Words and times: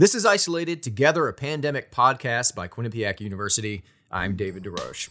This 0.00 0.14
is 0.14 0.24
Isolated 0.24 0.82
Together, 0.82 1.28
a 1.28 1.34
pandemic 1.34 1.92
podcast 1.92 2.54
by 2.54 2.68
Quinnipiac 2.68 3.20
University. 3.20 3.82
I'm 4.10 4.34
David 4.34 4.64
DeRoche. 4.64 5.10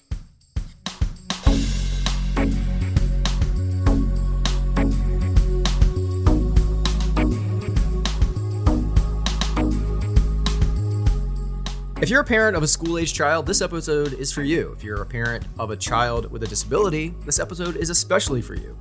If 12.01 12.09
you're 12.09 12.21
a 12.21 12.23
parent 12.23 12.57
of 12.57 12.63
a 12.63 12.67
school 12.67 12.97
age 12.97 13.13
child, 13.13 13.45
this 13.45 13.61
episode 13.61 14.13
is 14.13 14.31
for 14.31 14.41
you. 14.41 14.73
If 14.75 14.83
you're 14.83 15.03
a 15.03 15.05
parent 15.05 15.45
of 15.59 15.69
a 15.69 15.77
child 15.77 16.31
with 16.31 16.41
a 16.41 16.47
disability, 16.47 17.13
this 17.27 17.39
episode 17.39 17.75
is 17.75 17.91
especially 17.91 18.41
for 18.41 18.55
you. 18.55 18.75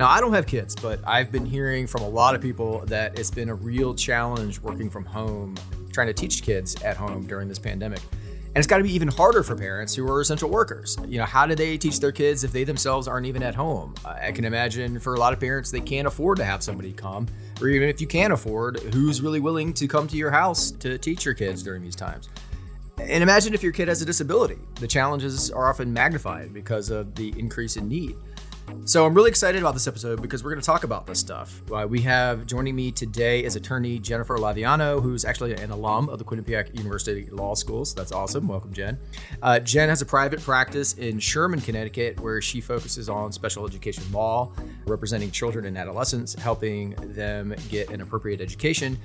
Now, 0.00 0.08
I 0.08 0.18
don't 0.22 0.32
have 0.32 0.46
kids, 0.46 0.74
but 0.74 0.98
I've 1.06 1.30
been 1.30 1.44
hearing 1.44 1.86
from 1.86 2.00
a 2.00 2.08
lot 2.08 2.34
of 2.34 2.40
people 2.40 2.86
that 2.86 3.18
it's 3.18 3.30
been 3.30 3.50
a 3.50 3.54
real 3.54 3.94
challenge 3.94 4.58
working 4.58 4.88
from 4.88 5.04
home, 5.04 5.58
trying 5.92 6.06
to 6.06 6.14
teach 6.14 6.42
kids 6.42 6.74
at 6.82 6.96
home 6.96 7.26
during 7.26 7.48
this 7.48 7.58
pandemic. 7.58 8.00
And 8.10 8.56
it's 8.56 8.66
got 8.66 8.78
to 8.78 8.82
be 8.82 8.94
even 8.94 9.08
harder 9.08 9.42
for 9.42 9.54
parents 9.54 9.94
who 9.94 10.10
are 10.10 10.22
essential 10.22 10.48
workers. 10.48 10.96
You 11.06 11.18
know, 11.18 11.26
how 11.26 11.44
do 11.44 11.54
they 11.54 11.76
teach 11.76 12.00
their 12.00 12.12
kids 12.12 12.44
if 12.44 12.50
they 12.50 12.64
themselves 12.64 13.08
aren't 13.08 13.26
even 13.26 13.42
at 13.42 13.54
home? 13.54 13.94
I 14.02 14.32
can 14.32 14.46
imagine 14.46 14.98
for 15.00 15.16
a 15.16 15.18
lot 15.18 15.34
of 15.34 15.38
parents, 15.38 15.70
they 15.70 15.82
can't 15.82 16.06
afford 16.06 16.38
to 16.38 16.44
have 16.44 16.62
somebody 16.62 16.94
come, 16.94 17.26
or 17.60 17.68
even 17.68 17.90
if 17.90 18.00
you 18.00 18.06
can 18.06 18.32
afford, 18.32 18.78
who's 18.94 19.20
really 19.20 19.38
willing 19.38 19.74
to 19.74 19.86
come 19.86 20.08
to 20.08 20.16
your 20.16 20.30
house 20.30 20.70
to 20.70 20.96
teach 20.96 21.26
your 21.26 21.34
kids 21.34 21.62
during 21.62 21.82
these 21.82 21.94
times? 21.94 22.30
And 22.98 23.22
imagine 23.22 23.52
if 23.52 23.62
your 23.62 23.72
kid 23.72 23.88
has 23.88 24.00
a 24.00 24.06
disability. 24.06 24.58
The 24.76 24.88
challenges 24.88 25.50
are 25.50 25.68
often 25.68 25.92
magnified 25.92 26.54
because 26.54 26.88
of 26.88 27.14
the 27.14 27.38
increase 27.38 27.76
in 27.76 27.86
need. 27.86 28.16
So 28.84 29.06
I'm 29.06 29.14
really 29.14 29.30
excited 29.30 29.60
about 29.60 29.74
this 29.74 29.86
episode 29.86 30.20
because 30.20 30.42
we're 30.42 30.50
going 30.50 30.60
to 30.60 30.66
talk 30.66 30.84
about 30.84 31.06
this 31.06 31.20
stuff. 31.20 31.62
Uh, 31.70 31.86
we 31.88 32.00
have 32.00 32.46
joining 32.46 32.74
me 32.74 32.90
today 32.90 33.44
is 33.44 33.54
attorney 33.54 33.98
Jennifer 33.98 34.36
Laviano, 34.36 35.02
who's 35.02 35.24
actually 35.24 35.54
an 35.54 35.70
alum 35.70 36.08
of 36.08 36.18
the 36.18 36.24
Quinnipiac 36.24 36.76
University 36.76 37.28
Law 37.30 37.54
School. 37.54 37.84
So 37.84 37.94
that's 37.94 38.10
awesome. 38.12 38.48
Welcome, 38.48 38.72
Jen. 38.72 38.98
Uh, 39.42 39.60
Jen 39.60 39.88
has 39.88 40.02
a 40.02 40.06
private 40.06 40.40
practice 40.40 40.94
in 40.94 41.18
Sherman, 41.18 41.60
Connecticut, 41.60 42.18
where 42.20 42.40
she 42.40 42.60
focuses 42.60 43.08
on 43.08 43.32
special 43.32 43.66
education 43.66 44.04
law, 44.12 44.52
representing 44.86 45.30
children 45.30 45.66
and 45.66 45.78
adolescents, 45.78 46.34
helping 46.34 46.90
them 47.14 47.54
get 47.68 47.90
an 47.90 48.00
appropriate 48.00 48.40
education 48.40 48.98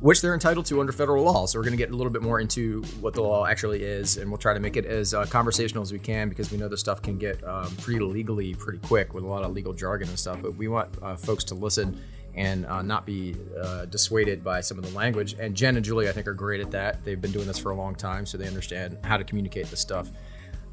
which 0.00 0.20
they're 0.20 0.34
entitled 0.34 0.66
to 0.66 0.80
under 0.80 0.92
federal 0.92 1.24
law. 1.24 1.46
So 1.46 1.58
we're 1.58 1.64
going 1.64 1.76
to 1.76 1.78
get 1.78 1.90
a 1.90 1.96
little 1.96 2.12
bit 2.12 2.22
more 2.22 2.40
into 2.40 2.82
what 3.00 3.14
the 3.14 3.22
law 3.22 3.46
actually 3.46 3.82
is, 3.82 4.16
and 4.16 4.30
we'll 4.30 4.38
try 4.38 4.54
to 4.54 4.60
make 4.60 4.76
it 4.76 4.84
as 4.84 5.14
uh, 5.14 5.24
conversational 5.26 5.82
as 5.82 5.92
we 5.92 5.98
can 5.98 6.28
because 6.28 6.50
we 6.50 6.58
know 6.58 6.68
this 6.68 6.80
stuff 6.80 7.02
can 7.02 7.18
get 7.18 7.42
um, 7.44 7.74
pretty 7.76 8.00
legally 8.00 8.54
pretty 8.54 8.78
quick 8.78 9.14
with 9.14 9.24
a 9.24 9.26
lot 9.26 9.42
of 9.42 9.52
legal 9.52 9.72
jargon 9.72 10.08
and 10.08 10.18
stuff. 10.18 10.38
But 10.42 10.56
we 10.56 10.68
want 10.68 10.90
uh, 11.02 11.16
folks 11.16 11.44
to 11.44 11.54
listen 11.54 12.00
and 12.34 12.66
uh, 12.66 12.82
not 12.82 13.06
be 13.06 13.34
uh, 13.60 13.86
dissuaded 13.86 14.44
by 14.44 14.60
some 14.60 14.78
of 14.78 14.84
the 14.84 14.94
language. 14.94 15.34
And 15.38 15.56
Jen 15.56 15.76
and 15.76 15.84
Julie, 15.84 16.08
I 16.08 16.12
think, 16.12 16.28
are 16.28 16.34
great 16.34 16.60
at 16.60 16.70
that. 16.72 17.02
They've 17.02 17.20
been 17.20 17.32
doing 17.32 17.46
this 17.46 17.58
for 17.58 17.70
a 17.70 17.74
long 17.74 17.94
time, 17.94 18.26
so 18.26 18.36
they 18.36 18.46
understand 18.46 18.98
how 19.02 19.16
to 19.16 19.24
communicate 19.24 19.70
this 19.70 19.80
stuff. 19.80 20.10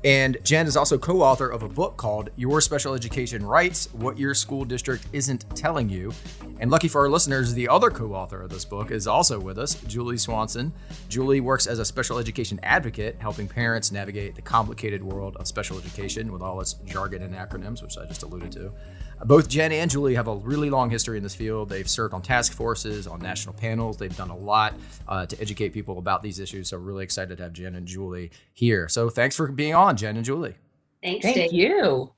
And 0.03 0.37
Jen 0.43 0.67
is 0.67 0.75
also 0.75 0.97
co 0.97 1.21
author 1.21 1.47
of 1.47 1.63
a 1.63 1.69
book 1.69 1.95
called 1.95 2.29
Your 2.35 2.59
Special 2.59 2.93
Education 2.93 3.45
Rights 3.45 3.87
What 3.93 4.17
Your 4.17 4.33
School 4.33 4.65
District 4.65 5.05
Isn't 5.13 5.45
Telling 5.55 5.87
You. 5.87 6.11
And 6.59 6.69
lucky 6.69 6.89
for 6.89 7.01
our 7.01 7.09
listeners, 7.09 7.53
the 7.53 7.69
other 7.69 7.89
co 7.89 8.13
author 8.13 8.41
of 8.41 8.49
this 8.49 8.65
book 8.65 8.91
is 8.91 9.07
also 9.07 9.39
with 9.39 9.57
us, 9.57 9.75
Julie 9.83 10.17
Swanson. 10.17 10.73
Julie 11.07 11.39
works 11.39 11.67
as 11.67 11.79
a 11.79 11.85
special 11.85 12.17
education 12.17 12.59
advocate, 12.63 13.15
helping 13.19 13.47
parents 13.47 13.93
navigate 13.93 14.35
the 14.35 14.41
complicated 14.41 15.01
world 15.01 15.37
of 15.37 15.47
special 15.47 15.77
education 15.77 16.33
with 16.33 16.41
all 16.41 16.59
its 16.59 16.73
jargon 16.85 17.23
and 17.23 17.33
acronyms, 17.33 17.81
which 17.81 17.97
I 17.97 18.05
just 18.05 18.23
alluded 18.23 18.51
to. 18.53 18.73
Both 19.25 19.47
Jen 19.49 19.71
and 19.71 19.89
Julie 19.89 20.15
have 20.15 20.27
a 20.27 20.35
really 20.35 20.69
long 20.69 20.89
history 20.89 21.17
in 21.17 21.23
this 21.23 21.35
field. 21.35 21.69
They've 21.69 21.89
served 21.89 22.13
on 22.13 22.21
task 22.21 22.53
forces, 22.53 23.07
on 23.07 23.19
national 23.21 23.53
panels. 23.55 23.97
They've 23.97 24.15
done 24.15 24.29
a 24.29 24.35
lot 24.37 24.73
uh, 25.07 25.25
to 25.25 25.39
educate 25.41 25.69
people 25.69 25.97
about 25.97 26.21
these 26.21 26.39
issues. 26.39 26.69
So, 26.69 26.77
really 26.77 27.03
excited 27.03 27.37
to 27.37 27.43
have 27.43 27.53
Jen 27.53 27.75
and 27.75 27.87
Julie 27.87 28.31
here. 28.53 28.87
So, 28.89 29.09
thanks 29.09 29.35
for 29.35 29.47
being 29.47 29.75
on, 29.75 29.95
Jen 29.97 30.15
and 30.17 30.25
Julie. 30.25 30.55
Thanks, 31.01 31.23
Thank 31.23 31.35
Dave. 31.35 31.53
you. 31.53 32.11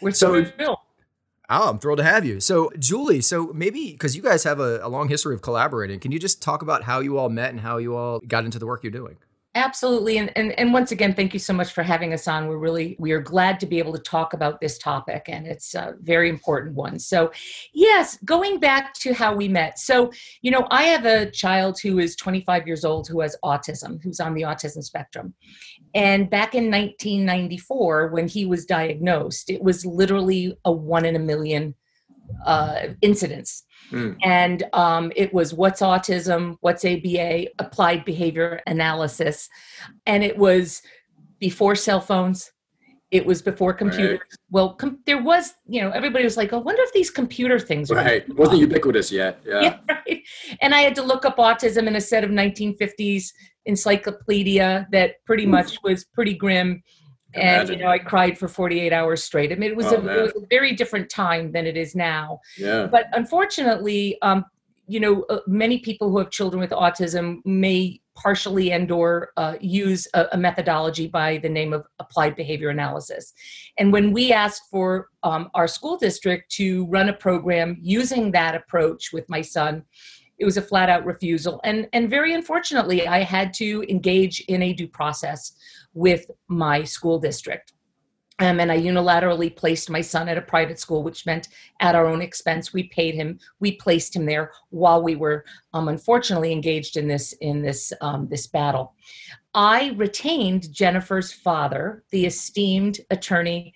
We're 0.00 0.10
So- 0.12 0.44
so 0.44 0.50
thrilled. 0.50 0.78
Oh, 1.52 1.70
I'm 1.70 1.78
thrilled 1.80 1.98
to 1.98 2.04
have 2.04 2.24
you. 2.24 2.38
So, 2.38 2.70
Julie, 2.78 3.20
so 3.20 3.50
maybe 3.52 3.90
because 3.90 4.14
you 4.14 4.22
guys 4.22 4.44
have 4.44 4.60
a, 4.60 4.78
a 4.84 4.88
long 4.88 5.08
history 5.08 5.34
of 5.34 5.42
collaborating, 5.42 5.98
can 5.98 6.12
you 6.12 6.18
just 6.20 6.40
talk 6.40 6.62
about 6.62 6.84
how 6.84 7.00
you 7.00 7.18
all 7.18 7.28
met 7.28 7.50
and 7.50 7.58
how 7.60 7.78
you 7.78 7.96
all 7.96 8.20
got 8.20 8.44
into 8.44 8.60
the 8.60 8.66
work 8.66 8.84
you're 8.84 8.92
doing? 8.92 9.16
Absolutely. 9.56 10.18
And, 10.18 10.30
and 10.36 10.52
and 10.60 10.72
once 10.72 10.92
again, 10.92 11.12
thank 11.12 11.32
you 11.34 11.40
so 11.40 11.52
much 11.52 11.72
for 11.72 11.82
having 11.82 12.12
us 12.12 12.28
on. 12.28 12.46
We're 12.46 12.58
really 12.58 12.94
we 13.00 13.10
are 13.10 13.20
glad 13.20 13.58
to 13.60 13.66
be 13.66 13.80
able 13.80 13.92
to 13.94 13.98
talk 13.98 14.32
about 14.32 14.60
this 14.60 14.78
topic 14.78 15.24
and 15.26 15.44
it's 15.44 15.74
a 15.74 15.94
very 16.02 16.28
important 16.28 16.76
one. 16.76 17.00
So 17.00 17.32
yes, 17.74 18.16
going 18.24 18.60
back 18.60 18.94
to 18.94 19.12
how 19.12 19.34
we 19.34 19.48
met. 19.48 19.80
So, 19.80 20.12
you 20.42 20.52
know, 20.52 20.68
I 20.70 20.84
have 20.84 21.04
a 21.04 21.28
child 21.32 21.80
who 21.80 21.98
is 21.98 22.14
25 22.14 22.64
years 22.64 22.84
old 22.84 23.08
who 23.08 23.20
has 23.22 23.36
autism, 23.44 24.00
who's 24.04 24.20
on 24.20 24.34
the 24.34 24.42
autism 24.42 24.84
spectrum. 24.84 25.34
And 25.94 26.30
back 26.30 26.54
in 26.54 26.70
1994, 26.70 28.08
when 28.08 28.28
he 28.28 28.46
was 28.46 28.64
diagnosed, 28.64 29.50
it 29.50 29.60
was 29.60 29.84
literally 29.84 30.56
a 30.64 30.70
one 30.70 31.04
in 31.04 31.16
a 31.16 31.20
million 31.20 31.74
uh, 32.44 32.88
incidents. 33.02 33.64
Hmm. 33.90 34.12
And 34.22 34.64
um, 34.72 35.12
it 35.16 35.32
was 35.34 35.52
what's 35.52 35.80
autism, 35.80 36.56
what's 36.60 36.84
ABA, 36.84 37.46
applied 37.58 38.04
behavior 38.04 38.60
analysis. 38.66 39.48
And 40.06 40.22
it 40.22 40.36
was 40.36 40.82
before 41.38 41.74
cell 41.74 42.00
phones. 42.00 42.52
It 43.10 43.26
was 43.26 43.42
before 43.42 43.74
computers. 43.74 44.20
Well, 44.50 44.74
com- 44.74 45.00
there 45.04 45.20
was, 45.20 45.54
you 45.66 45.80
know, 45.82 45.90
everybody 45.90 46.22
was 46.22 46.36
like, 46.36 46.52
I 46.52 46.58
wonder 46.58 46.80
if 46.82 46.92
these 46.92 47.10
computer 47.10 47.58
things. 47.58 47.90
Right. 47.90 48.28
Wasn't 48.36 48.60
ubiquitous 48.60 49.10
yet. 49.10 49.40
Yeah. 49.46 49.60
Yeah, 49.62 49.78
right. 49.88 50.22
And 50.60 50.72
I 50.74 50.82
had 50.82 50.94
to 50.94 51.02
look 51.02 51.24
up 51.24 51.38
autism 51.38 51.88
in 51.88 51.96
a 51.96 52.00
set 52.00 52.22
of 52.22 52.30
1950s 52.30 53.32
encyclopedia 53.66 54.86
that 54.92 55.24
pretty 55.26 55.44
much 55.46 55.76
was 55.82 56.04
pretty 56.04 56.34
grim. 56.34 56.82
And 57.34 57.68
you 57.68 57.76
know, 57.76 57.88
I 57.88 57.98
cried 57.98 58.38
for 58.38 58.48
48 58.48 58.92
hours 58.92 59.22
straight. 59.22 59.52
I 59.52 59.54
mean, 59.54 59.70
it 59.70 59.76
was, 59.76 59.86
Oh, 59.86 59.96
a, 59.96 60.18
it 60.18 60.22
was 60.22 60.32
a 60.42 60.46
very 60.48 60.74
different 60.74 61.08
time 61.10 61.52
than 61.52 61.66
it 61.66 61.76
is 61.76 61.94
now. 61.94 62.40
Yeah. 62.58 62.86
But 62.90 63.06
unfortunately, 63.12 64.18
um, 64.22 64.44
you 64.86 64.98
know, 64.98 65.22
uh, 65.30 65.38
many 65.46 65.78
people 65.78 66.10
who 66.10 66.18
have 66.18 66.30
children 66.30 66.60
with 66.60 66.70
autism 66.70 67.38
may 67.44 68.00
partially 68.16 68.72
and 68.72 68.90
or 68.90 69.30
uh, 69.36 69.54
use 69.60 70.06
a, 70.14 70.26
a 70.32 70.36
methodology 70.36 71.06
by 71.06 71.38
the 71.38 71.48
name 71.48 71.72
of 71.72 71.86
applied 72.00 72.34
behavior 72.34 72.70
analysis. 72.70 73.32
And 73.78 73.92
when 73.92 74.12
we 74.12 74.32
asked 74.32 74.62
for 74.70 75.08
um, 75.22 75.48
our 75.54 75.68
school 75.68 75.96
district 75.96 76.50
to 76.52 76.86
run 76.86 77.08
a 77.08 77.12
program 77.12 77.78
using 77.80 78.32
that 78.32 78.54
approach 78.56 79.12
with 79.12 79.28
my 79.28 79.40
son, 79.40 79.84
it 80.40 80.44
was 80.44 80.56
a 80.56 80.62
flat 80.62 80.88
out 80.88 81.04
refusal. 81.04 81.60
And, 81.64 81.86
and 81.92 82.10
very 82.10 82.32
unfortunately, 82.32 83.06
I 83.06 83.22
had 83.22 83.52
to 83.54 83.84
engage 83.88 84.40
in 84.48 84.62
a 84.62 84.72
due 84.72 84.88
process 84.88 85.52
with 85.92 86.28
my 86.48 86.82
school 86.82 87.18
district. 87.18 87.74
Um, 88.40 88.58
and 88.58 88.72
I 88.72 88.78
unilaterally 88.78 89.54
placed 89.54 89.90
my 89.90 90.00
son 90.00 90.26
at 90.26 90.38
a 90.38 90.42
private 90.42 90.78
school, 90.78 91.02
which 91.02 91.26
meant 91.26 91.48
at 91.80 91.94
our 91.94 92.06
own 92.06 92.22
expense. 92.22 92.72
We 92.72 92.84
paid 92.84 93.14
him. 93.14 93.38
We 93.60 93.72
placed 93.72 94.16
him 94.16 94.24
there 94.24 94.52
while 94.70 95.02
we 95.02 95.14
were, 95.14 95.44
um, 95.74 95.88
unfortunately, 95.88 96.50
engaged 96.50 96.96
in 96.96 97.06
this 97.06 97.34
in 97.42 97.60
this 97.60 97.92
um, 98.00 98.28
this 98.28 98.46
battle. 98.46 98.94
I 99.52 99.92
retained 99.96 100.72
Jennifer's 100.72 101.32
father, 101.32 102.02
the 102.12 102.24
esteemed 102.24 103.00
attorney 103.10 103.74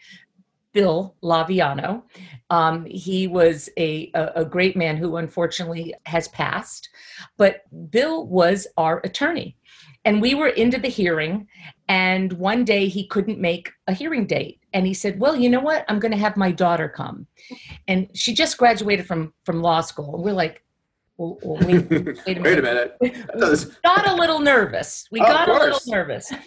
Bill 0.74 1.14
Laviano. 1.22 2.02
Um, 2.50 2.84
he 2.84 3.26
was 3.26 3.70
a, 3.78 4.10
a, 4.14 4.42
a 4.42 4.44
great 4.44 4.76
man 4.76 4.98
who 4.98 5.16
unfortunately 5.16 5.94
has 6.04 6.28
passed, 6.28 6.90
but 7.38 7.62
Bill 7.90 8.26
was 8.26 8.66
our 8.76 9.00
attorney. 9.04 9.56
And 10.04 10.20
we 10.20 10.34
were 10.34 10.48
into 10.48 10.78
the 10.78 10.88
hearing, 10.88 11.48
and 11.88 12.30
one 12.34 12.64
day 12.64 12.88
he 12.88 13.06
couldn't 13.06 13.40
make 13.40 13.70
a 13.86 13.94
hearing 13.94 14.26
date. 14.26 14.60
And 14.74 14.86
he 14.86 14.92
said, 14.92 15.18
Well, 15.18 15.34
you 15.34 15.48
know 15.48 15.60
what? 15.60 15.86
I'm 15.88 15.98
going 15.98 16.12
to 16.12 16.18
have 16.18 16.36
my 16.36 16.52
daughter 16.52 16.90
come. 16.90 17.26
And 17.88 18.08
she 18.12 18.34
just 18.34 18.58
graduated 18.58 19.06
from, 19.06 19.32
from 19.44 19.62
law 19.62 19.80
school. 19.80 20.16
And 20.16 20.24
we're 20.24 20.34
like, 20.34 20.63
well, 21.16 21.38
well, 21.42 21.66
wait, 21.66 21.88
wait 21.90 22.08
a 22.08 22.22
Wait 22.26 22.38
a 22.38 22.62
minute 22.62 22.96
does- 23.38 23.66
got 23.84 24.08
a 24.08 24.14
little 24.14 24.40
nervous. 24.40 25.06
We 25.12 25.20
Of 25.20 25.26
got 25.26 25.48
a 25.48 25.52
little 25.52 25.80
nervous. 25.86 26.32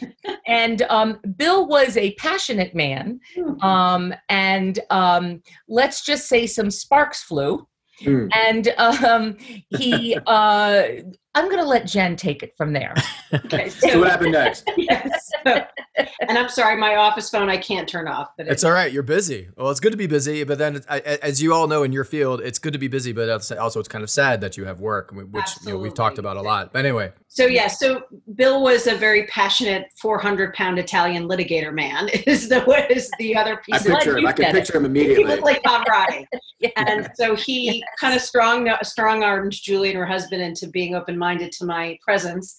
And 0.46 0.82
um, 0.84 1.20
Bill 1.36 1.68
was 1.68 1.98
a 1.98 2.14
passionate 2.16 2.74
man. 2.74 3.20
Um, 3.62 4.14
and 4.30 4.80
um, 4.90 5.42
let's 5.68 6.06
just 6.06 6.30
say 6.30 6.48
some 6.48 6.72
sparks 6.72 7.24
flew. 7.24 7.68
Hmm. 8.00 8.28
And 8.34 8.74
um, 8.78 9.38
he, 9.78 10.18
uh, 10.26 10.84
I'm 11.38 11.46
going 11.46 11.58
to 11.62 11.66
let 11.70 11.86
Jen 11.86 12.16
take 12.16 12.42
it 12.42 12.54
from 12.58 12.74
there. 12.74 12.96
Okay, 13.34 13.70
So 13.78 13.88
so, 13.90 14.00
what 14.00 14.10
happened 14.10 14.32
next? 14.32 14.70
yes. 14.78 15.30
and 15.46 16.38
I'm 16.38 16.50
sorry, 16.50 16.76
my 16.78 16.96
office 16.96 17.30
phone 17.30 17.50
I 17.50 17.58
can't 17.58 17.88
turn 17.88 18.08
off, 18.08 18.30
but 18.38 18.48
It's 18.48 18.64
all 18.64 18.72
right. 18.72 18.92
You're 18.92 19.04
busy. 19.04 19.48
Well, 19.56 19.70
it's 19.70 19.80
good 19.80 19.92
to 19.92 19.98
be 19.98 20.08
busy, 20.08 20.44
but 20.44 20.58
then, 20.58 20.82
I- 20.90 20.96
I- 20.98 21.20
as 21.22 21.42
you 21.42 21.54
all 21.54 21.68
know 21.68 21.84
in 21.84 21.92
your 21.92 22.04
field, 22.06 22.42
it's 22.42 22.58
good 22.60 22.74
to 22.74 22.80
be 22.80 22.88
busy, 22.88 23.12
but 23.14 23.30
also 23.58 23.80
it's 23.80 23.88
kind 23.90 24.04
of 24.04 24.10
sad 24.10 24.42
that 24.42 24.58
you 24.58 24.66
have 24.66 24.80
work, 24.80 25.12
which 25.14 25.46
you 25.66 25.74
know, 25.74 25.78
we've 25.78 25.94
talked 25.94 26.18
about 26.18 26.38
a 26.38 26.42
lot. 26.42 26.74
But 26.74 26.80
anyway, 26.80 27.12
so 27.28 27.46
yeah. 27.46 27.68
So 27.68 28.04
Bill 28.36 28.64
was 28.64 28.88
a 28.88 28.96
very 28.96 29.28
passionate 29.28 29.86
400 30.02 30.54
pound 30.56 30.80
Italian 30.80 31.28
litigator 31.28 31.72
man. 31.74 32.10
Is 32.26 32.50
the 32.50 32.62
what 32.62 32.90
is 32.90 33.12
the 33.20 33.36
other 33.36 33.60
I 33.72 33.78
piece? 33.78 33.86
of 33.86 33.92
picture 33.94 34.18
him. 34.18 34.26
I 34.26 34.32
can 34.32 34.46
said 34.46 34.56
it. 34.56 34.60
picture 34.60 34.78
him 34.78 34.84
He 34.96 35.02
immediately. 35.02 35.24
looked 35.26 35.44
like 35.44 35.62
Pavarotti. 35.64 36.26
Yeah. 36.60 36.70
And 36.78 37.10
so 37.16 37.36
he 37.36 37.84
kind 38.00 38.16
of 38.16 38.22
strong 38.22 38.68
strong 38.84 39.24
armed 39.24 39.52
Julie 39.52 39.90
and 39.90 39.98
her 39.98 40.06
husband 40.06 40.42
into 40.42 40.68
being 40.68 40.96
open 40.96 41.16
minded 41.18 41.27
to 41.36 41.66
my 41.66 41.98
presence. 42.04 42.58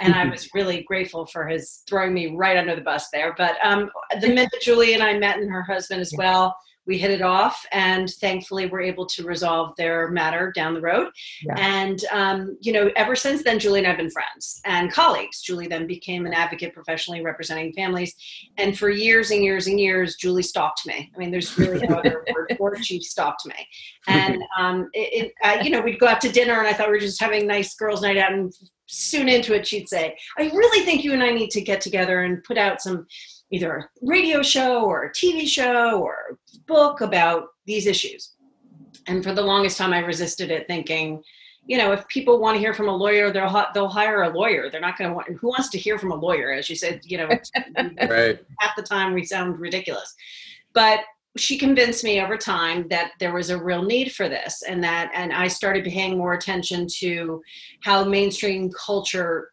And 0.00 0.14
I 0.14 0.24
was 0.24 0.48
really 0.54 0.82
grateful 0.84 1.26
for 1.26 1.46
his 1.46 1.82
throwing 1.86 2.14
me 2.14 2.34
right 2.34 2.56
under 2.56 2.74
the 2.74 2.80
bus 2.80 3.08
there. 3.12 3.34
But 3.36 3.56
um, 3.62 3.90
the 4.20 4.28
minute 4.28 4.50
Julie 4.62 4.94
and 4.94 5.02
I 5.02 5.18
met 5.18 5.36
and 5.36 5.50
her 5.50 5.62
husband 5.62 6.00
as 6.00 6.14
well, 6.16 6.56
we 6.86 6.98
hit 6.98 7.10
it 7.10 7.22
off 7.22 7.64
and 7.72 8.10
thankfully 8.14 8.66
we're 8.66 8.80
able 8.80 9.06
to 9.06 9.24
resolve 9.24 9.74
their 9.76 10.10
matter 10.10 10.52
down 10.54 10.74
the 10.74 10.80
road. 10.80 11.08
Yeah. 11.42 11.54
and 11.56 12.04
um, 12.10 12.56
you 12.60 12.72
know 12.72 12.90
ever 12.96 13.14
since 13.14 13.42
then 13.42 13.58
julie 13.58 13.80
and 13.80 13.88
i've 13.88 13.96
been 13.96 14.10
friends 14.10 14.60
and 14.64 14.92
colleagues. 14.92 15.40
Julie 15.42 15.68
then 15.68 15.86
became 15.86 16.26
an 16.26 16.34
advocate 16.34 16.74
professionally 16.74 17.22
representing 17.22 17.72
families. 17.72 18.14
And 18.56 18.78
for 18.78 18.90
years 18.90 19.30
and 19.30 19.42
years 19.42 19.66
and 19.66 19.78
years 19.78 20.16
julie 20.16 20.42
stalked 20.42 20.86
me. 20.86 21.10
I 21.14 21.18
mean 21.18 21.30
there's 21.30 21.56
really 21.58 21.86
no 21.86 21.96
other 21.96 22.24
word 22.34 22.54
for 22.56 22.74
it. 22.74 22.84
She 22.84 23.00
stalked 23.00 23.46
me. 23.46 23.54
And 24.08 24.42
um, 24.58 24.88
it, 24.92 25.24
it 25.26 25.32
uh, 25.44 25.62
you 25.62 25.70
know 25.70 25.80
we'd 25.82 26.00
go 26.00 26.06
out 26.08 26.20
to 26.22 26.32
dinner 26.32 26.58
and 26.58 26.66
i 26.66 26.72
thought 26.72 26.88
we 26.88 26.94
were 26.94 27.00
just 27.00 27.20
having 27.20 27.46
nice 27.46 27.74
girls 27.74 28.02
night 28.02 28.16
out 28.16 28.32
and 28.32 28.52
soon 28.86 29.28
into 29.28 29.54
it 29.54 29.66
she'd 29.66 29.88
say 29.88 30.16
i 30.38 30.44
really 30.44 30.84
think 30.84 31.04
you 31.04 31.12
and 31.12 31.22
i 31.22 31.30
need 31.30 31.50
to 31.50 31.60
get 31.60 31.80
together 31.80 32.22
and 32.22 32.42
put 32.44 32.58
out 32.58 32.80
some 32.80 33.06
either 33.50 33.76
a 33.76 33.88
radio 34.02 34.42
show 34.42 34.84
or 34.84 35.04
a 35.04 35.12
TV 35.12 35.46
show 35.46 36.00
or 36.00 36.16
a 36.30 36.58
book 36.66 37.00
about 37.00 37.48
these 37.66 37.86
issues. 37.86 38.32
And 39.06 39.24
for 39.24 39.32
the 39.32 39.42
longest 39.42 39.78
time, 39.78 39.92
I 39.92 39.98
resisted 39.98 40.50
it, 40.50 40.66
thinking, 40.66 41.22
you 41.66 41.78
know, 41.78 41.92
if 41.92 42.06
people 42.08 42.40
want 42.40 42.56
to 42.56 42.60
hear 42.60 42.74
from 42.74 42.88
a 42.88 42.96
lawyer, 42.96 43.32
they'll 43.32 43.66
they'll 43.74 43.88
hire 43.88 44.22
a 44.22 44.30
lawyer. 44.30 44.70
They're 44.70 44.80
not 44.80 44.98
going 44.98 45.10
to 45.10 45.14
want. 45.14 45.28
Who 45.28 45.48
wants 45.48 45.68
to 45.70 45.78
hear 45.78 45.98
from 45.98 46.10
a 46.12 46.16
lawyer? 46.16 46.52
As 46.52 46.68
you 46.68 46.76
said, 46.76 47.00
you 47.04 47.18
know, 47.18 47.28
right. 48.08 48.40
half 48.58 48.76
the 48.76 48.82
time 48.82 49.14
we 49.14 49.24
sound 49.24 49.60
ridiculous. 49.60 50.14
But 50.72 51.00
she 51.36 51.56
convinced 51.58 52.02
me 52.02 52.20
over 52.20 52.36
time 52.36 52.88
that 52.88 53.12
there 53.20 53.32
was 53.32 53.50
a 53.50 53.62
real 53.62 53.82
need 53.82 54.12
for 54.12 54.28
this, 54.28 54.62
and 54.62 54.82
that, 54.82 55.10
and 55.14 55.32
I 55.32 55.46
started 55.46 55.84
paying 55.84 56.18
more 56.18 56.34
attention 56.34 56.88
to 56.98 57.40
how 57.82 58.04
mainstream 58.04 58.70
culture 58.72 59.49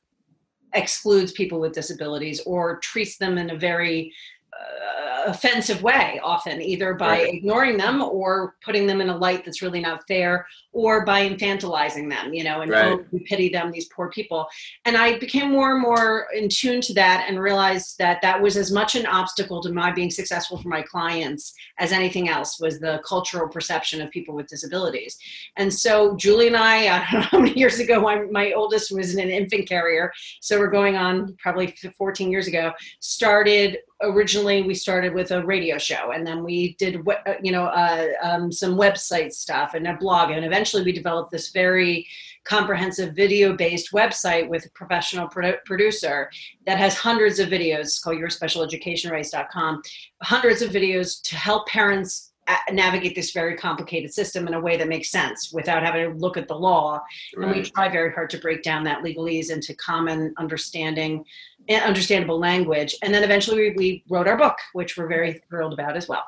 excludes 0.77 1.31
people 1.31 1.59
with 1.59 1.73
disabilities 1.73 2.41
or 2.45 2.79
treats 2.79 3.17
them 3.17 3.37
in 3.37 3.49
a 3.49 3.57
very 3.57 4.13
Uh, 4.57 4.97
offensive 5.27 5.83
way 5.83 6.19
often 6.23 6.61
either 6.61 6.93
by 6.93 7.09
right. 7.09 7.33
ignoring 7.33 7.77
them 7.77 8.01
or 8.01 8.55
putting 8.63 8.87
them 8.87 9.01
in 9.01 9.09
a 9.09 9.17
light 9.17 9.43
that's 9.43 9.61
really 9.61 9.81
not 9.81 10.07
fair 10.07 10.47
or 10.71 11.05
by 11.05 11.27
infantilizing 11.27 12.09
them 12.09 12.33
you 12.33 12.43
know 12.43 12.61
and 12.61 12.71
right. 12.71 12.85
oh, 12.85 13.05
we 13.11 13.19
pity 13.19 13.49
them 13.49 13.71
these 13.71 13.89
poor 13.89 14.09
people 14.09 14.47
and 14.85 14.95
i 14.95 15.17
became 15.19 15.51
more 15.51 15.73
and 15.73 15.81
more 15.81 16.27
in 16.33 16.47
tune 16.47 16.79
to 16.79 16.93
that 16.93 17.25
and 17.27 17.39
realized 17.39 17.97
that 17.97 18.21
that 18.21 18.41
was 18.41 18.55
as 18.55 18.71
much 18.71 18.95
an 18.95 19.05
obstacle 19.05 19.61
to 19.61 19.71
my 19.71 19.91
being 19.91 20.09
successful 20.09 20.57
for 20.57 20.69
my 20.69 20.81
clients 20.81 21.53
as 21.77 21.91
anything 21.91 22.29
else 22.29 22.59
was 22.59 22.79
the 22.79 23.01
cultural 23.05 23.49
perception 23.49 24.01
of 24.01 24.09
people 24.11 24.33
with 24.33 24.47
disabilities 24.47 25.17
and 25.57 25.71
so 25.71 26.15
julie 26.15 26.47
and 26.47 26.57
i 26.57 26.87
i 26.97 27.11
don't 27.11 27.13
know 27.13 27.21
how 27.21 27.39
many 27.39 27.57
years 27.59 27.79
ago 27.79 27.99
my, 27.99 28.21
my 28.31 28.53
oldest 28.53 28.91
was 28.91 29.15
an 29.15 29.29
infant 29.29 29.67
carrier 29.67 30.11
so 30.39 30.57
we're 30.57 30.67
going 30.67 30.95
on 30.95 31.35
probably 31.39 31.75
14 31.97 32.31
years 32.31 32.47
ago 32.47 32.71
started 32.99 33.77
originally 34.01 34.61
we 34.61 34.73
started 34.73 35.13
with 35.13 35.31
a 35.31 35.43
radio 35.45 35.77
show 35.77 36.11
and 36.11 36.25
then 36.25 36.43
we 36.43 36.75
did 36.75 37.07
uh, 37.07 37.33
you 37.41 37.51
know 37.51 37.65
uh, 37.65 38.07
um, 38.21 38.51
some 38.51 38.75
website 38.75 39.33
stuff 39.33 39.73
and 39.73 39.87
a 39.87 39.97
blog 39.97 40.29
and 40.29 40.45
eventually 40.45 40.83
we 40.83 40.91
developed 40.91 41.31
this 41.31 41.49
very 41.49 42.07
comprehensive 42.47 43.13
video 43.13 43.55
based 43.55 43.91
website 43.91 44.47
with 44.47 44.65
a 44.65 44.69
professional 44.69 45.27
produ- 45.27 45.63
producer 45.65 46.29
that 46.65 46.77
has 46.77 46.95
hundreds 46.95 47.39
of 47.39 47.49
videos. 47.49 48.01
Called 48.01 48.17
yourspecialeducationrights.com 48.17 49.81
hundreds 50.21 50.61
of 50.61 50.69
videos 50.71 51.21
to 51.23 51.35
help 51.35 51.67
parents 51.67 52.26
navigate 52.71 53.15
this 53.15 53.31
very 53.31 53.55
complicated 53.55 54.13
system 54.13 54.47
in 54.47 54.53
a 54.53 54.59
way 54.59 54.77
that 54.77 54.87
makes 54.87 55.09
sense 55.09 55.51
without 55.51 55.83
having 55.83 56.11
to 56.11 56.17
look 56.17 56.37
at 56.37 56.47
the 56.47 56.55
law. 56.55 56.99
Right. 57.35 57.47
And 57.47 57.55
we 57.55 57.69
try 57.69 57.89
very 57.89 58.11
hard 58.11 58.29
to 58.31 58.37
break 58.37 58.63
down 58.63 58.83
that 58.85 59.03
legalese 59.03 59.51
into 59.51 59.75
common 59.75 60.33
understanding 60.37 61.25
eh, 61.67 61.79
understandable 61.79 62.39
language. 62.39 62.95
And 63.01 63.13
then 63.13 63.23
eventually 63.23 63.57
we, 63.57 63.75
we, 63.75 64.03
wrote 64.09 64.27
our 64.27 64.37
book, 64.37 64.57
which 64.73 64.97
we're 64.97 65.07
very 65.07 65.41
thrilled 65.49 65.73
about 65.73 65.97
as 65.97 66.07
well. 66.07 66.23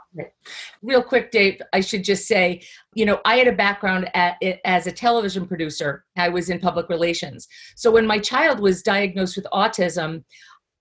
Real 0.82 1.02
quick, 1.02 1.32
Dave, 1.32 1.62
I 1.72 1.80
should 1.80 2.04
just 2.04 2.28
say, 2.28 2.62
you 2.94 3.06
know, 3.06 3.20
I 3.24 3.38
had 3.38 3.48
a 3.48 3.54
background 3.54 4.10
at, 4.14 4.36
as 4.66 4.88
a 4.88 4.92
television 4.92 5.48
producer. 5.48 6.04
I 6.18 6.30
was 6.30 6.50
in 6.50 6.60
public 6.60 6.90
relations. 6.90 7.48
So 7.76 7.92
when 7.92 8.06
my 8.06 8.20
child 8.20 8.60
was 8.60 8.82
diagnosed 8.82 9.38
with 9.38 9.48
autism, 9.54 10.24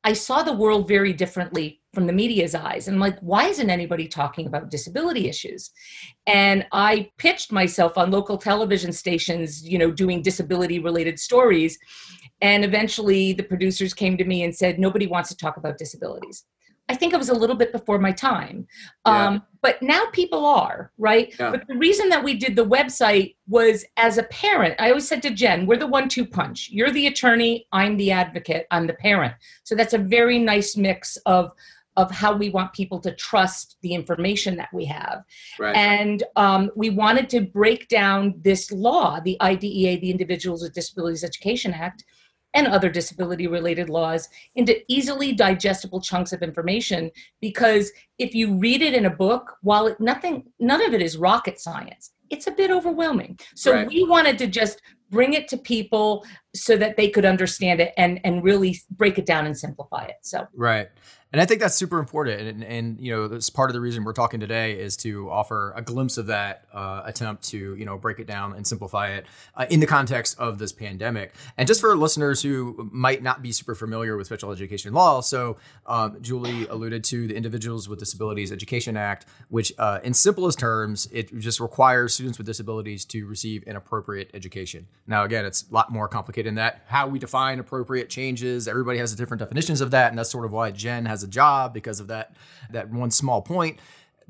I 0.05 0.13
saw 0.13 0.43
the 0.43 0.53
world 0.53 0.89
very 0.89 1.13
differently 1.13 1.81
from 1.93 2.07
the 2.07 2.13
media's 2.13 2.55
eyes. 2.55 2.87
And 2.87 2.95
I'm 2.95 3.01
like, 3.01 3.19
why 3.21 3.49
isn't 3.49 3.71
anybody 3.71 4.07
talking 4.07 4.47
about 4.47 4.71
disability 4.71 5.29
issues? 5.29 5.71
And 6.27 6.67
I 6.73 7.11
pitched 7.19 7.51
myself 7.51 7.99
on 7.99 8.11
local 8.11 8.39
television 8.39 8.93
stations, 8.93 9.67
you 9.67 9.79
know, 9.79 9.91
doing 9.91 10.23
disability 10.23 10.79
related 10.79 11.19
stories. 11.19 11.79
And 12.41 12.65
eventually 12.65 13.33
the 13.33 13.43
producers 13.43 13.95
came 13.95 14.17
to 14.17 14.25
me 14.25 14.45
and 14.45 14.55
said, 14.55 14.79
nobody 14.79 15.07
wants 15.07 15.29
to 15.31 15.37
talk 15.37 15.57
about 15.57 15.79
disabilities. 15.79 16.45
I 16.89 16.95
think 16.95 17.13
it 17.13 17.19
was 17.19 17.29
a 17.29 17.35
little 17.35 17.57
bit 17.57 17.73
before 17.73 17.99
my 17.99 18.13
time. 18.13 18.67
Yeah. 19.07 19.27
Um, 19.27 19.43
but 19.61 19.83
now 19.83 20.07
people 20.13 20.47
are, 20.47 20.93
right? 20.99 21.35
Yeah. 21.39 21.51
But 21.51 21.67
the 21.67 21.77
reason 21.77 22.09
that 22.09 22.23
we 22.23 22.35
did 22.35 22.57
the 22.57 22.65
website 22.65 23.35
was 23.47 23.85
as 23.97 24.19
a 24.19 24.23
parent, 24.25 24.77
I 24.79 24.89
always 24.89 25.07
said 25.07 25.23
to 25.23 25.31
Jen, 25.31 25.67
we're 25.67 25.79
the 25.79 25.87
one 25.87 26.09
two 26.09 26.25
punch. 26.25 26.71
You're 26.71 26.91
the 26.91 27.09
attorney, 27.09 27.67
I'm 27.73 27.97
the 27.97 28.13
advocate, 28.13 28.67
I'm 28.71 28.87
the 28.87 28.95
parent. 28.95 29.35
So 29.65 29.75
that's 29.75 29.95
a 29.95 29.99
very 29.99 30.39
nice 30.39 30.77
mix 30.77 31.17
of 31.27 31.53
of 31.99 32.13
how 32.13 32.33
we 32.33 32.49
want 32.49 32.73
people 32.73 33.01
to 33.01 33.13
trust 33.17 33.77
the 33.83 33.93
information 33.93 34.55
that 34.55 34.69
we 34.73 34.85
have. 34.85 35.25
Right. 35.59 35.75
And 35.75 36.23
um, 36.37 36.71
we 36.77 36.91
wanted 36.91 37.29
to 37.31 37.41
break 37.41 37.89
down 37.89 38.35
this 38.41 38.71
law, 38.71 39.19
the 39.19 39.37
IDEA, 39.41 39.99
the 39.99 40.13
Individuals 40.13 40.63
with 40.63 40.75
Disabilities 40.75 41.25
Education 41.25 41.75
Act, 41.75 42.05
and 42.55 42.67
other 42.67 42.89
disability 42.89 43.47
related 43.47 43.89
laws 43.89 44.29
into 44.55 44.81
easily 44.89 45.33
digestible 45.33 46.01
chunks 46.01 46.33
of 46.33 46.43
information 46.43 47.11
because 47.41 47.93
if 48.19 48.35
you 48.35 48.55
read 48.55 48.83
it 48.83 48.95
in 48.95 49.07
a 49.07 49.11
book 49.11 49.57
while 49.63 49.87
it, 49.87 50.01
nothing 50.01 50.45
none 50.59 50.85
of 50.85 50.95
it 50.95 51.03
is 51.03 51.17
rocket 51.17 51.61
science 51.61 52.13
it's 52.31 52.47
a 52.47 52.51
bit 52.51 52.71
overwhelming. 52.71 53.39
So 53.55 53.73
right. 53.73 53.89
we 53.89 54.05
wanted 54.05 54.39
to 54.39 54.47
just 54.47 54.83
bring 55.11 55.33
it 55.33 55.49
to 55.49 55.57
people 55.57 56.27
so 56.55 56.77
that 56.77 56.97
they 56.97 57.09
could 57.09 57.25
understand 57.25 57.81
it 57.81 57.95
and 57.97 58.21
and 58.25 58.45
really 58.45 58.79
break 58.91 59.19
it 59.19 59.27
down 59.27 59.47
and 59.47 59.57
simplify 59.57 60.05
it 60.05 60.17
so. 60.23 60.47
Right 60.55 60.89
and 61.33 61.43
I 61.43 61.45
think 61.45 61.61
that's 61.61 61.75
super 61.75 61.99
important. 61.99 62.41
And, 62.41 62.65
and, 62.65 63.01
you 63.01 63.15
know, 63.15 63.29
that's 63.29 63.51
part 63.51 63.69
of 63.69 63.75
the 63.75 63.81
reason 63.81 64.05
we're 64.05 64.13
talking 64.13 64.41
today 64.41 64.79
is 64.79 64.97
to 64.99 65.31
offer 65.31 65.73
a 65.77 65.83
glimpse 65.83 66.17
of 66.17 66.27
that 66.27 66.65
uh, 66.73 67.03
attempt 67.05 67.45
to, 67.51 67.75
you 67.75 67.85
know, 67.85 67.99
break 67.99 68.19
it 68.19 68.27
down 68.27 68.55
and 68.55 68.67
simplify 68.67 69.11
it 69.11 69.27
uh, 69.55 69.67
in 69.69 69.81
the 69.81 69.87
context 69.87 70.39
of 70.39 70.59
this 70.59 70.73
pandemic. 70.73 71.35
And 71.57 71.67
just 71.67 71.81
for 71.81 71.95
listeners 71.97 72.43
who 72.43 72.89
might 72.93 73.23
not 73.23 73.43
be 73.43 73.53
super 73.53 73.75
familiar 73.75 74.17
with 74.17 74.27
special 74.27 74.51
education 74.51 74.95
law, 74.95 75.21
so 75.21 75.59
um, 75.87 76.17
Julie 76.23 76.67
alluded 76.69 77.05
to 77.05 77.27
the 77.27 77.37
Individuals 77.37 77.89
with 77.89 77.99
Disabilities 77.99 78.51
Education 78.51 78.97
Act, 78.97 79.27
which, 79.49 79.73
uh, 79.79 80.01
in 80.03 80.15
simplest 80.15 80.59
terms, 80.59 81.09
it 81.13 81.37
just 81.39 81.61
requires 81.61 82.15
students 82.15 82.39
with 82.39 82.47
disabilities 82.47 83.05
to 83.05 83.27
receive 83.27 83.65
an 83.67 83.77
appropriate 83.77 84.31
education. 84.33 84.87
Now, 85.07 85.25
again, 85.25 85.45
it's 85.45 85.69
a 85.71 85.75
lot 85.75 85.93
more 85.93 86.09
complicated 86.09 86.49
than 86.49 86.55
that. 86.55 86.85
How 86.87 87.07
we 87.07 87.19
define 87.19 87.59
appropriate 87.59 88.09
changes, 88.09 88.67
everybody 88.67 88.99
has 88.99 89.15
different 89.15 89.41
definitions 89.41 89.81
of 89.81 89.91
that. 89.91 90.11
And 90.11 90.19
that's 90.19 90.31
sort 90.31 90.45
of 90.45 90.53
why 90.53 90.71
Jen 90.71 91.05
has 91.07 91.18
has 91.19 91.25
a 91.25 91.29
job 91.29 91.75
because 91.75 92.01
of 92.01 92.09
that 92.09 92.37
that 92.71 92.91
one 92.91 93.11
small 93.11 93.43
point 93.43 93.79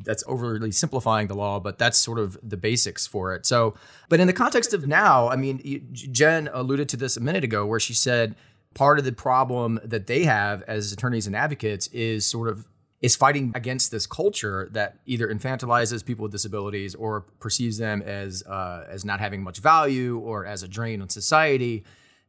that's 0.04 0.22
overly 0.26 0.70
simplifying 0.70 1.26
the 1.26 1.34
law, 1.34 1.58
but 1.58 1.78
that's 1.78 1.98
sort 1.98 2.18
of 2.18 2.38
the 2.42 2.56
basics 2.56 3.06
for 3.06 3.34
it. 3.34 3.44
So, 3.44 3.74
but 4.08 4.20
in 4.20 4.26
the 4.26 4.32
context 4.32 4.72
of 4.72 4.86
now, 4.86 5.28
I 5.28 5.36
mean, 5.36 5.88
Jen 5.92 6.48
alluded 6.52 6.88
to 6.90 6.96
this 6.96 7.16
a 7.16 7.20
minute 7.20 7.44
ago 7.44 7.66
where 7.66 7.80
she 7.80 7.94
said 7.94 8.36
part 8.74 8.98
of 8.98 9.04
the 9.04 9.12
problem 9.12 9.80
that 9.84 10.06
they 10.06 10.24
have 10.24 10.62
as 10.62 10.92
attorneys 10.92 11.26
and 11.26 11.34
advocates 11.34 11.88
is 11.88 12.24
sort 12.24 12.48
of 12.48 12.66
is 13.00 13.14
fighting 13.14 13.52
against 13.54 13.90
this 13.90 14.06
culture 14.06 14.68
that 14.72 14.98
either 15.06 15.28
infantilizes 15.28 16.04
people 16.04 16.24
with 16.24 16.32
disabilities 16.32 16.94
or 16.96 17.20
perceives 17.38 17.78
them 17.78 18.02
as 18.02 18.42
uh, 18.44 18.84
as 18.88 19.04
not 19.04 19.20
having 19.20 19.42
much 19.42 19.58
value 19.58 20.18
or 20.18 20.46
as 20.46 20.62
a 20.62 20.68
drain 20.68 21.00
on 21.00 21.08
society. 21.08 21.84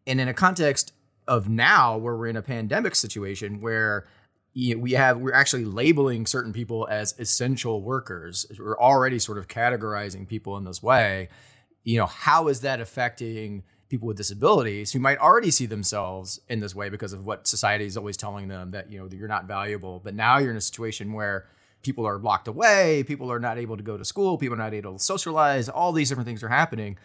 And 0.05 0.19
in 0.19 0.27
a 0.27 0.33
context 0.33 0.93
of 1.27 1.47
now, 1.49 1.97
where 1.97 2.15
we're 2.15 2.27
in 2.27 2.35
a 2.35 2.41
pandemic 2.41 2.95
situation 2.95 3.61
where 3.61 4.07
you 4.59 4.75
know, 4.75 4.81
we 4.81 4.91
have 4.91 5.17
we're 5.17 5.33
actually 5.33 5.63
labeling 5.63 6.25
certain 6.25 6.51
people 6.51 6.85
as 6.89 7.17
essential 7.17 7.81
workers. 7.81 8.45
We're 8.59 8.77
already 8.77 9.17
sort 9.17 9.37
of 9.37 9.47
categorizing 9.47 10.27
people 10.27 10.57
in 10.57 10.65
this 10.65 10.83
way. 10.83 11.29
You 11.83 11.99
know, 11.99 12.05
how 12.05 12.49
is 12.49 12.59
that 12.61 12.81
affecting 12.81 13.63
people 13.87 14.07
with 14.07 14.17
disabilities 14.17 14.91
who 14.91 14.99
might 14.99 15.17
already 15.17 15.49
see 15.49 15.65
themselves 15.65 16.41
in 16.49 16.59
this 16.59 16.75
way 16.75 16.89
because 16.89 17.13
of 17.13 17.25
what 17.25 17.47
society 17.47 17.85
is 17.85 17.95
always 17.95 18.17
telling 18.17 18.49
them 18.49 18.71
that 18.71 18.91
you 18.91 18.99
know 18.99 19.07
that 19.07 19.15
you're 19.15 19.29
not 19.29 19.45
valuable. 19.45 20.01
But 20.03 20.13
now 20.13 20.39
you're 20.39 20.51
in 20.51 20.57
a 20.57 20.61
situation 20.61 21.13
where 21.13 21.45
people 21.81 22.05
are 22.05 22.19
locked 22.19 22.49
away, 22.49 23.03
people 23.03 23.31
are 23.31 23.39
not 23.39 23.57
able 23.57 23.77
to 23.77 23.83
go 23.83 23.97
to 23.97 24.03
school, 24.03 24.37
people 24.37 24.55
are 24.55 24.57
not 24.57 24.73
able 24.73 24.93
to 24.93 24.99
socialize. 24.99 25.69
All 25.69 25.93
these 25.93 26.09
different 26.09 26.27
things 26.27 26.43
are 26.43 26.49
happening. 26.49 26.97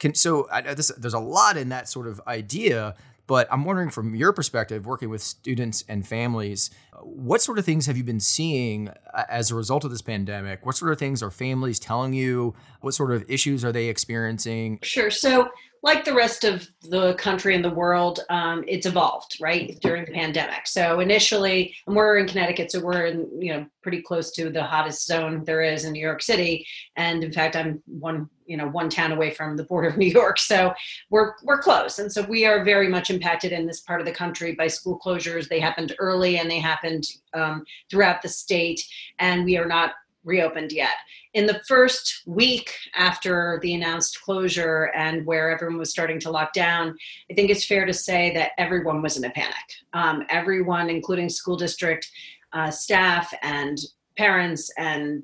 Can, 0.00 0.14
so 0.14 0.48
I, 0.50 0.74
this, 0.74 0.88
there's 0.98 1.14
a 1.14 1.20
lot 1.20 1.56
in 1.56 1.68
that 1.68 1.88
sort 1.88 2.08
of 2.08 2.20
idea 2.26 2.96
but 3.26 3.48
I'm 3.50 3.64
wondering 3.64 3.90
from 3.90 4.14
your 4.14 4.32
perspective, 4.32 4.86
working 4.86 5.10
with 5.10 5.22
students 5.22 5.84
and 5.88 6.06
families, 6.06 6.70
what 7.02 7.40
sort 7.42 7.58
of 7.58 7.64
things 7.64 7.86
have 7.86 7.96
you 7.96 8.04
been 8.04 8.20
seeing 8.20 8.88
uh, 8.88 9.24
as 9.28 9.50
a 9.50 9.54
result 9.54 9.84
of 9.84 9.90
this 9.90 10.02
pandemic? 10.02 10.64
What 10.64 10.76
sort 10.76 10.92
of 10.92 10.98
things 10.98 11.22
are 11.22 11.30
families 11.30 11.78
telling 11.78 12.12
you? 12.12 12.54
What 12.80 12.94
sort 12.94 13.12
of 13.12 13.24
issues 13.28 13.64
are 13.64 13.72
they 13.72 13.86
experiencing? 13.86 14.80
Sure. 14.82 15.10
So 15.10 15.48
like 15.86 16.04
the 16.04 16.14
rest 16.14 16.42
of 16.42 16.68
the 16.90 17.14
country 17.14 17.54
and 17.54 17.64
the 17.64 17.70
world, 17.70 18.18
um, 18.28 18.64
it's 18.66 18.86
evolved 18.86 19.38
right 19.40 19.78
during 19.82 20.04
the 20.04 20.10
pandemic. 20.10 20.66
So 20.66 20.98
initially, 20.98 21.74
and 21.86 21.94
we're 21.94 22.18
in 22.18 22.26
Connecticut, 22.26 22.72
so 22.72 22.80
we're 22.80 23.06
in 23.06 23.28
you 23.40 23.52
know 23.52 23.66
pretty 23.82 24.02
close 24.02 24.32
to 24.32 24.50
the 24.50 24.64
hottest 24.64 25.06
zone 25.06 25.44
there 25.44 25.62
is 25.62 25.84
in 25.84 25.92
New 25.92 26.00
York 26.00 26.22
City, 26.22 26.66
and 26.96 27.22
in 27.22 27.32
fact, 27.32 27.54
I'm 27.54 27.80
one 27.86 28.28
you 28.46 28.56
know 28.56 28.66
one 28.66 28.90
town 28.90 29.12
away 29.12 29.30
from 29.30 29.56
the 29.56 29.62
border 29.62 29.88
of 29.88 29.96
New 30.02 30.06
York, 30.06 30.38
so 30.38 30.74
we're 31.10 31.34
we're 31.44 31.62
close, 31.62 32.00
and 32.00 32.10
so 32.10 32.22
we 32.22 32.44
are 32.44 32.64
very 32.64 32.88
much 32.88 33.08
impacted 33.08 33.52
in 33.52 33.64
this 33.64 33.80
part 33.80 34.00
of 34.00 34.06
the 34.06 34.12
country 34.12 34.56
by 34.56 34.66
school 34.66 34.98
closures. 34.98 35.48
They 35.48 35.60
happened 35.60 35.94
early 36.00 36.38
and 36.38 36.50
they 36.50 36.58
happened 36.58 36.85
um, 37.34 37.64
throughout 37.90 38.22
the 38.22 38.28
state, 38.28 38.84
and 39.18 39.44
we 39.44 39.56
are 39.56 39.66
not 39.66 39.92
reopened 40.24 40.72
yet. 40.72 40.96
In 41.34 41.46
the 41.46 41.60
first 41.68 42.22
week 42.26 42.72
after 42.94 43.60
the 43.62 43.74
announced 43.74 44.20
closure 44.22 44.90
and 44.94 45.24
where 45.24 45.50
everyone 45.50 45.78
was 45.78 45.90
starting 45.90 46.18
to 46.20 46.30
lock 46.30 46.52
down, 46.52 46.96
I 47.30 47.34
think 47.34 47.50
it's 47.50 47.64
fair 47.64 47.86
to 47.86 47.94
say 47.94 48.34
that 48.34 48.50
everyone 48.58 49.02
was 49.02 49.16
in 49.16 49.24
a 49.24 49.30
panic. 49.30 49.54
Um, 49.92 50.24
everyone, 50.28 50.90
including 50.90 51.28
school 51.28 51.56
district 51.56 52.10
uh, 52.52 52.70
staff 52.70 53.32
and 53.42 53.78
parents 54.16 54.70
and 54.76 55.22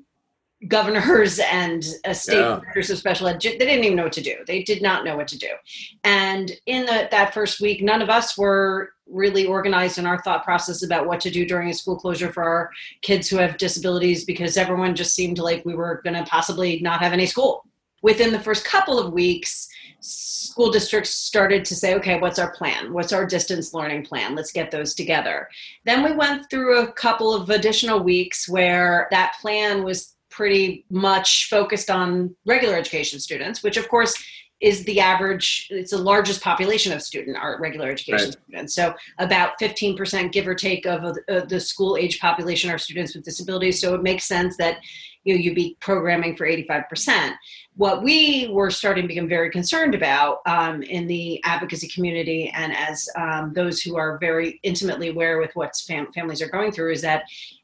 governors 0.67 1.39
and 1.51 1.85
uh, 2.05 2.13
state 2.13 2.37
Yeah. 2.37 2.59
directors 2.61 2.89
of 2.89 2.97
special 2.97 3.27
ed 3.27 3.41
they 3.41 3.57
didn't 3.57 3.83
even 3.83 3.97
know 3.97 4.03
what 4.03 4.13
to 4.13 4.21
do. 4.21 4.35
They 4.47 4.63
did 4.63 4.81
not 4.81 5.03
know 5.05 5.15
what 5.15 5.27
to 5.29 5.37
do. 5.37 5.49
And 6.03 6.51
in 6.65 6.85
the, 6.85 7.07
that 7.11 7.33
first 7.33 7.61
week 7.61 7.81
none 7.81 8.01
of 8.01 8.09
us 8.09 8.37
were 8.37 8.91
really 9.07 9.45
organized 9.45 9.97
in 9.97 10.05
our 10.05 10.21
thought 10.21 10.43
process 10.43 10.83
about 10.83 11.07
what 11.07 11.19
to 11.21 11.29
do 11.29 11.45
during 11.45 11.69
a 11.69 11.73
school 11.73 11.97
closure 11.97 12.31
for 12.31 12.43
our 12.43 12.69
kids 13.01 13.29
who 13.29 13.37
have 13.37 13.57
disabilities 13.57 14.23
because 14.23 14.57
everyone 14.57 14.95
just 14.95 15.13
seemed 15.13 15.39
like 15.39 15.65
we 15.65 15.75
were 15.75 16.01
going 16.03 16.15
to 16.15 16.23
possibly 16.23 16.79
not 16.79 17.01
have 17.01 17.13
any 17.13 17.25
school. 17.25 17.65
Within 18.01 18.31
the 18.31 18.39
first 18.39 18.65
couple 18.65 18.99
of 18.99 19.13
weeks 19.13 19.67
school 20.05 20.69
districts 20.69 21.11
started 21.11 21.63
to 21.63 21.75
say 21.75 21.95
okay 21.95 22.19
what's 22.19 22.37
our 22.39 22.51
plan? 22.51 22.91
What's 22.91 23.13
our 23.13 23.25
distance 23.25 23.73
learning 23.73 24.05
plan? 24.05 24.35
Let's 24.35 24.51
get 24.51 24.69
those 24.69 24.93
together. 24.93 25.47
Then 25.85 26.03
we 26.03 26.13
went 26.13 26.49
through 26.49 26.79
a 26.79 26.91
couple 26.91 27.33
of 27.33 27.49
additional 27.49 28.03
weeks 28.03 28.49
where 28.49 29.07
that 29.11 29.35
plan 29.41 29.83
was 29.83 30.12
pretty 30.33 30.85
much 30.89 31.47
focused 31.49 31.89
on 31.89 32.35
regular 32.45 32.75
education 32.75 33.19
students, 33.19 33.63
which 33.63 33.77
of 33.77 33.87
course 33.87 34.15
is 34.63 34.85
the 34.85 34.99
average, 34.99 35.67
it's 35.71 35.91
the 35.91 35.97
largest 35.97 36.41
population 36.41 36.93
of 36.93 37.01
student 37.01 37.35
are 37.35 37.59
regular 37.59 37.89
education 37.89 38.29
Right. 38.29 38.37
students. 38.45 38.75
So 38.75 38.93
about 39.19 39.59
15% 39.59 40.31
give 40.31 40.47
or 40.47 40.55
take 40.55 40.85
of 40.85 41.03
uh, 41.03 41.41
the 41.45 41.59
school 41.59 41.97
age 41.97 42.19
population 42.21 42.69
are 42.69 42.77
students 42.77 43.13
with 43.13 43.25
disabilities. 43.25 43.81
So 43.81 43.93
it 43.93 44.01
makes 44.01 44.23
sense 44.23 44.55
that 44.57 44.77
you 45.25 45.33
know, 45.33 45.39
you'd 45.39 45.55
be 45.55 45.75
programming 45.81 46.35
for 46.35 46.47
85%. 46.47 47.33
What 47.75 48.03
we 48.03 48.47
were 48.51 48.71
starting 48.71 49.03
to 49.03 49.07
become 49.07 49.27
very 49.27 49.49
concerned 49.49 49.95
about 49.95 50.39
um, 50.45 50.81
in 50.83 51.07
the 51.07 51.43
advocacy 51.43 51.89
community 51.89 52.51
and 52.55 52.73
as 52.75 53.07
um, 53.17 53.51
those 53.53 53.81
who 53.81 53.97
are 53.97 54.17
very 54.19 54.59
intimately 54.63 55.09
aware 55.09 55.39
with 55.39 55.51
what 55.55 55.75
fam- 55.75 56.11
families 56.13 56.41
are 56.41 56.49
going 56.49 56.71
through 56.71 56.93
is 56.93 57.01
that 57.01 57.23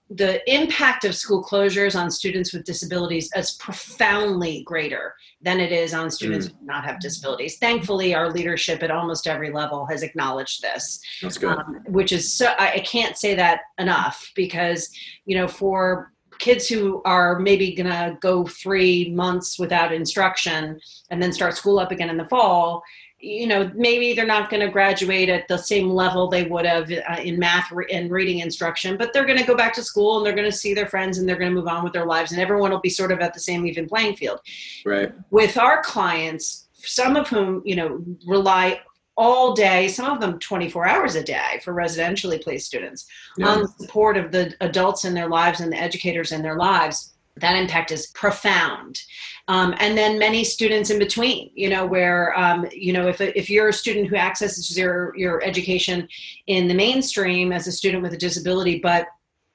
the 0.09 0.41
impact 0.51 1.05
of 1.05 1.13
school 1.13 1.43
closures 1.43 1.99
on 1.99 2.09
students 2.09 2.51
with 2.51 2.63
disabilities 2.63 3.29
is 3.35 3.51
profoundly 3.51 4.63
greater 4.63 5.13
than 5.41 5.59
it 5.59 5.71
is 5.71 5.93
on 5.93 6.09
students 6.09 6.47
who 6.47 6.53
do 6.53 6.65
not 6.65 6.83
have 6.83 6.99
disabilities. 6.99 7.59
Thankfully, 7.59 8.15
our 8.15 8.31
leadership 8.31 8.81
at 8.81 8.89
almost 8.89 9.27
every 9.27 9.51
level 9.51 9.85
has 9.85 10.01
acknowledged 10.01 10.63
this 10.63 10.99
That's 11.21 11.37
good. 11.37 11.57
um, 11.57 11.83
which 11.87 12.11
is 12.11 12.33
so 12.33 12.53
I, 12.57 12.73
I 12.73 12.79
can't 12.79 13.17
say 13.17 13.35
that 13.35 13.61
enough 13.77 14.31
because 14.35 14.89
you 15.25 15.37
know 15.37 15.47
for 15.47 16.11
kids 16.39 16.67
who 16.67 17.01
are 17.05 17.37
maybe 17.37 17.75
gonna 17.75 18.17
go 18.19 18.45
three 18.45 19.11
months 19.11 19.59
without 19.59 19.93
instruction 19.93 20.79
and 21.11 21.21
then 21.21 21.33
start 21.33 21.55
school 21.55 21.77
up 21.77 21.91
again 21.91 22.09
in 22.09 22.17
the 22.17 22.25
fall 22.25 22.81
you 23.21 23.47
know 23.47 23.69
maybe 23.75 24.13
they're 24.13 24.25
not 24.25 24.49
going 24.49 24.65
to 24.65 24.71
graduate 24.71 25.29
at 25.29 25.47
the 25.47 25.57
same 25.57 25.89
level 25.89 26.27
they 26.27 26.45
would 26.45 26.65
have 26.65 26.91
uh, 26.91 27.21
in 27.21 27.37
math 27.37 27.71
re- 27.71 27.85
and 27.91 28.11
reading 28.11 28.39
instruction 28.39 28.95
but 28.97 29.11
they're 29.11 29.25
going 29.25 29.37
to 29.37 29.45
go 29.45 29.55
back 29.55 29.73
to 29.73 29.83
school 29.83 30.17
and 30.17 30.25
they're 30.25 30.35
going 30.35 30.49
to 30.49 30.55
see 30.55 30.73
their 30.73 30.87
friends 30.87 31.17
and 31.17 31.27
they're 31.27 31.37
going 31.37 31.49
to 31.49 31.55
move 31.55 31.67
on 31.67 31.83
with 31.83 31.93
their 31.93 32.05
lives 32.05 32.31
and 32.31 32.39
everyone 32.39 32.71
will 32.71 32.79
be 32.79 32.89
sort 32.89 33.11
of 33.11 33.19
at 33.19 33.33
the 33.33 33.39
same 33.39 33.65
even 33.65 33.87
playing 33.87 34.15
field 34.15 34.39
right. 34.85 35.11
with 35.31 35.57
our 35.57 35.81
clients, 35.81 36.67
some 36.73 37.15
of 37.15 37.27
whom, 37.27 37.61
you 37.65 37.75
know, 37.75 38.03
rely 38.25 38.79
all 39.17 39.53
day, 39.53 39.89
some 39.89 40.09
of 40.09 40.21
them 40.21 40.39
24 40.39 40.87
hours 40.87 41.15
a 41.15 41.23
day 41.23 41.59
for 41.63 41.73
residentially 41.73 42.41
placed 42.41 42.67
students 42.67 43.05
Yeah. 43.37 43.49
on 43.49 43.61
the 43.63 43.67
support 43.67 44.15
of 44.15 44.31
the 44.31 44.55
adults 44.61 45.03
in 45.03 45.13
their 45.13 45.27
lives 45.27 45.59
and 45.59 45.71
the 45.71 45.77
educators 45.77 46.31
in 46.31 46.41
their 46.41 46.55
lives. 46.55 47.13
That 47.39 47.55
impact 47.55 47.91
is 47.91 48.07
profound. 48.07 49.01
Um, 49.47 49.73
and 49.79 49.97
then 49.97 50.19
many 50.19 50.43
students 50.43 50.89
in 50.91 50.99
between, 50.99 51.49
you 51.55 51.69
know, 51.69 51.85
where, 51.85 52.37
um, 52.37 52.67
you 52.71 52.93
know, 52.93 53.07
if, 53.07 53.19
if 53.19 53.49
you're 53.49 53.69
a 53.69 53.73
student 53.73 54.07
who 54.07 54.15
accesses 54.15 54.77
your, 54.77 55.15
your 55.17 55.43
education 55.43 56.07
in 56.47 56.67
the 56.67 56.73
mainstream 56.75 57.51
as 57.51 57.65
a 57.65 57.71
student 57.71 58.03
with 58.03 58.13
a 58.13 58.17
disability, 58.17 58.79
but 58.79 59.07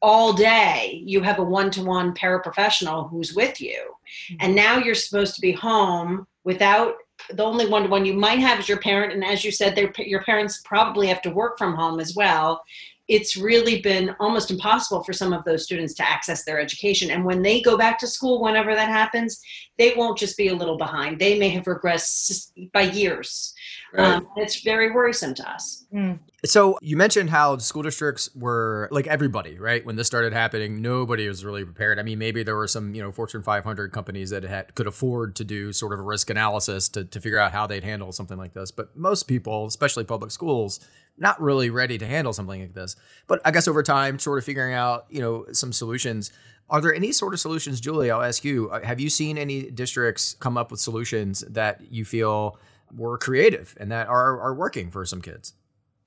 all 0.03 0.33
day 0.33 1.03
you 1.07 1.23
have 1.23 1.39
a 1.39 1.45
one-to-one 1.45 2.13
paraprofessional 2.15 3.09
who's 3.09 3.35
with 3.35 3.61
you. 3.61 3.95
And 4.41 4.55
now 4.55 4.79
you're 4.79 4.95
supposed 4.95 5.35
to 5.37 5.41
be 5.41 5.53
home 5.53 6.27
without 6.43 6.97
the 7.31 7.45
only 7.45 7.67
one-to-one 7.67 8.05
you 8.05 8.13
might 8.13 8.41
have 8.41 8.59
is 8.59 8.69
your 8.69 8.81
parent. 8.81 9.13
And 9.13 9.25
as 9.25 9.45
you 9.45 9.51
said 9.51 9.75
their, 9.75 9.93
your 9.99 10.23
parents 10.25 10.61
probably 10.65 11.07
have 11.07 11.23
to 11.23 11.31
work 11.31 11.57
from 11.57 11.75
home 11.75 12.01
as 12.01 12.15
well 12.15 12.63
it's 13.09 13.37
really 13.37 13.83
been 13.83 14.15
almost 14.19 14.51
impossible 14.51 15.03
for 15.05 15.13
some 15.13 15.33
of 15.33 15.45
those 15.45 15.65
students 15.65 15.95
to 15.95 16.09
access 16.09 16.45
their 16.45 16.59
education. 16.59 17.11
And 17.11 17.25
when 17.25 17.43
they 17.43 17.61
go 17.61 17.77
back 17.77 17.99
to 17.99 18.07
school 18.07 18.43
whenever 18.43 18.75
that 18.75 18.89
happens 18.89 19.41
they 19.79 19.95
won't 19.97 20.19
just 20.19 20.37
be 20.37 20.49
a 20.49 20.55
little 20.55 20.77
behind. 20.77 21.19
They 21.19 21.39
may 21.39 21.49
have 21.51 21.65
regressed 21.65 22.51
by 22.73 22.83
years 22.83 23.54
Right. 23.97 24.17
um, 24.17 24.29
it's 24.37 24.63
very 24.63 24.91
worrisome 24.91 25.35
to 25.35 25.49
us 25.49 25.85
Mm. 25.95 26.19
So 26.45 26.77
you 26.83 26.97
mentioned 26.97 27.31
how 27.31 27.57
school 27.59 27.83
districts 27.83 28.29
were 28.35 28.89
like 28.91 29.07
everybody, 29.07 29.59
right? 29.59 29.87
When 29.87 29.95
this 29.95 30.09
started 30.09 30.33
happening, 30.33 30.83
nobody 30.83 31.29
was 31.29 31.45
really 31.45 31.65
prepared. 31.65 32.01
I 32.01 32.03
mean, 32.03 32.19
maybe 32.19 32.43
there 32.43 32.57
were 32.57 32.67
some, 32.67 32.95
you 32.95 33.01
know, 33.03 33.13
Fortune 33.13 33.43
500 33.43 33.93
companies 33.93 34.31
that 34.31 34.43
had, 34.43 34.75
could 34.75 34.89
afford 34.89 35.37
to 35.37 35.45
do 35.45 35.73
sort 35.73 35.93
of 35.93 36.01
a 36.01 36.03
risk 36.03 36.31
analysis 36.31 36.89
to, 36.91 37.05
to 37.05 37.21
figure 37.21 37.39
out 37.39 37.53
how 37.53 37.67
they'd 37.69 37.85
handle 37.85 38.11
something 38.13 38.37
like 38.37 38.55
this. 38.55 38.73
But 38.73 38.97
most 38.97 39.23
people, 39.29 39.67
especially 39.67 40.03
public 40.05 40.33
schools, 40.33 40.81
not 41.17 41.41
really 41.41 41.71
ready 41.71 41.97
to 41.97 42.07
handle 42.07 42.33
something 42.33 42.61
like 42.61 42.75
this. 42.75 42.97
But 43.29 43.41
I 43.45 43.53
guess 43.53 43.69
over 43.69 43.83
time, 43.85 44.19
sort 44.19 44.39
of 44.39 44.45
figuring 44.45 44.75
out, 44.75 45.07
you 45.09 45.21
know, 45.23 45.47
some 45.53 45.73
solutions. 45.73 46.33
Are 46.69 46.81
there 46.81 46.95
any 46.95 47.13
sort 47.13 47.35
of 47.35 47.41
solutions, 47.41 47.81
Julie? 47.81 48.11
I'll 48.11 48.23
ask 48.23 48.45
you. 48.45 48.69
uh, 48.71 48.85
Have 48.85 48.99
you 48.99 49.09
seen 49.09 49.39
any 49.39 49.71
districts 49.71 50.35
come 50.41 50.59
up 50.59 50.71
with 50.73 50.81
solutions 50.81 51.41
that 51.49 51.81
you 51.91 52.05
feel 52.05 52.59
were 52.95 53.19
creative 53.19 53.77
and 53.81 53.91
that 53.93 54.09
are, 54.09 54.41
are 54.41 54.55
working 54.55 54.91
for 54.91 55.05
some 55.05 55.21
kids? 55.21 55.55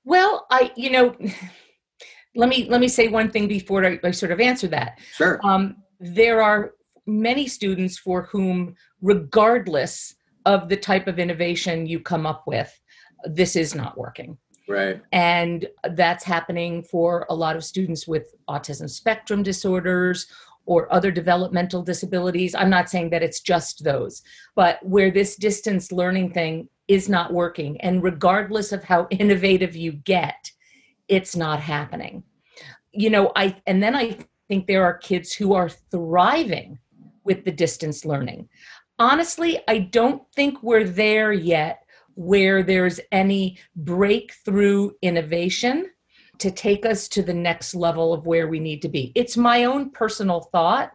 Well, 0.04 0.46
I, 0.50 0.72
you 0.76 0.90
know, 0.90 1.14
let 2.34 2.48
me 2.48 2.68
let 2.68 2.80
me 2.80 2.88
say 2.88 3.08
one 3.08 3.30
thing 3.30 3.48
before 3.48 3.84
I, 3.84 3.98
I 4.04 4.10
sort 4.10 4.32
of 4.32 4.40
answer 4.40 4.68
that. 4.68 4.98
Sure. 5.12 5.40
Um, 5.44 5.76
there 6.00 6.42
are 6.42 6.74
many 7.06 7.46
students 7.46 7.98
for 7.98 8.22
whom, 8.22 8.74
regardless 9.00 10.14
of 10.46 10.68
the 10.68 10.76
type 10.76 11.08
of 11.08 11.18
innovation 11.18 11.86
you 11.86 12.00
come 12.00 12.26
up 12.26 12.44
with, 12.46 12.72
this 13.24 13.56
is 13.56 13.74
not 13.74 13.98
working. 13.98 14.38
Right. 14.68 15.00
And 15.12 15.66
that's 15.94 16.22
happening 16.22 16.82
for 16.82 17.26
a 17.30 17.34
lot 17.34 17.56
of 17.56 17.64
students 17.64 18.06
with 18.06 18.34
autism 18.48 18.88
spectrum 18.88 19.42
disorders 19.42 20.26
or 20.68 20.92
other 20.92 21.10
developmental 21.10 21.82
disabilities. 21.82 22.54
I'm 22.54 22.68
not 22.68 22.90
saying 22.90 23.08
that 23.10 23.22
it's 23.22 23.40
just 23.40 23.82
those, 23.84 24.22
but 24.54 24.78
where 24.82 25.10
this 25.10 25.34
distance 25.34 25.90
learning 25.90 26.34
thing 26.34 26.68
is 26.88 27.08
not 27.08 27.32
working. 27.32 27.80
And 27.80 28.02
regardless 28.02 28.70
of 28.70 28.84
how 28.84 29.08
innovative 29.10 29.74
you 29.74 29.92
get, 29.92 30.52
it's 31.08 31.34
not 31.34 31.58
happening. 31.58 32.22
You 32.92 33.08
know, 33.08 33.32
I, 33.34 33.56
and 33.66 33.82
then 33.82 33.96
I 33.96 34.18
think 34.46 34.66
there 34.66 34.84
are 34.84 34.98
kids 34.98 35.32
who 35.32 35.54
are 35.54 35.70
thriving 35.70 36.78
with 37.24 37.46
the 37.46 37.52
distance 37.52 38.04
learning. 38.04 38.50
Honestly, 38.98 39.60
I 39.68 39.78
don't 39.78 40.22
think 40.36 40.62
we're 40.62 40.84
there 40.84 41.32
yet 41.32 41.82
where 42.14 42.62
there's 42.62 43.00
any 43.10 43.58
breakthrough 43.74 44.90
innovation 45.00 45.90
to 46.38 46.50
take 46.50 46.86
us 46.86 47.08
to 47.08 47.22
the 47.22 47.34
next 47.34 47.74
level 47.74 48.12
of 48.12 48.26
where 48.26 48.48
we 48.48 48.60
need 48.60 48.82
to 48.82 48.88
be. 48.88 49.12
It's 49.14 49.36
my 49.36 49.64
own 49.64 49.90
personal 49.90 50.40
thought 50.52 50.92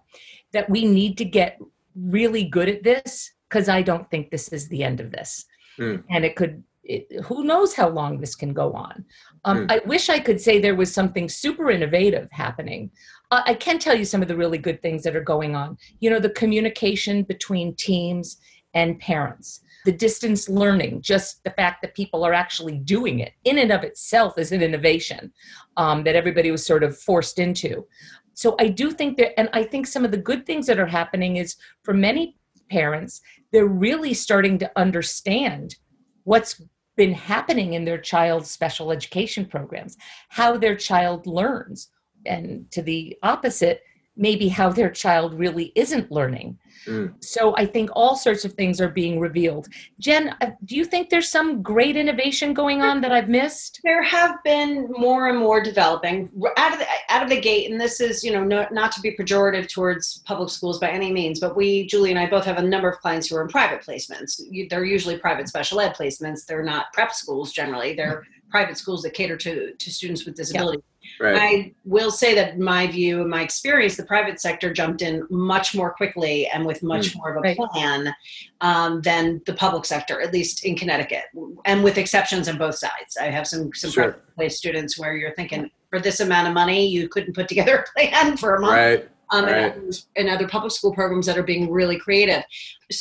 that 0.51 0.69
we 0.69 0.85
need 0.85 1.17
to 1.17 1.25
get 1.25 1.59
really 1.95 2.45
good 2.45 2.69
at 2.69 2.83
this 2.83 3.31
because 3.50 3.69
I 3.69 3.81
don't 3.81 4.09
think 4.09 4.29
this 4.29 4.50
is 4.50 4.67
the 4.67 4.83
end 4.83 5.00
of 5.00 5.12
this. 5.12 5.45
Hmm. 5.77 5.97
And 6.09 6.25
it 6.25 6.35
could, 6.35 6.63
it, 6.83 7.07
who 7.23 7.43
knows 7.43 7.73
how 7.73 7.89
long 7.89 8.19
this 8.19 8.35
can 8.35 8.53
go 8.53 8.73
on. 8.73 9.05
Um, 9.45 9.63
Hmm. 9.63 9.65
I 9.69 9.81
wish 9.85 10.09
I 10.09 10.19
could 10.19 10.39
say 10.39 10.59
there 10.59 10.75
was 10.75 10.93
something 10.93 11.27
super 11.27 11.69
innovative 11.69 12.29
happening. 12.31 12.91
Uh, 13.31 13.41
I 13.45 13.53
can 13.53 13.79
tell 13.79 13.95
you 13.95 14.05
some 14.05 14.21
of 14.21 14.27
the 14.27 14.38
really 14.38 14.57
good 14.57 14.81
things 14.81 15.03
that 15.03 15.15
are 15.15 15.23
going 15.23 15.55
on. 15.55 15.77
You 16.00 16.09
know, 16.09 16.19
the 16.19 16.29
communication 16.29 17.23
between 17.23 17.75
teams 17.75 18.38
and 18.73 19.00
parents 19.00 19.62
the 19.85 19.91
distance 19.91 20.47
learning, 20.49 21.01
just 21.01 21.43
the 21.43 21.51
fact 21.51 21.81
that 21.81 21.95
people 21.95 22.23
are 22.23 22.33
actually 22.33 22.77
doing 22.77 23.19
it 23.19 23.33
in 23.43 23.57
and 23.57 23.71
of 23.71 23.83
itself 23.83 24.37
is 24.37 24.51
an 24.51 24.61
innovation 24.61 25.31
um, 25.77 26.03
that 26.03 26.15
everybody 26.15 26.51
was 26.51 26.65
sort 26.65 26.83
of 26.83 26.97
forced 26.97 27.39
into. 27.39 27.85
So 28.33 28.55
I 28.59 28.69
do 28.69 28.91
think 28.91 29.17
that, 29.17 29.37
and 29.39 29.49
I 29.53 29.63
think 29.63 29.87
some 29.87 30.05
of 30.05 30.11
the 30.11 30.17
good 30.17 30.45
things 30.45 30.65
that 30.67 30.79
are 30.79 30.87
happening 30.87 31.37
is 31.37 31.55
for 31.83 31.93
many 31.93 32.37
parents, 32.69 33.21
they're 33.51 33.67
really 33.67 34.13
starting 34.13 34.57
to 34.59 34.71
understand 34.75 35.75
what's 36.23 36.61
been 36.95 37.13
happening 37.13 37.73
in 37.73 37.85
their 37.85 37.97
child's 37.97 38.49
special 38.49 38.91
education 38.91 39.45
programs, 39.45 39.97
how 40.29 40.57
their 40.57 40.75
child 40.75 41.27
learns, 41.27 41.89
and 42.25 42.69
to 42.71 42.81
the 42.81 43.17
opposite, 43.23 43.81
maybe 44.15 44.48
how 44.48 44.70
their 44.70 44.89
child 44.89 45.34
really 45.34 45.72
isn't 45.75 46.12
learning. 46.12 46.58
Mm. 46.86 47.13
So 47.24 47.55
I 47.55 47.65
think 47.65 47.89
all 47.93 48.15
sorts 48.15 48.46
of 48.46 48.53
things 48.53 48.82
are 48.82 48.89
being 48.89 49.20
revealed. 49.20 49.70
Jen, 50.00 50.36
uh, 50.41 50.51
do 50.65 50.75
you 50.75 50.86
think 50.86 51.10
there's 51.10 51.29
some 51.29 51.62
great 51.62 51.96
innovation 51.96 52.53
going 52.53 52.82
on 52.82 53.01
that 53.01 53.12
I've 53.12 53.29
missed? 53.29 53.79
There 53.84 54.03
have 54.03 54.43
been 54.43 54.91
more 54.91 55.29
and 55.29 55.39
more 55.39 55.63
developing 55.63 56.29
out 56.58 56.74
of 56.74 56.79
the, 56.79 56.88
out 57.10 57.24
of 57.24 57.29
the 57.29 57.39
gate, 57.39 57.72
and 57.72 57.79
this 57.79 58.01
is 58.01 58.24
you 58.24 58.34
know 58.34 58.43
no, 58.43 58.67
not 58.72 58.91
to 58.93 59.01
be 59.01 59.15
pejorative 59.15 59.70
towards 59.70 60.20
public 60.20 60.50
schools 60.50 60.79
by 60.79 60.89
any 60.89 61.12
means, 61.12 61.39
but 61.39 61.55
we 61.55 61.88
Julie 61.88 62.12
and 62.12 62.20
I 62.20 62.29
both 62.29 62.46
have 62.46 62.58
a 62.58 62.63
number 62.63 62.89
of 62.89 63.00
clients 63.00 63.27
who 63.27 63.38
are 63.38 63.43
in 63.43 63.48
private 63.48 63.82
placements. 63.82 64.41
They're 64.70 64.86
usually 64.86 65.17
private 65.17 65.48
special 65.48 65.79
ed 65.79 65.96
placements. 65.96 66.46
They're 66.46 66.63
not 66.63 66.91
prep 66.93 67.13
schools 67.13 67.53
generally. 67.53 67.93
They're 67.93 68.25
private 68.53 68.77
schools 68.77 69.01
that 69.01 69.15
cater 69.15 69.36
to 69.36 69.74
to 69.74 69.91
students 69.91 70.25
with 70.25 70.36
disabilities. 70.36 70.83
Yeah. 71.01 71.25
Right. 71.25 71.41
I 71.41 71.74
will 71.86 72.12
say 72.12 72.36
that 72.36 72.60
my 72.60 72.86
view 72.86 73.22
and 73.22 73.29
my 73.29 73.41
experience, 73.41 73.98
the 73.98 74.05
private 74.05 74.39
sector 74.39 74.72
jumped 74.72 75.01
in 75.01 75.25
much 75.31 75.74
more 75.74 75.91
quickly 75.91 76.48
and 76.48 76.63
with 76.63 76.83
much 76.83 77.07
mm, 77.10 77.17
more 77.17 77.31
of 77.31 77.38
a 77.38 77.39
right. 77.39 77.57
plan 77.57 78.13
um, 78.62 79.01
than 79.01 79.41
the 79.48 79.53
public 79.53 79.86
sector, 79.86 80.22
at 80.22 80.31
least 80.31 80.65
in 80.65 80.75
Connecticut, 80.75 81.24
and 81.65 81.83
with 81.83 81.98
exceptions 81.98 82.48
on 82.48 82.60
both 82.60 82.75
sides. 82.75 83.17
I 83.19 83.25
have 83.31 83.48
some 83.48 83.74
some 83.74 83.89
sure. 83.89 84.12
private 84.36 84.53
students 84.53 85.00
where 85.00 85.17
you're 85.17 85.33
thinking 85.33 85.72
for 85.89 86.00
this 86.00 86.19
amount 86.19 86.48
of 86.48 86.53
money, 86.53 86.88
you 86.88 87.10
couldn't 87.10 87.33
put 87.33 87.48
together 87.48 87.79
a 87.79 87.86
plan 88.07 88.38
for 88.38 88.55
a 88.55 88.62
month. 88.62 88.74
Right 88.74 89.10
um, 89.33 89.45
right. 89.45 89.75
and, 89.75 90.03
and, 90.15 90.29
other 90.29 90.48
public 90.48 90.72
school 90.72 90.93
programs 90.93 91.25
that 91.25 91.38
are 91.38 91.43
being 91.43 91.72
really 91.72 91.98
creative. 91.98 92.43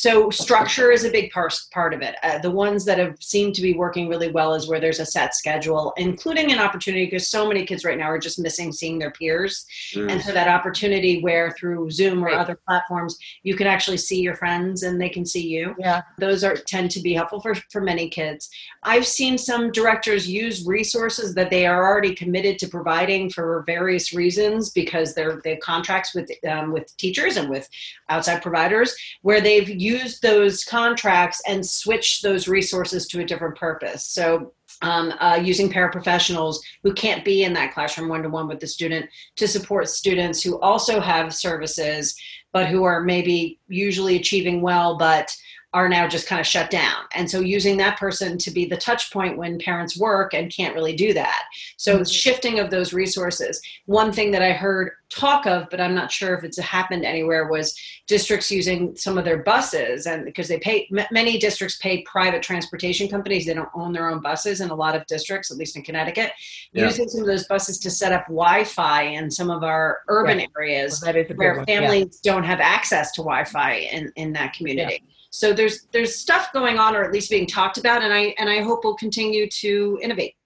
So 0.01 0.31
structure 0.31 0.91
is 0.91 1.05
a 1.05 1.11
big 1.11 1.31
part 1.31 1.55
part 1.73 1.95
of 1.95 2.03
it. 2.03 2.17
Uh, 2.23 2.39
the 2.39 2.51
ones 2.51 2.85
that 2.85 2.99
have 2.99 3.17
seemed 3.21 3.55
to 3.55 3.63
be 3.63 3.75
working 3.75 4.09
really 4.09 4.31
well 4.31 4.55
is 4.55 4.69
where 4.69 4.81
there's 4.81 5.01
a 5.01 5.07
set 5.07 5.35
schedule, 5.35 5.93
including 5.97 6.53
an 6.53 6.59
opportunity 6.59 7.07
because 7.07 7.29
so 7.29 7.47
many 7.47 7.65
kids 7.65 7.85
right 7.85 7.99
now 7.99 8.11
are 8.11 8.19
just 8.19 8.39
missing 8.39 8.73
seeing 8.73 8.99
their 8.99 9.11
peers, 9.11 9.67
mm. 9.95 10.11
and 10.11 10.21
so 10.23 10.33
that 10.33 10.49
opportunity 10.49 11.21
where 11.21 11.53
through 11.53 11.91
Zoom 11.91 12.23
or 12.23 12.29
right. 12.29 12.39
other 12.39 12.59
platforms 12.67 13.19
you 13.43 13.55
can 13.55 13.67
actually 13.67 13.97
see 13.97 14.21
your 14.21 14.37
friends 14.37 14.83
and 14.83 15.01
they 15.01 15.09
can 15.09 15.25
see 15.25 15.47
you. 15.47 15.75
Yeah, 15.79 16.03
those 16.19 16.45
are 16.45 16.57
tend 16.57 16.91
to 16.93 17.01
be 17.01 17.15
helpful 17.15 17.41
for 17.41 17.55
for 17.71 17.81
many 17.81 18.09
kids. 18.09 18.49
I've 18.83 19.07
seen 19.07 19.39
some 19.39 19.71
directors 19.73 20.29
use 20.29 20.67
resources 20.67 21.35
that 21.35 21.51
they 21.51 21.67
are 21.67 21.87
already 21.87 22.15
committed 22.15 22.59
to 22.61 22.69
providing 22.69 23.31
for 23.31 23.65
various 23.67 24.13
reasons 24.13 24.71
because 24.71 25.15
they're 25.15 25.41
they 25.45 25.51
have 25.51 25.61
contracts 25.61 26.15
with 26.15 26.31
um, 26.49 26.73
with 26.73 26.97
teachers 26.97 27.37
and 27.37 27.49
with 27.49 27.69
outside 28.09 28.43
providers 28.43 28.95
where 29.23 29.41
they've 29.41 29.69
used 29.83 30.23
those 30.23 30.65
contracts 30.65 31.43
and 31.47 31.67
switch 31.67 32.23
those 32.23 32.49
resources 32.49 33.07
to 33.09 33.21
a 33.21 33.25
different 33.25 33.57
purpose. 33.57 34.05
So 34.05 34.53
um, 34.83 35.13
uh, 35.21 35.39
using 35.43 35.71
paraprofessionals 35.71 36.57
who 36.83 36.93
can't 36.93 37.25
be 37.25 37.45
in 37.45 37.53
that 37.55 37.73
classroom 37.75 38.09
one 38.09 38.23
to 38.23 38.29
one 38.29 38.49
with 38.49 38.61
the 38.61 38.67
student 38.67 39.09
to 39.37 39.47
support 39.47 39.89
students 39.89 40.43
who 40.43 40.61
also 40.61 41.01
have 41.01 41.35
services, 41.35 42.15
but 42.53 42.69
who 42.69 42.85
are 42.85 43.01
maybe 43.01 43.59
usually 43.69 44.17
achieving 44.17 44.61
well, 44.61 44.97
but 44.97 45.35
are 45.75 45.89
now 45.89 46.07
just 46.07 46.27
kind 46.27 46.41
of 46.41 46.47
shut 46.47 46.71
down. 46.71 47.05
And 47.15 47.31
so 47.31 47.41
using 47.41 47.79
that 47.79 47.99
person 47.99 48.37
to 48.39 48.51
be 48.51 48.67
the 48.67 48.77
touch 48.77 49.11
point 49.11 49.39
when 49.39 49.59
parents 49.59 49.99
work 49.99 50.35
and 50.35 50.55
can't 50.55 50.75
really 50.75 50.95
do 50.95 51.15
that. 51.15 51.45
So 51.79 51.95
mm-hmm. 51.95 52.05
shifting 52.05 52.59
of 52.59 52.71
those 52.71 52.93
resources. 52.93 53.61
One 53.87 54.13
thing 54.13 54.33
that 54.33 54.43
I 54.43 54.53
heard 54.53 54.93
talk 55.09 55.47
of, 55.47 55.69
but 55.71 55.81
I'm 55.81 55.95
not 55.95 56.11
sure 56.11 56.35
if 56.35 56.45
it's 56.45 56.59
happened 56.59 57.05
anywhere, 57.05 57.49
was 57.49 57.75
districts 58.07 58.51
using 58.51 58.95
some 58.97 59.17
of 59.17 59.25
their 59.25 59.43
buses 59.43 60.07
and 60.07 60.25
because 60.25 60.49
they 60.49 60.59
pay 60.59 60.89
many 61.11 61.39
districts 61.39 61.79
pay 61.79 62.03
private 62.03 62.43
transportation 62.43 63.09
companies. 63.09 63.47
They 63.47 63.55
don't 63.55 63.69
own 63.75 63.93
their 63.93 64.11
own 64.11 64.21
buses 64.21 64.61
in 64.61 64.71
a 64.71 64.75
lot 64.75 64.95
of 64.95 65.07
districts, 65.07 65.51
at 65.51 65.57
least 65.57 65.77
in 65.77 65.83
Connecticut, 65.83 66.33
yeah. 66.73 66.85
using 66.85 67.09
some 67.09 67.23
of 67.23 67.27
those 67.27 67.47
buses 67.47 67.79
to 67.81 67.91
set 67.91 68.13
up 68.13 68.27
Wi-Fi 68.27 69.03
in 69.03 69.31
some 69.31 69.51
of 69.51 69.63
our 69.63 70.01
urban 70.09 70.39
right. 70.39 70.51
areas 70.59 71.03
well, 71.05 71.15
where 71.37 71.65
families 71.65 72.21
yeah. 72.23 72.33
don't 72.33 72.45
have 72.45 72.61
access 72.61 73.13
to 73.13 73.23
Wi-Fi 73.23 73.73
in, 73.73 74.13
in 74.17 74.33
that 74.35 74.53
community. 74.53 75.03
Yeah 75.03 75.12
so 75.33 75.53
there's 75.53 75.87
there's 75.93 76.15
stuff 76.15 76.53
going 76.53 76.79
on 76.79 76.95
or 76.95 77.03
at 77.03 77.11
least 77.11 77.31
being 77.31 77.47
talked 77.47 77.79
about 77.79 78.03
and 78.03 78.13
i 78.13 78.35
and 78.39 78.49
i 78.49 78.61
hope 78.61 78.85
we'll 78.85 78.95
continue 78.95 79.49
to 79.49 79.99
innovate 80.03 80.37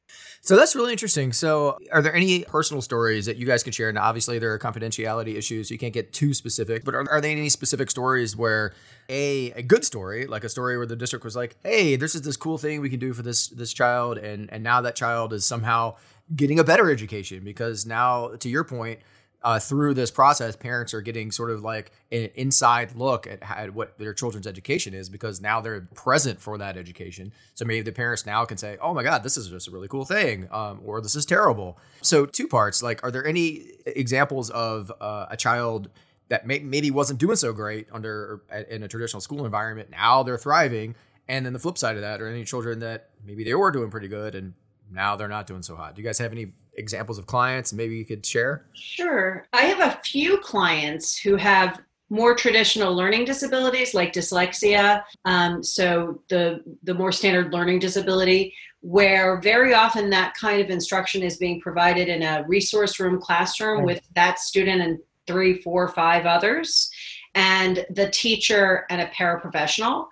so 0.47 0.55
that's 0.55 0.77
really 0.77 0.93
interesting. 0.93 1.33
So, 1.33 1.77
are 1.91 2.01
there 2.01 2.15
any 2.15 2.45
personal 2.45 2.81
stories 2.81 3.27
that 3.27 3.37
you 3.37 3.45
guys 3.45 3.65
can 3.65 3.73
share? 3.73 3.91
Now, 3.91 4.05
obviously, 4.05 4.39
there 4.39 4.53
are 4.53 4.61
confidentiality 4.61 5.35
issues, 5.35 5.67
so 5.67 5.73
you 5.73 5.79
can't 5.79 5.93
get 5.93 6.13
too 6.13 6.35
specific. 6.35 6.85
But 6.85 6.95
are, 6.95 7.11
are 7.11 7.21
there 7.21 7.33
any 7.33 7.49
specific 7.49 7.91
stories 7.91 8.37
where 8.37 8.73
a 9.09 9.51
a 9.57 9.63
good 9.63 9.85
story, 9.85 10.29
like 10.29 10.45
a 10.45 10.49
story 10.49 10.77
where 10.77 10.87
the 10.87 10.95
district 10.95 11.25
was 11.25 11.35
like, 11.35 11.57
"Hey, 11.65 11.97
this 11.97 12.15
is 12.15 12.23
this 12.23 12.37
cool 12.37 12.59
thing 12.59 12.81
we 12.81 12.89
can 12.89 13.01
do 13.01 13.13
for 13.13 13.23
this 13.23 13.49
this 13.49 13.73
child," 13.73 14.19
and 14.19 14.49
and 14.53 14.63
now 14.63 14.81
that 14.83 14.95
child 14.95 15.33
is 15.33 15.45
somehow 15.45 15.97
getting 16.37 16.61
a 16.61 16.65
better 16.65 16.93
education 16.93 17.43
because 17.43 17.85
now, 17.85 18.29
to 18.37 18.49
your 18.49 18.63
point, 18.63 19.01
uh, 19.47 19.61
through 19.61 19.95
this 19.95 20.11
process, 20.11 20.57
parents 20.57 20.93
are 20.93 21.01
getting 21.01 21.31
sort 21.31 21.53
of 21.53 21.63
like 21.63 21.93
an 22.11 22.31
inside 22.35 22.97
look 22.97 23.29
at, 23.29 23.41
at, 23.49 23.73
what 23.73 23.97
their 23.97 24.13
children's 24.13 24.45
education 24.45 24.93
is 24.93 25.09
because 25.09 25.41
now 25.41 25.61
they're 25.61 25.83
present 25.95 26.41
for 26.41 26.59
that 26.59 26.77
education. 26.77 27.33
So 27.55 27.65
maybe 27.65 27.83
the 27.83 27.93
parents 27.93 28.27
now 28.27 28.45
can 28.45 28.57
say, 28.57 28.77
"Oh 28.83 28.93
my 28.93 29.05
God, 29.05 29.23
this 29.23 29.37
is 29.37 29.49
just 29.49 29.69
a 29.69 29.71
really 29.71 29.87
cool 29.87 30.05
thing," 30.05 30.49
um, 30.51 30.81
or 30.85 31.01
"This 31.01 31.15
is 31.15 31.25
terrible." 31.25 31.79
So 32.03 32.27
two 32.27 32.49
parts. 32.49 32.83
Like, 32.83 33.05
are 33.05 33.13
there 33.13 33.25
any 33.25 33.71
examples 33.87 34.51
of 34.51 34.91
uh, 35.01 35.27
a 35.31 35.37
child 35.37 35.91
that 36.29 36.45
may, 36.45 36.59
maybe 36.59 36.91
wasn't 36.91 37.21
doing 37.21 37.37
so 37.37 37.53
great 37.53 37.87
under 37.93 38.43
in 38.69 38.83
a 38.83 38.89
traditional 38.89 39.21
school 39.21 39.45
environment? 39.45 39.91
Now 39.91 40.25
they're 40.25 40.39
thriving, 40.39 40.97
and 41.29 41.47
then 41.47 41.53
the 41.53 41.61
flip 41.61 41.79
side 41.79 41.95
of 41.95 42.03
that, 42.03 42.21
are 42.21 42.27
any 42.27 42.43
children 42.43 42.81
that 42.81 43.11
maybe 43.25 43.45
they 43.45 43.55
were 43.55 43.71
doing 43.71 43.93
pretty 43.93 44.09
good 44.09 44.35
and 44.35 44.55
now 44.91 45.15
they're 45.15 45.29
not 45.29 45.47
doing 45.47 45.63
so 45.63 45.77
hot? 45.77 45.95
Do 45.95 46.03
you 46.03 46.09
guys 46.09 46.19
have 46.19 46.33
any 46.33 46.53
examples 46.77 47.19
of 47.19 47.27
clients 47.27 47.73
maybe 47.73 47.97
you 47.97 48.05
could 48.05 48.25
share? 48.25 48.67
Sure. 48.75 49.47
I 49.53 49.63
have 49.63 49.81
a 49.81 50.01
few 50.03 50.39
clients 50.39 51.17
who 51.17 51.37
have 51.37 51.81
more 52.09 52.35
traditional 52.35 52.95
learning 52.95 53.25
disabilities 53.25 53.93
like 53.93 54.13
dyslexia 54.13 55.03
um, 55.25 55.63
so 55.63 56.21
the 56.29 56.63
the 56.85 56.95
more 56.95 57.11
standard 57.11 57.53
learning 57.53 57.81
disability 57.81 58.55
where 58.81 59.41
very 59.41 59.75
often 59.75 60.09
that 60.09 60.33
kind 60.35 60.61
of 60.61 60.71
instruction 60.71 61.23
is 61.23 61.37
being 61.37 61.61
provided 61.61 62.09
in 62.09 62.23
a 62.23 62.45
resource 62.47 63.01
room 63.01 63.21
classroom 63.21 63.79
right. 63.79 63.87
with 63.87 64.01
that 64.15 64.39
student 64.39 64.81
and 64.81 64.99
three 65.27 65.61
four 65.63 65.89
five 65.89 66.27
others 66.27 66.91
and 67.35 67.85
the 67.91 68.09
teacher 68.11 68.87
and 68.89 69.01
a 69.01 69.07
paraprofessional 69.09 70.07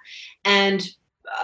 and 0.44 0.90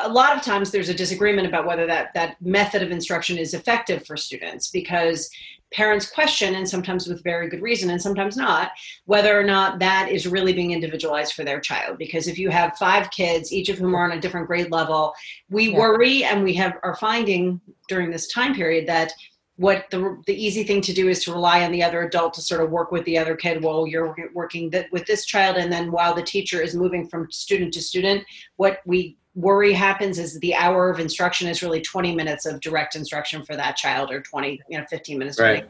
a 0.03 0.09
lot 0.09 0.37
of 0.37 0.43
times 0.43 0.71
there's 0.71 0.89
a 0.89 0.95
disagreement 0.95 1.47
about 1.47 1.67
whether 1.67 1.87
that 1.87 2.13
that 2.15 2.41
method 2.41 2.83
of 2.83 2.91
instruction 2.91 3.39
is 3.39 3.55
effective 3.55 4.07
for 4.07 4.17
students 4.17 4.71
because 4.71 5.31
parents 5.73 6.11
question 6.11 6.57
and 6.57 6.69
sometimes 6.69 7.07
with 7.07 7.23
very 7.23 7.49
good 7.49 7.63
reason 7.63 7.91
and 7.91 8.03
sometimes 8.03 8.37
not 8.37 8.73
whether 9.05 9.39
or 9.39 9.45
not 9.45 9.79
that 9.79 10.09
is 10.11 10.27
really 10.27 10.53
being 10.53 10.73
individualized 10.73 11.35
for 11.35 11.45
their 11.45 11.61
child 11.61 11.97
because 11.99 12.27
if 12.27 12.39
you 12.39 12.51
have 12.51 12.77
five 12.77 13.11
kids 13.11 13.53
each 13.53 13.69
of 13.69 13.79
whom 13.79 13.95
are 13.95 14.05
on 14.05 14.17
a 14.17 14.21
different 14.21 14.47
grade 14.47 14.71
level 14.71 15.13
we 15.49 15.71
yeah. 15.71 15.79
worry 15.79 16.25
and 16.25 16.43
we 16.43 16.55
have 16.55 16.75
are 16.83 16.97
finding 16.97 17.61
during 17.89 18.11
this 18.11 18.27
time 18.29 18.55
period 18.55 18.87
that 18.87 19.13
what 19.57 19.85
the, 19.91 20.17
the 20.27 20.35
easy 20.35 20.65
thing 20.65 20.81
to 20.81 20.95
do 20.95 21.09
is 21.09 21.23
to 21.23 21.33
rely 21.33 21.65
on 21.65 21.71
the 21.71 21.83
other 21.83 22.03
adult 22.03 22.33
to 22.33 22.41
sort 22.41 22.63
of 22.63 22.71
work 22.71 22.91
with 22.91 23.05
the 23.05 23.19
other 23.19 23.37
kid 23.37 23.63
while 23.63 23.87
you're 23.87 24.17
working 24.33 24.71
th- 24.71 24.87
with 24.91 25.05
this 25.05 25.27
child 25.27 25.57
and 25.57 25.71
then 25.71 25.93
while 25.93 26.15
the 26.15 26.23
teacher 26.23 26.63
is 26.63 26.75
moving 26.75 27.07
from 27.07 27.31
student 27.31 27.73
to 27.73 27.81
student 27.81 28.25
what 28.57 28.81
we 28.87 29.19
worry 29.41 29.73
happens 29.73 30.19
is 30.19 30.39
the 30.41 30.55
hour 30.55 30.91
of 30.91 31.01
instruction 31.01 31.49
is 31.49 31.63
really 31.63 31.81
20 31.81 32.15
minutes 32.15 32.47
of 32.47 32.61
direct 32.61 32.95
instruction 32.95 33.45
for 33.45 33.57
that 33.57 33.77
child 33.77 34.11
or 34.11 34.21
20 34.21 34.61
you 34.69 34.79
know 34.79 34.85
15 34.89 35.19
minutes 35.19 35.41
right. 35.41 35.69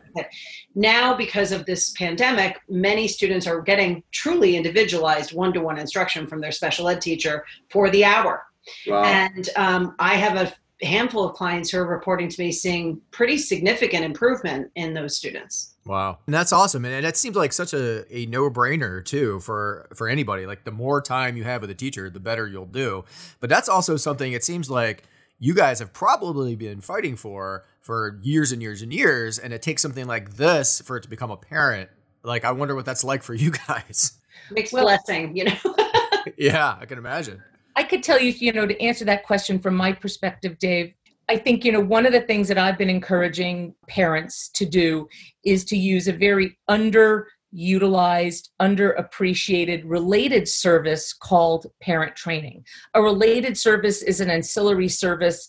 now 0.74 1.14
because 1.14 1.52
of 1.52 1.64
this 1.66 1.90
pandemic 1.90 2.58
many 2.68 3.06
students 3.06 3.46
are 3.46 3.60
getting 3.60 4.02
truly 4.12 4.56
individualized 4.56 5.32
one-to-one 5.32 5.78
instruction 5.78 6.26
from 6.26 6.40
their 6.40 6.52
special 6.52 6.88
ed 6.88 7.00
teacher 7.00 7.44
for 7.68 7.90
the 7.90 8.04
hour 8.04 8.44
wow. 8.86 9.04
and 9.04 9.50
um, 9.56 9.94
i 9.98 10.14
have 10.14 10.36
a 10.36 10.52
handful 10.82 11.24
of 11.24 11.34
clients 11.34 11.70
who 11.70 11.78
are 11.78 11.86
reporting 11.86 12.28
to 12.28 12.40
me 12.40 12.50
seeing 12.50 13.00
pretty 13.10 13.36
significant 13.36 14.04
improvement 14.04 14.70
in 14.76 14.94
those 14.94 15.16
students 15.16 15.70
Wow. 15.86 16.18
And 16.26 16.34
that's 16.34 16.52
awesome. 16.52 16.84
And 16.84 17.04
that 17.04 17.16
seems 17.16 17.36
like 17.36 17.52
such 17.52 17.72
a, 17.72 18.04
a 18.14 18.26
no-brainer 18.26 19.04
too 19.04 19.40
for 19.40 19.88
for 19.94 20.08
anybody. 20.08 20.46
Like 20.46 20.64
the 20.64 20.70
more 20.70 21.00
time 21.00 21.36
you 21.36 21.44
have 21.44 21.62
with 21.62 21.70
a 21.70 21.74
teacher, 21.74 22.10
the 22.10 22.20
better 22.20 22.46
you'll 22.46 22.66
do. 22.66 23.04
But 23.40 23.50
that's 23.50 23.68
also 23.68 23.96
something 23.96 24.32
it 24.32 24.44
seems 24.44 24.70
like 24.70 25.04
you 25.38 25.54
guys 25.54 25.78
have 25.78 25.92
probably 25.92 26.54
been 26.54 26.80
fighting 26.80 27.16
for 27.16 27.64
for 27.80 28.20
years 28.22 28.52
and 28.52 28.60
years 28.60 28.82
and 28.82 28.92
years 28.92 29.38
and 29.38 29.54
it 29.54 29.62
takes 29.62 29.80
something 29.80 30.06
like 30.06 30.36
this 30.36 30.80
for 30.82 30.98
it 30.98 31.02
to 31.02 31.08
become 31.08 31.30
apparent. 31.30 31.88
Like 32.22 32.44
I 32.44 32.52
wonder 32.52 32.74
what 32.74 32.84
that's 32.84 33.02
like 33.02 33.22
for 33.22 33.34
you 33.34 33.50
guys. 33.66 34.12
Mixed 34.50 34.72
well, 34.72 34.84
blessing, 34.84 35.36
you 35.36 35.44
know. 35.44 35.76
yeah, 36.36 36.76
I 36.78 36.84
can 36.84 36.98
imagine. 36.98 37.42
I 37.80 37.82
could 37.82 38.02
tell 38.02 38.20
you, 38.20 38.32
you 38.32 38.52
know, 38.52 38.66
to 38.66 38.78
answer 38.78 39.06
that 39.06 39.24
question 39.24 39.58
from 39.58 39.74
my 39.74 39.90
perspective, 39.90 40.58
Dave, 40.58 40.92
I 41.30 41.38
think, 41.38 41.64
you 41.64 41.72
know, 41.72 41.80
one 41.80 42.04
of 42.04 42.12
the 42.12 42.20
things 42.20 42.46
that 42.48 42.58
I've 42.58 42.76
been 42.76 42.90
encouraging 42.90 43.74
parents 43.88 44.50
to 44.50 44.66
do 44.66 45.08
is 45.46 45.64
to 45.64 45.78
use 45.78 46.06
a 46.06 46.12
very 46.12 46.58
underutilized, 46.68 48.50
underappreciated, 48.60 49.84
related 49.86 50.46
service 50.46 51.14
called 51.14 51.68
parent 51.80 52.14
training. 52.14 52.66
A 52.92 53.00
related 53.00 53.56
service 53.56 54.02
is 54.02 54.20
an 54.20 54.28
ancillary 54.28 54.88
service 54.88 55.48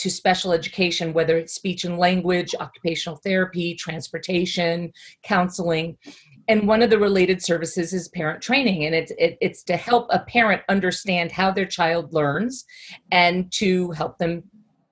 to 0.00 0.10
special 0.10 0.52
education, 0.52 1.14
whether 1.14 1.38
it's 1.38 1.54
speech 1.54 1.84
and 1.84 1.98
language, 1.98 2.54
occupational 2.60 3.16
therapy, 3.24 3.74
transportation, 3.74 4.92
counseling. 5.22 5.96
And 6.50 6.66
one 6.66 6.82
of 6.82 6.90
the 6.90 6.98
related 6.98 7.40
services 7.40 7.92
is 7.92 8.08
parent 8.08 8.42
training, 8.42 8.84
and 8.84 8.92
it's 8.92 9.12
it, 9.12 9.38
it's 9.40 9.62
to 9.70 9.76
help 9.76 10.08
a 10.10 10.18
parent 10.18 10.62
understand 10.68 11.30
how 11.30 11.52
their 11.52 11.64
child 11.64 12.12
learns, 12.12 12.64
and 13.12 13.52
to 13.52 13.92
help 13.92 14.18
them 14.18 14.42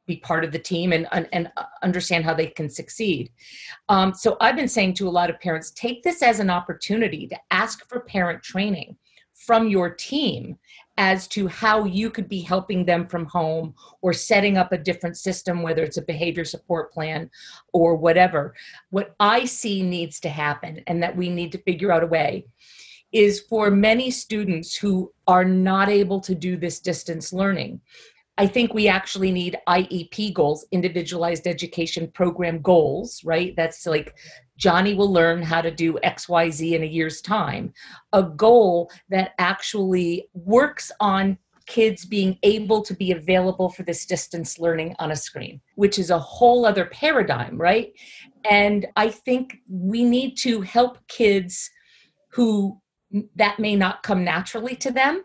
be 0.06 0.18
part 0.18 0.44
of 0.44 0.52
the 0.52 0.58
team 0.58 0.92
and, 0.92 1.08
and, 1.10 1.28
and 1.32 1.50
understand 1.82 2.24
how 2.24 2.32
they 2.32 2.46
can 2.46 2.70
succeed. 2.70 3.30
Um, 3.88 4.14
so 4.14 4.36
I've 4.40 4.54
been 4.54 4.68
saying 4.68 4.94
to 4.94 5.08
a 5.08 5.10
lot 5.10 5.30
of 5.30 5.40
parents, 5.40 5.72
take 5.72 6.02
this 6.04 6.22
as 6.22 6.38
an 6.38 6.48
opportunity 6.48 7.26
to 7.26 7.36
ask 7.50 7.86
for 7.88 8.00
parent 8.00 8.40
training 8.42 8.96
from 9.34 9.68
your 9.68 9.90
team 9.90 10.56
as 10.98 11.28
to 11.28 11.46
how 11.46 11.84
you 11.84 12.10
could 12.10 12.28
be 12.28 12.40
helping 12.40 12.84
them 12.84 13.06
from 13.06 13.24
home 13.24 13.72
or 14.02 14.12
setting 14.12 14.58
up 14.58 14.72
a 14.72 14.78
different 14.78 15.16
system, 15.16 15.62
whether 15.62 15.82
it's 15.84 15.96
a 15.96 16.02
behavior 16.02 16.44
support 16.44 16.92
plan 16.92 17.30
or 17.72 17.96
whatever. 17.96 18.54
What 18.90 19.14
I 19.20 19.44
see 19.44 19.82
needs 19.82 20.18
to 20.20 20.28
happen 20.28 20.82
and 20.88 21.02
that 21.02 21.16
we 21.16 21.30
need 21.30 21.52
to 21.52 21.62
figure 21.62 21.92
out 21.92 22.02
a 22.02 22.06
way 22.06 22.46
is 23.12 23.40
for 23.40 23.70
many 23.70 24.10
students 24.10 24.76
who 24.76 25.10
are 25.26 25.44
not 25.44 25.88
able 25.88 26.20
to 26.20 26.34
do 26.34 26.56
this 26.58 26.80
distance 26.80 27.32
learning 27.32 27.80
I 28.40 28.46
think 28.46 28.72
we 28.72 28.86
actually 28.86 29.32
need 29.32 29.58
IEP 29.68 30.32
goals, 30.32 30.64
individualized 30.70 31.48
education 31.48 32.06
program 32.12 32.62
goals, 32.62 33.24
right? 33.24 33.52
That's 33.56 33.84
like 33.84 34.14
Johnny 34.58 34.92
will 34.92 35.10
learn 35.10 35.42
how 35.42 35.62
to 35.62 35.70
do 35.70 35.98
XYZ 36.04 36.72
in 36.72 36.82
a 36.82 36.86
year's 36.86 37.22
time. 37.22 37.72
A 38.12 38.22
goal 38.22 38.90
that 39.08 39.32
actually 39.38 40.28
works 40.34 40.92
on 41.00 41.38
kids 41.66 42.04
being 42.04 42.38
able 42.42 42.82
to 42.82 42.94
be 42.94 43.12
available 43.12 43.70
for 43.70 43.82
this 43.82 44.04
distance 44.04 44.58
learning 44.58 44.94
on 44.98 45.12
a 45.12 45.16
screen, 45.16 45.60
which 45.76 45.98
is 45.98 46.10
a 46.10 46.18
whole 46.18 46.66
other 46.66 46.86
paradigm, 46.86 47.56
right? 47.56 47.92
And 48.50 48.86
I 48.96 49.08
think 49.08 49.58
we 49.68 50.04
need 50.04 50.36
to 50.38 50.60
help 50.60 50.98
kids 51.08 51.70
who 52.30 52.80
that 53.36 53.58
may 53.58 53.74
not 53.74 54.02
come 54.02 54.22
naturally 54.22 54.76
to 54.76 54.90
them 54.90 55.24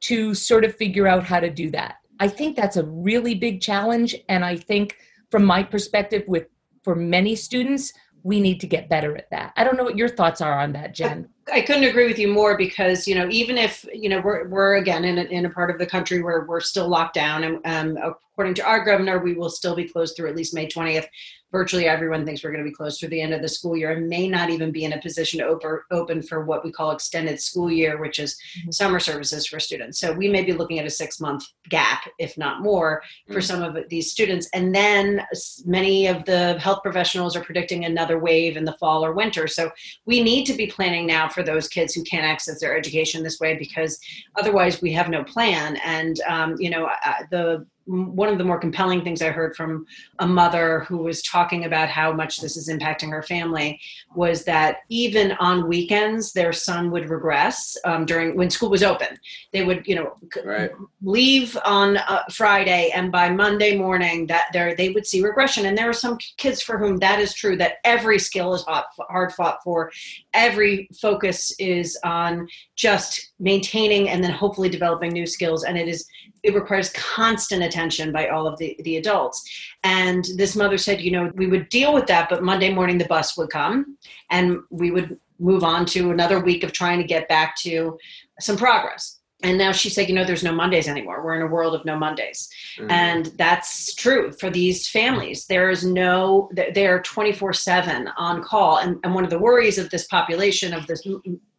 to 0.00 0.34
sort 0.34 0.64
of 0.64 0.76
figure 0.76 1.06
out 1.06 1.24
how 1.24 1.40
to 1.40 1.48
do 1.48 1.70
that 1.70 1.96
I 2.20 2.28
think 2.28 2.56
that's 2.56 2.76
a 2.76 2.84
really 2.84 3.34
big 3.34 3.60
challenge. 3.60 4.14
And 4.28 4.44
I 4.44 4.56
think, 4.56 4.96
from 5.30 5.44
my 5.44 5.62
perspective, 5.62 6.22
with 6.26 6.46
for 6.82 6.94
many 6.94 7.34
students, 7.34 7.92
we 8.24 8.40
need 8.40 8.58
to 8.58 8.66
get 8.66 8.88
better 8.88 9.14
at 9.16 9.30
that. 9.30 9.52
I 9.56 9.64
don't 9.64 9.76
know 9.76 9.84
what 9.84 9.98
your 9.98 10.08
thoughts 10.08 10.40
are 10.40 10.58
on 10.58 10.72
that, 10.72 10.94
Jen. 10.94 11.28
I 11.52 11.60
couldn't 11.60 11.84
agree 11.84 12.06
with 12.06 12.18
you 12.18 12.28
more 12.28 12.56
because 12.56 13.06
you 13.06 13.14
know 13.14 13.28
even 13.30 13.58
if 13.58 13.84
you 13.92 14.08
know 14.08 14.20
we're 14.20 14.48
we're 14.48 14.76
again 14.76 15.04
in 15.04 15.18
a, 15.18 15.22
in 15.24 15.44
a 15.44 15.50
part 15.50 15.70
of 15.70 15.78
the 15.78 15.84
country 15.84 16.22
where 16.22 16.46
we're 16.48 16.60
still 16.60 16.88
locked 16.88 17.14
down 17.14 17.44
and 17.44 17.60
um, 17.66 18.14
according 18.32 18.54
to 18.54 18.66
our 18.66 18.82
governor 18.82 19.18
we 19.18 19.34
will 19.34 19.50
still 19.50 19.76
be 19.76 19.86
closed 19.86 20.16
through 20.16 20.30
at 20.30 20.36
least 20.36 20.54
May 20.54 20.66
20th 20.66 21.06
virtually 21.54 21.86
everyone 21.86 22.26
thinks 22.26 22.42
we're 22.42 22.50
going 22.50 22.64
to 22.64 22.68
be 22.68 22.74
closed 22.74 22.98
through 22.98 23.08
the 23.10 23.20
end 23.20 23.32
of 23.32 23.40
the 23.40 23.48
school 23.48 23.76
year 23.76 23.92
and 23.92 24.08
may 24.08 24.26
not 24.26 24.50
even 24.50 24.72
be 24.72 24.84
in 24.84 24.94
a 24.94 25.00
position 25.00 25.38
to 25.38 25.46
open, 25.46 25.78
open 25.92 26.20
for 26.20 26.44
what 26.44 26.64
we 26.64 26.72
call 26.72 26.90
extended 26.90 27.40
school 27.40 27.70
year, 27.70 28.00
which 28.00 28.18
is 28.18 28.36
mm-hmm. 28.58 28.72
summer 28.72 28.98
services 28.98 29.46
for 29.46 29.60
students. 29.60 30.00
So 30.00 30.12
we 30.12 30.28
may 30.28 30.42
be 30.42 30.52
looking 30.52 30.80
at 30.80 30.84
a 30.84 30.90
six 30.90 31.20
month 31.20 31.44
gap, 31.68 32.08
if 32.18 32.36
not 32.36 32.60
more, 32.60 33.04
for 33.28 33.34
mm-hmm. 33.34 33.40
some 33.42 33.62
of 33.62 33.88
these 33.88 34.10
students. 34.10 34.48
And 34.52 34.74
then 34.74 35.24
many 35.64 36.08
of 36.08 36.24
the 36.24 36.58
health 36.58 36.82
professionals 36.82 37.36
are 37.36 37.44
predicting 37.44 37.84
another 37.84 38.18
wave 38.18 38.56
in 38.56 38.64
the 38.64 38.76
fall 38.80 39.04
or 39.04 39.12
winter. 39.12 39.46
So 39.46 39.70
we 40.06 40.24
need 40.24 40.46
to 40.46 40.54
be 40.54 40.66
planning 40.66 41.06
now 41.06 41.28
for 41.28 41.44
those 41.44 41.68
kids 41.68 41.94
who 41.94 42.02
can't 42.02 42.26
access 42.26 42.60
their 42.60 42.76
education 42.76 43.22
this 43.22 43.38
way 43.38 43.56
because 43.56 44.00
otherwise 44.34 44.82
we 44.82 44.92
have 44.94 45.08
no 45.08 45.22
plan. 45.22 45.76
And, 45.84 46.20
um, 46.22 46.56
you 46.58 46.70
know, 46.70 46.86
uh, 46.86 47.22
the 47.30 47.64
one 47.86 48.28
of 48.28 48.38
the 48.38 48.44
more 48.44 48.58
compelling 48.58 49.02
things 49.02 49.20
I 49.20 49.30
heard 49.30 49.54
from 49.54 49.86
a 50.18 50.26
mother 50.26 50.80
who 50.80 50.98
was 50.98 51.22
talking 51.22 51.64
about 51.64 51.88
how 51.88 52.12
much 52.12 52.40
this 52.40 52.56
is 52.56 52.68
impacting 52.68 53.10
her 53.10 53.22
family 53.22 53.80
was 54.14 54.44
that 54.44 54.78
even 54.88 55.32
on 55.32 55.68
weekends, 55.68 56.32
their 56.32 56.52
son 56.52 56.90
would 56.90 57.10
regress 57.10 57.76
um, 57.84 58.06
during 58.06 58.36
when 58.36 58.48
school 58.48 58.70
was 58.70 58.82
open. 58.82 59.18
They 59.52 59.64
would, 59.64 59.86
you 59.86 59.96
know, 59.96 60.16
right. 60.44 60.70
leave 61.02 61.58
on 61.64 61.98
uh, 61.98 62.22
Friday, 62.30 62.90
and 62.94 63.12
by 63.12 63.28
Monday 63.30 63.76
morning, 63.76 64.26
that 64.28 64.46
there 64.52 64.74
they 64.74 64.90
would 64.90 65.06
see 65.06 65.22
regression. 65.22 65.66
And 65.66 65.76
there 65.76 65.88
are 65.88 65.92
some 65.92 66.18
kids 66.38 66.62
for 66.62 66.78
whom 66.78 66.96
that 66.98 67.20
is 67.20 67.34
true. 67.34 67.56
That 67.56 67.74
every 67.84 68.18
skill 68.18 68.54
is 68.54 68.64
hard 68.66 69.32
fought 69.32 69.62
for. 69.62 69.90
Every 70.32 70.88
focus 71.00 71.54
is 71.58 71.98
on 72.02 72.48
just 72.76 73.32
maintaining 73.44 74.08
and 74.08 74.24
then 74.24 74.32
hopefully 74.32 74.68
developing 74.68 75.12
new 75.12 75.26
skills, 75.26 75.62
and 75.64 75.78
it 75.78 75.86
is 75.86 76.06
it 76.42 76.54
requires 76.54 76.90
constant 76.90 77.62
attention 77.62 78.12
by 78.12 78.28
all 78.28 78.46
of 78.46 78.58
the, 78.58 78.76
the 78.84 78.98
adults. 78.98 79.48
And 79.82 80.26
this 80.36 80.54
mother 80.54 80.76
said, 80.76 81.00
you 81.00 81.10
know, 81.10 81.32
we 81.34 81.46
would 81.46 81.70
deal 81.70 81.94
with 81.94 82.06
that, 82.08 82.28
but 82.28 82.42
Monday 82.42 82.72
morning 82.72 82.98
the 82.98 83.06
bus 83.06 83.36
would 83.38 83.48
come 83.48 83.96
and 84.30 84.58
we 84.70 84.90
would 84.90 85.18
move 85.38 85.64
on 85.64 85.86
to 85.86 86.10
another 86.10 86.40
week 86.40 86.62
of 86.62 86.72
trying 86.72 86.98
to 86.98 87.04
get 87.04 87.28
back 87.28 87.56
to 87.60 87.98
some 88.40 88.58
progress. 88.58 89.20
And 89.42 89.58
now 89.58 89.72
she 89.72 89.90
said, 89.90 90.08
you 90.08 90.14
know, 90.14 90.24
there's 90.24 90.44
no 90.44 90.52
Mondays 90.52 90.88
anymore. 90.88 91.22
We're 91.22 91.36
in 91.36 91.42
a 91.42 91.46
world 91.46 91.74
of 91.74 91.84
no 91.84 91.98
Mondays. 91.98 92.48
Mm-hmm. 92.78 92.90
And 92.90 93.26
that's 93.36 93.94
true 93.94 94.32
for 94.32 94.50
these 94.50 94.88
families. 94.88 95.46
There 95.46 95.70
is 95.70 95.84
no, 95.84 96.50
they're 96.74 97.02
24 97.02 97.52
7 97.52 98.08
on 98.16 98.42
call. 98.42 98.78
And, 98.78 98.98
and 99.02 99.14
one 99.14 99.24
of 99.24 99.30
the 99.30 99.38
worries 99.38 99.78
of 99.78 99.90
this 99.90 100.06
population, 100.06 100.72
of 100.72 100.86
this 100.86 101.06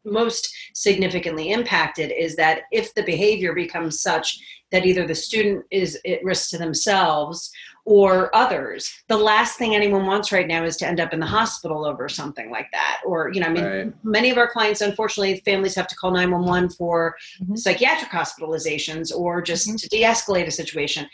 most 0.06 0.54
significantly 0.74 1.52
impacted, 1.52 2.12
is 2.12 2.36
that 2.36 2.62
if 2.72 2.94
the 2.94 3.04
behavior 3.04 3.54
becomes 3.54 4.02
such 4.02 4.40
that 4.72 4.86
either 4.86 5.06
the 5.06 5.16
student 5.16 5.66
is 5.72 6.00
at 6.06 6.24
risk 6.24 6.50
to 6.50 6.58
themselves 6.58 7.52
or 7.86 8.36
others. 8.36 8.92
The 9.08 9.18
last 9.18 9.58
thing 9.58 9.76
anyone 9.76 10.08
wants 10.08 10.32
right 10.32 10.48
now 10.48 10.64
is 10.64 10.76
to 10.78 10.88
end 10.88 11.00
up 11.00 11.14
in 11.14 11.20
the 11.20 11.26
hospital 11.26 11.86
over 11.86 12.10
something 12.10 12.50
like 12.50 12.68
that. 12.72 13.02
Or, 13.06 13.32
you 13.32 13.40
know, 13.40 13.48
I 13.48 13.52
mean, 13.52 13.64
right. 13.64 13.94
many 14.04 14.32
of 14.32 14.38
our 14.38 14.50
clients, 14.50 14.82
unfortunately, 14.82 15.42
families 15.46 15.76
have 15.76 15.88
to 15.88 15.96
call 15.96 16.12
911 16.12 16.70
for 16.72 17.16
mm-hmm. 17.42 17.56
psychiatric 17.56 18.10
hospitalizations 18.10 19.16
or 19.16 19.42
just 19.42 19.68
mm-hmm. 19.68 19.76
to 19.78 19.88
de 19.88 20.02
escalate 20.02 20.48
a 20.48 20.52
situation 20.52 21.08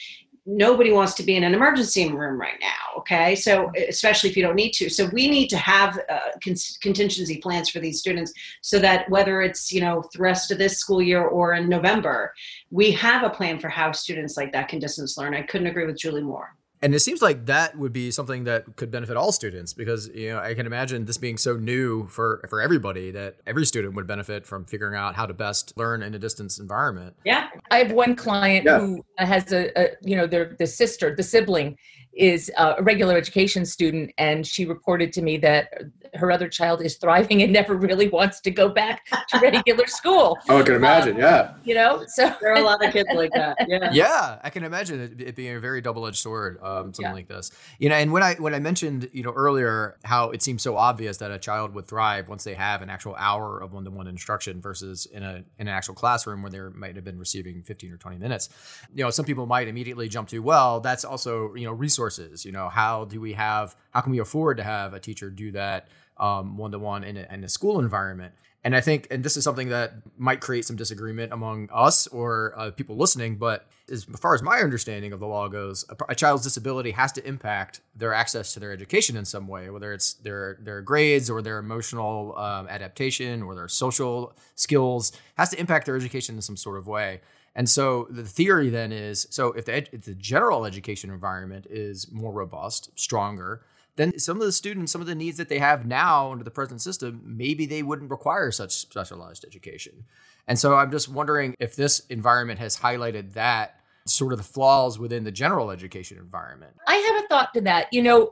nobody 0.46 0.92
wants 0.92 1.14
to 1.14 1.24
be 1.24 1.36
in 1.36 1.44
an 1.44 1.54
emergency 1.54 2.10
room 2.12 2.40
right 2.40 2.60
now 2.60 2.82
okay? 3.02 3.36
So 3.36 3.72
especially 3.90 4.30
if 4.30 4.38
you 4.38 4.44
don't 4.44 4.56
need 4.56 4.72
to. 4.74 4.90
So 4.90 5.10
we 5.12 5.28
need 5.28 5.48
to 5.50 5.58
have 5.58 6.00
uh, 6.10 6.20
con- 6.44 6.56
contingency 6.82 7.38
plans 7.38 7.70
for 7.70 7.80
these 7.80 8.00
students 8.00 8.32
so 8.62 8.80
that 8.80 9.10
whether 9.10 9.42
it's 9.42 9.72
you 9.72 9.82
know 9.82 10.04
the 10.14 10.20
rest 10.20 10.52
of 10.52 10.58
this 10.58 10.78
school 10.78 11.02
year 11.02 11.24
or 11.24 11.54
in 11.54 11.68
november 11.68 12.34
we 12.70 12.92
have 12.92 13.24
a 13.24 13.30
plan 13.30 13.60
for 13.60 13.70
how 13.70 13.92
students 13.92 14.38
like 14.38 14.52
that 14.52 14.68
can 14.68 14.80
distance 14.80 15.18
learn. 15.18 15.34
I 15.34 15.42
couldn't 15.42 15.68
agree 15.68 15.86
with 15.86 15.98
julie 15.98 16.22
more 16.22 16.56
and 16.82 16.96
it 16.96 17.00
seems 17.00 17.22
like 17.22 17.46
that 17.46 17.78
would 17.78 17.94
be 17.94 18.10
something 18.10 18.46
that 18.46 18.76
could 18.76 18.90
benefit 18.90 19.16
all 19.16 19.32
students 19.32 19.74
because 19.74 20.08
you 20.10 20.30
know 20.30 20.40
I 20.40 20.54
can 20.56 20.66
imagine 20.66 21.06
this 21.06 21.18
being 21.18 21.38
so 21.38 21.56
new 21.56 22.08
for 22.08 22.44
for 22.50 22.62
everybody 22.62 23.12
that 23.12 23.38
every 23.46 23.66
student 23.66 23.94
would 23.96 24.08
benefit 24.08 24.48
from 24.48 24.66
figuring 24.66 24.96
out 24.96 25.16
how 25.16 25.26
to 25.26 25.34
best 25.34 25.78
learn 25.78 26.02
in 26.02 26.14
a 26.16 26.20
distance 26.20 26.60
environment. 26.60 27.16
Yeah, 27.24 27.50
I 27.70 27.78
have 27.78 27.92
one 27.92 28.16
client 28.16 28.66
yeah. 28.66 28.80
who 28.80 29.06
has 29.18 29.52
a, 29.52 29.72
a 29.80 29.92
you 30.02 30.16
know 30.16 30.26
their 30.26 30.56
the 30.58 30.68
sister 30.68 31.16
the 31.16 31.24
sibling 31.24 31.78
is 32.14 32.52
a 32.58 32.82
regular 32.84 33.16
education 33.16 33.66
student 33.66 34.12
and 34.18 34.46
she 34.46 34.66
reported 34.66 35.14
to 35.14 35.22
me 35.22 35.38
that 35.38 35.70
her 36.14 36.32
other 36.32 36.50
child 36.50 36.82
is 36.82 36.98
thriving 36.98 37.42
and 37.42 37.54
never 37.54 37.76
really 37.76 38.10
wants 38.10 38.42
to 38.42 38.52
go 38.52 38.68
back 38.68 39.06
to 39.30 39.40
regular 39.40 39.88
school. 39.88 40.38
Oh, 40.50 40.60
I 40.60 40.64
can 40.64 40.76
imagine. 40.76 41.16
Um, 41.16 41.22
yeah. 41.22 41.54
You 41.64 41.76
know, 41.76 42.04
so 42.08 42.34
there 42.42 42.52
are 42.52 42.58
a 42.58 42.62
lot 42.62 42.84
of 42.84 42.92
kids 42.92 43.10
like 43.14 43.32
that. 43.34 43.58
Yeah. 43.72 43.92
Yeah, 43.94 44.40
I 44.44 44.50
can 44.50 44.64
imagine 44.64 45.00
it, 45.00 45.22
it 45.22 45.36
being 45.36 45.56
a 45.56 45.60
very 45.60 45.82
double-edged 45.82 46.18
sword, 46.18 46.58
um, 46.62 46.94
something 46.94 47.06
yeah. 47.06 47.14
like 47.14 47.28
this. 47.28 47.52
You 47.80 47.88
know, 47.90 47.96
and 47.96 48.12
when 48.12 48.22
I 48.22 48.34
when 48.36 48.54
I 48.54 48.60
mentioned 48.60 49.10
you 49.14 49.24
know 49.24 49.32
earlier 49.32 49.98
how 50.04 50.32
it 50.32 50.42
seems 50.42 50.62
so 50.62 50.76
obvious 50.76 51.18
that 51.18 51.32
a 51.32 51.38
child 51.38 51.74
would 51.74 51.86
thrive 51.86 52.28
once 52.28 52.44
they 52.44 52.56
have 52.56 52.82
an 52.82 52.90
actual 52.90 53.16
hour 53.18 53.60
of 53.62 53.72
one-to-one 53.72 54.08
instruction 54.08 54.60
versus 54.60 55.06
in 55.06 55.24
a 55.24 55.44
in 55.58 55.68
an 55.68 55.70
actual 55.70 55.94
classroom 55.94 56.42
where 56.42 56.52
they 56.52 56.60
might 56.78 56.96
have 56.96 57.06
been 57.06 57.20
receiving 57.20 57.62
15 57.64 57.94
or 57.94 57.98
20 57.98 58.18
minutes. 58.18 58.50
You 58.94 59.06
know, 59.06 59.10
some 59.10 59.26
people 59.26 59.46
might 59.46 59.68
immediately 59.68 60.10
jump 60.10 60.28
to, 60.30 60.40
well, 60.40 60.82
that's 60.82 61.06
also 61.06 61.54
you 61.56 61.66
know 61.66 61.72
resources. 62.02 62.46
You 62.46 62.52
know, 62.52 62.70
how 62.70 63.06
do 63.06 63.22
we 63.22 63.34
have 63.34 63.76
how 63.92 64.02
can 64.02 64.12
we 64.12 64.20
afford 64.20 64.58
to 64.58 64.64
have 64.64 64.94
a 64.94 65.00
teacher 65.00 65.30
do 65.30 65.52
that? 65.52 65.88
one 66.18 66.72
to 66.72 66.78
one 66.78 67.04
in 67.04 67.44
a 67.44 67.50
school 67.50 67.80
environment. 67.80 68.36
And 68.64 68.76
I 68.76 68.82
think, 68.82 69.08
and 69.10 69.24
this 69.24 69.38
is 69.38 69.44
something 69.44 69.70
that 69.70 69.94
might 70.20 70.40
create 70.40 70.66
some 70.66 70.76
disagreement 70.76 71.34
among 71.34 71.68
us 71.74 72.06
or 72.06 72.54
uh, 72.56 72.70
people 72.70 72.96
listening, 72.96 73.38
but 73.38 73.66
as 73.92 74.04
far 74.04 74.36
as 74.36 74.44
my 74.44 74.60
understanding 74.60 75.14
of 75.14 75.20
the 75.20 75.26
law 75.26 75.48
goes, 75.48 75.84
a, 75.90 75.96
a, 76.10 76.14
child's 76.14 76.44
disability 76.44 76.92
has 76.92 77.12
to 77.14 77.28
impact 77.28 77.82
their 77.96 78.14
access 78.14 78.54
to 78.54 78.60
their 78.60 78.72
education 78.72 79.18
in 79.18 79.26
some 79.26 79.48
way, 79.48 79.72
whether 79.72 79.92
it's 79.94 80.14
their 80.14 80.60
their 80.62 80.84
grades 80.84 81.28
or 81.28 81.42
their 81.42 81.58
emotional 81.58 82.38
um, 82.38 82.68
adaptation 82.68 83.42
or 83.42 83.56
their 83.56 83.68
social 83.68 84.32
skills, 84.54 85.12
has 85.40 85.50
to 85.50 85.60
impact 85.60 85.88
their 85.88 85.96
education 85.96 86.36
in 86.36 86.42
some 86.44 86.56
sort 86.56 86.78
of 86.78 86.86
way. 86.86 87.22
And 87.56 87.70
so 87.70 88.08
the 88.10 88.24
theory 88.24 88.70
then 88.70 88.92
is, 88.92 89.28
so 89.30 89.48
if 89.54 89.66
the, 89.66 89.78
if 89.94 90.06
the 90.06 90.16
general 90.16 90.66
education 90.66 91.10
environment 91.10 91.68
is 91.70 92.12
more 92.12 92.32
robust, 92.32 92.92
stronger, 92.96 93.64
then 93.98 94.18
some 94.18 94.38
of 94.38 94.44
the 94.44 94.52
students, 94.54 94.92
some 94.92 95.02
of 95.02 95.08
the 95.08 95.16
needs 95.16 95.38
that 95.38 95.50
they 95.50 95.60
have 95.60 95.86
now 95.86 96.32
under 96.32 96.44
the 96.44 96.52
present 96.52 96.82
system, 96.82 97.22
maybe 97.26 97.66
they 97.66 97.84
wouldn't 97.84 98.10
require 98.10 98.52
such 98.52 98.72
specialized 98.72 99.44
education. 99.46 100.06
And 100.48 100.58
so 100.58 100.76
I'm 100.76 100.92
just 100.92 101.10
wondering 101.10 101.56
if 101.60 101.76
this 101.76 102.00
environment 102.10 102.60
has 102.60 102.78
highlighted 102.78 103.34
that 103.34 103.82
sort 104.08 104.34
of 104.34 104.40
the 104.40 104.44
flaws 104.44 104.98
within 104.98 105.24
the 105.24 105.32
general 105.32 105.72
education 105.72 106.18
environment. 106.18 106.74
I 106.88 106.96
have 106.96 107.24
a 107.24 107.28
thought 107.28 107.54
to 107.54 107.62
that. 107.62 107.88
You 107.92 108.02
know, 108.02 108.32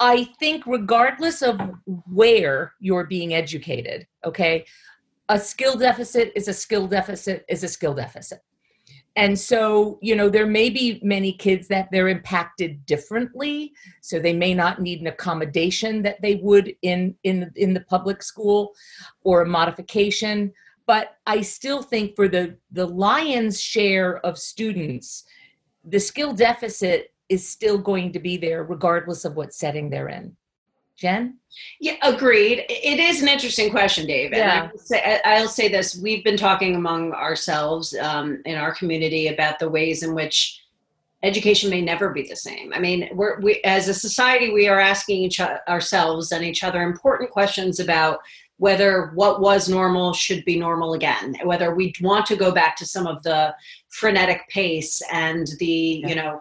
I 0.00 0.24
think 0.38 0.66
regardless 0.66 1.42
of 1.42 1.60
where 2.10 2.72
you're 2.80 3.04
being 3.04 3.34
educated, 3.34 4.06
okay, 4.24 4.64
a 5.28 5.38
skill 5.38 5.76
deficit 5.76 6.32
is 6.34 6.48
a 6.48 6.52
skill 6.52 6.86
deficit 6.86 7.44
is 7.48 7.64
a 7.64 7.68
skill 7.68 7.94
deficit. 7.94 8.40
And 9.16 9.38
so, 9.38 9.98
you 10.00 10.16
know, 10.16 10.30
there 10.30 10.46
may 10.46 10.70
be 10.70 10.98
many 11.02 11.32
kids 11.32 11.68
that 11.68 11.88
they're 11.92 12.08
impacted 12.08 12.86
differently, 12.86 13.72
so 14.00 14.18
they 14.18 14.32
may 14.32 14.54
not 14.54 14.80
need 14.80 15.00
an 15.00 15.06
accommodation 15.06 16.02
that 16.02 16.20
they 16.22 16.36
would 16.36 16.74
in 16.82 17.14
in 17.22 17.50
in 17.56 17.74
the 17.74 17.80
public 17.80 18.22
school 18.22 18.72
or 19.22 19.42
a 19.42 19.46
modification, 19.46 20.52
but 20.86 21.16
I 21.26 21.42
still 21.42 21.82
think 21.82 22.16
for 22.16 22.26
the 22.26 22.56
the 22.70 22.86
lion's 22.86 23.60
share 23.60 24.18
of 24.24 24.38
students, 24.38 25.24
the 25.84 26.00
skill 26.00 26.32
deficit 26.32 27.12
is 27.28 27.46
still 27.46 27.78
going 27.78 28.12
to 28.12 28.18
be 28.18 28.36
there 28.36 28.64
regardless 28.64 29.24
of 29.24 29.36
what 29.36 29.54
setting 29.54 29.90
they're 29.90 30.08
in. 30.08 30.36
Jen? 30.96 31.38
Yeah, 31.80 31.96
agreed. 32.02 32.64
It 32.68 32.98
is 32.98 33.22
an 33.22 33.28
interesting 33.28 33.70
question, 33.70 34.06
Dave. 34.06 34.32
Yeah. 34.32 34.70
I'll 34.72 34.78
say, 34.78 35.20
I'll 35.24 35.48
say 35.48 35.68
this: 35.68 35.98
we've 35.98 36.24
been 36.24 36.36
talking 36.36 36.74
among 36.74 37.12
ourselves 37.12 37.94
um, 37.96 38.40
in 38.44 38.56
our 38.56 38.74
community 38.74 39.28
about 39.28 39.58
the 39.58 39.68
ways 39.68 40.02
in 40.02 40.14
which 40.14 40.60
education 41.22 41.70
may 41.70 41.80
never 41.80 42.10
be 42.10 42.22
the 42.22 42.36
same. 42.36 42.72
I 42.72 42.78
mean, 42.78 43.08
we're 43.12 43.40
we 43.40 43.60
as 43.64 43.88
a 43.88 43.94
society, 43.94 44.52
we 44.52 44.68
are 44.68 44.80
asking 44.80 45.22
each 45.22 45.40
ourselves 45.40 46.32
and 46.32 46.44
each 46.44 46.64
other 46.64 46.82
important 46.82 47.30
questions 47.30 47.80
about 47.80 48.20
whether 48.58 49.10
what 49.14 49.40
was 49.40 49.68
normal 49.68 50.12
should 50.12 50.44
be 50.44 50.56
normal 50.56 50.94
again, 50.94 51.36
whether 51.44 51.74
we 51.74 51.92
want 52.00 52.26
to 52.26 52.36
go 52.36 52.52
back 52.52 52.76
to 52.76 52.86
some 52.86 53.06
of 53.06 53.22
the 53.24 53.54
frenetic 53.88 54.48
pace 54.48 55.02
and 55.12 55.48
the 55.58 56.00
yeah. 56.02 56.08
you 56.08 56.14
know 56.14 56.40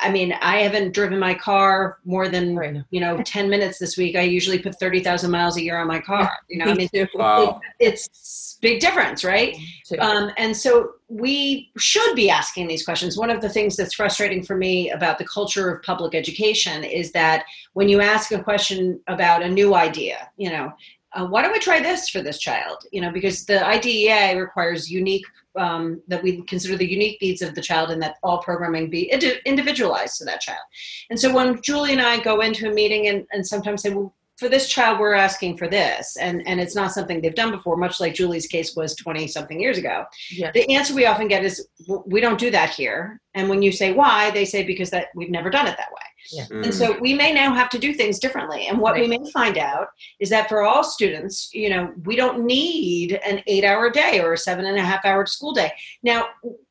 I 0.00 0.10
mean, 0.10 0.32
I 0.40 0.58
haven't 0.58 0.92
driven 0.92 1.18
my 1.18 1.34
car 1.34 1.98
more 2.04 2.28
than 2.28 2.56
right. 2.56 2.82
you 2.90 3.00
know 3.00 3.22
ten 3.24 3.48
minutes 3.48 3.78
this 3.78 3.96
week. 3.96 4.16
I 4.16 4.22
usually 4.22 4.58
put 4.58 4.78
thirty 4.78 5.00
thousand 5.00 5.30
miles 5.30 5.56
a 5.56 5.62
year 5.62 5.78
on 5.78 5.86
my 5.86 6.00
car. 6.00 6.30
You 6.48 6.64
know, 6.64 6.70
I 6.70 6.74
mean, 6.74 6.88
wow. 7.14 7.60
it, 7.78 7.88
it's 7.88 8.58
big 8.62 8.80
difference, 8.80 9.24
right? 9.24 9.56
Um, 9.98 10.30
and 10.38 10.56
so 10.56 10.92
we 11.08 11.70
should 11.76 12.14
be 12.14 12.30
asking 12.30 12.68
these 12.68 12.84
questions. 12.84 13.18
One 13.18 13.30
of 13.30 13.40
the 13.40 13.48
things 13.48 13.76
that's 13.76 13.94
frustrating 13.94 14.42
for 14.42 14.56
me 14.56 14.90
about 14.90 15.18
the 15.18 15.24
culture 15.24 15.70
of 15.70 15.82
public 15.82 16.14
education 16.14 16.82
is 16.82 17.12
that 17.12 17.44
when 17.74 17.88
you 17.88 18.00
ask 18.00 18.32
a 18.32 18.42
question 18.42 19.00
about 19.06 19.42
a 19.42 19.48
new 19.48 19.74
idea, 19.74 20.30
you 20.36 20.50
know, 20.50 20.72
uh, 21.16 21.26
why 21.26 21.42
don't 21.42 21.52
we 21.52 21.58
try 21.58 21.80
this 21.80 22.08
for 22.08 22.20
this 22.20 22.38
child? 22.38 22.84
You 22.92 23.00
know, 23.00 23.10
because 23.10 23.46
the 23.46 23.66
IDEA 23.66 24.38
requires 24.38 24.90
unique 24.90 25.24
um, 25.56 26.02
that 26.08 26.22
we 26.22 26.42
consider 26.42 26.76
the 26.76 26.90
unique 26.90 27.20
needs 27.22 27.40
of 27.40 27.54
the 27.54 27.62
child 27.62 27.90
and 27.90 28.00
that 28.02 28.16
all 28.22 28.42
programming 28.42 28.90
be 28.90 29.10
individualized 29.46 30.18
to 30.18 30.24
that 30.26 30.42
child. 30.42 30.60
And 31.08 31.18
so 31.18 31.34
when 31.34 31.60
Julie 31.62 31.92
and 31.92 32.02
I 32.02 32.20
go 32.20 32.40
into 32.40 32.70
a 32.70 32.74
meeting 32.74 33.08
and, 33.08 33.26
and 33.32 33.46
sometimes 33.46 33.82
say, 33.82 33.90
well, 33.90 34.14
for 34.36 34.50
this 34.50 34.68
child, 34.68 35.00
we're 35.00 35.14
asking 35.14 35.56
for 35.56 35.66
this, 35.66 36.18
and, 36.18 36.46
and 36.46 36.60
it's 36.60 36.74
not 36.74 36.92
something 36.92 37.22
they've 37.22 37.34
done 37.34 37.50
before, 37.50 37.78
much 37.78 38.00
like 38.00 38.12
Julie's 38.12 38.46
case 38.46 38.76
was 38.76 38.94
20 38.96 39.26
something 39.28 39.58
years 39.58 39.78
ago. 39.78 40.04
Yeah. 40.30 40.50
The 40.52 40.70
answer 40.74 40.94
we 40.94 41.06
often 41.06 41.26
get 41.26 41.42
is, 41.42 41.66
we 42.04 42.20
don't 42.20 42.38
do 42.38 42.50
that 42.50 42.68
here. 42.68 43.18
And 43.34 43.48
when 43.48 43.62
you 43.62 43.72
say 43.72 43.92
why, 43.92 44.30
they 44.32 44.44
say 44.44 44.62
because 44.62 44.90
that 44.90 45.06
we've 45.14 45.30
never 45.30 45.48
done 45.48 45.66
it 45.66 45.78
that 45.78 45.90
way. 45.90 46.05
Yeah. 46.30 46.46
Mm. 46.46 46.64
And 46.64 46.74
so 46.74 46.98
we 47.00 47.14
may 47.14 47.32
now 47.32 47.54
have 47.54 47.68
to 47.70 47.78
do 47.78 47.92
things 47.92 48.18
differently. 48.18 48.66
And 48.66 48.78
what 48.78 48.94
right. 48.94 49.08
we 49.08 49.18
may 49.18 49.30
find 49.30 49.58
out 49.58 49.88
is 50.20 50.30
that 50.30 50.48
for 50.48 50.62
all 50.62 50.84
students, 50.84 51.52
you 51.52 51.70
know, 51.70 51.92
we 52.04 52.16
don't 52.16 52.44
need 52.44 53.20
an 53.24 53.42
eight 53.46 53.64
hour 53.64 53.90
day 53.90 54.20
or 54.20 54.32
a 54.32 54.38
seven 54.38 54.66
and 54.66 54.78
a 54.78 54.82
half 54.82 55.04
hour 55.04 55.26
school 55.26 55.52
day. 55.52 55.72
Now, 56.02 56.28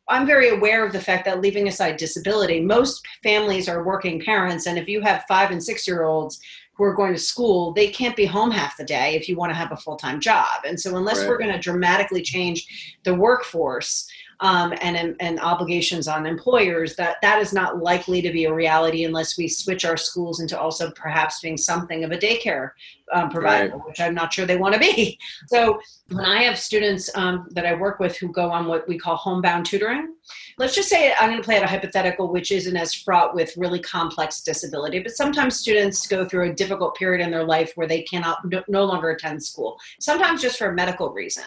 I'm 0.07 0.27
very 0.27 0.49
aware 0.49 0.85
of 0.85 0.93
the 0.93 1.01
fact 1.01 1.25
that 1.25 1.41
leaving 1.41 1.67
aside 1.67 1.97
disability, 1.97 2.59
most 2.59 3.05
families 3.23 3.67
are 3.67 3.83
working 3.83 4.23
parents. 4.23 4.67
And 4.67 4.77
if 4.77 4.87
you 4.87 5.01
have 5.01 5.25
five 5.27 5.49
and 5.51 5.63
six 5.63 5.87
year 5.87 6.03
olds, 6.03 6.39
who 6.75 6.83
are 6.83 6.93
going 6.93 7.13
to 7.13 7.19
school, 7.19 7.71
they 7.71 7.87
can't 7.87 8.15
be 8.15 8.25
home 8.25 8.51
half 8.51 8.77
the 8.77 8.83
day 8.83 9.15
if 9.15 9.29
you 9.29 9.37
want 9.37 9.49
to 9.49 9.55
have 9.55 9.71
a 9.71 9.77
full 9.77 9.95
time 9.95 10.19
job. 10.19 10.63
And 10.67 10.79
so, 10.79 10.97
unless 10.97 11.19
right. 11.19 11.29
we're 11.29 11.37
going 11.37 11.53
to 11.53 11.59
dramatically 11.59 12.21
change 12.21 12.97
the 13.03 13.15
workforce, 13.15 14.07
um, 14.39 14.73
and, 14.81 15.15
and 15.19 15.39
obligations 15.39 16.07
on 16.07 16.25
employers, 16.25 16.95
that 16.95 17.17
that 17.21 17.41
is 17.41 17.53
not 17.53 17.81
likely 17.81 18.21
to 18.21 18.31
be 18.31 18.45
a 18.45 18.53
reality 18.53 19.05
unless 19.05 19.37
we 19.37 19.47
switch 19.47 19.85
our 19.85 19.97
schools 19.97 20.39
into 20.39 20.59
also 20.59 20.91
perhaps 20.91 21.39
being 21.39 21.57
something 21.57 22.03
of 22.03 22.11
a 22.11 22.17
daycare 22.17 22.71
um, 23.13 23.29
provider, 23.29 23.75
right. 23.75 23.87
which 23.87 23.99
I'm 23.99 24.13
not 24.13 24.33
sure 24.33 24.45
they 24.45 24.57
want 24.57 24.73
to 24.73 24.79
be. 24.79 25.19
So 25.47 25.79
when 26.09 26.25
I 26.25 26.43
have 26.43 26.57
students 26.57 27.09
um, 27.15 27.47
that 27.51 27.65
I 27.65 27.75
work 27.75 27.99
with 27.99 28.17
who 28.17 28.31
go 28.31 28.51
on 28.51 28.67
what 28.67 28.87
we 28.87 28.97
call 28.97 29.15
homebound 29.15 29.65
tutoring, 29.65 30.15
let's 30.57 30.73
just 30.73 30.89
say 30.89 31.13
I'm 31.13 31.29
going 31.29 31.41
to 31.41 31.45
play 31.45 31.57
out 31.57 31.63
a 31.63 31.67
hypothetical 31.67 32.31
which 32.31 32.51
isn't 32.51 32.75
as 32.75 32.93
fraught 32.93 33.35
with 33.35 33.55
really 33.57 33.79
complex 33.79 34.41
disability, 34.41 34.99
but 34.99 35.15
sometimes 35.15 35.57
students 35.57 36.07
go 36.07 36.25
through 36.25 36.49
a 36.49 36.53
difficult 36.53 36.95
period 36.95 37.23
in 37.23 37.31
their 37.31 37.43
life 37.43 37.71
where 37.75 37.87
they 37.87 38.01
cannot 38.03 38.39
no, 38.45 38.63
no 38.67 38.85
longer 38.85 39.11
attend 39.11 39.43
school, 39.43 39.77
sometimes 39.99 40.41
just 40.41 40.57
for 40.57 40.69
a 40.69 40.73
medical 40.73 41.11
reason. 41.11 41.45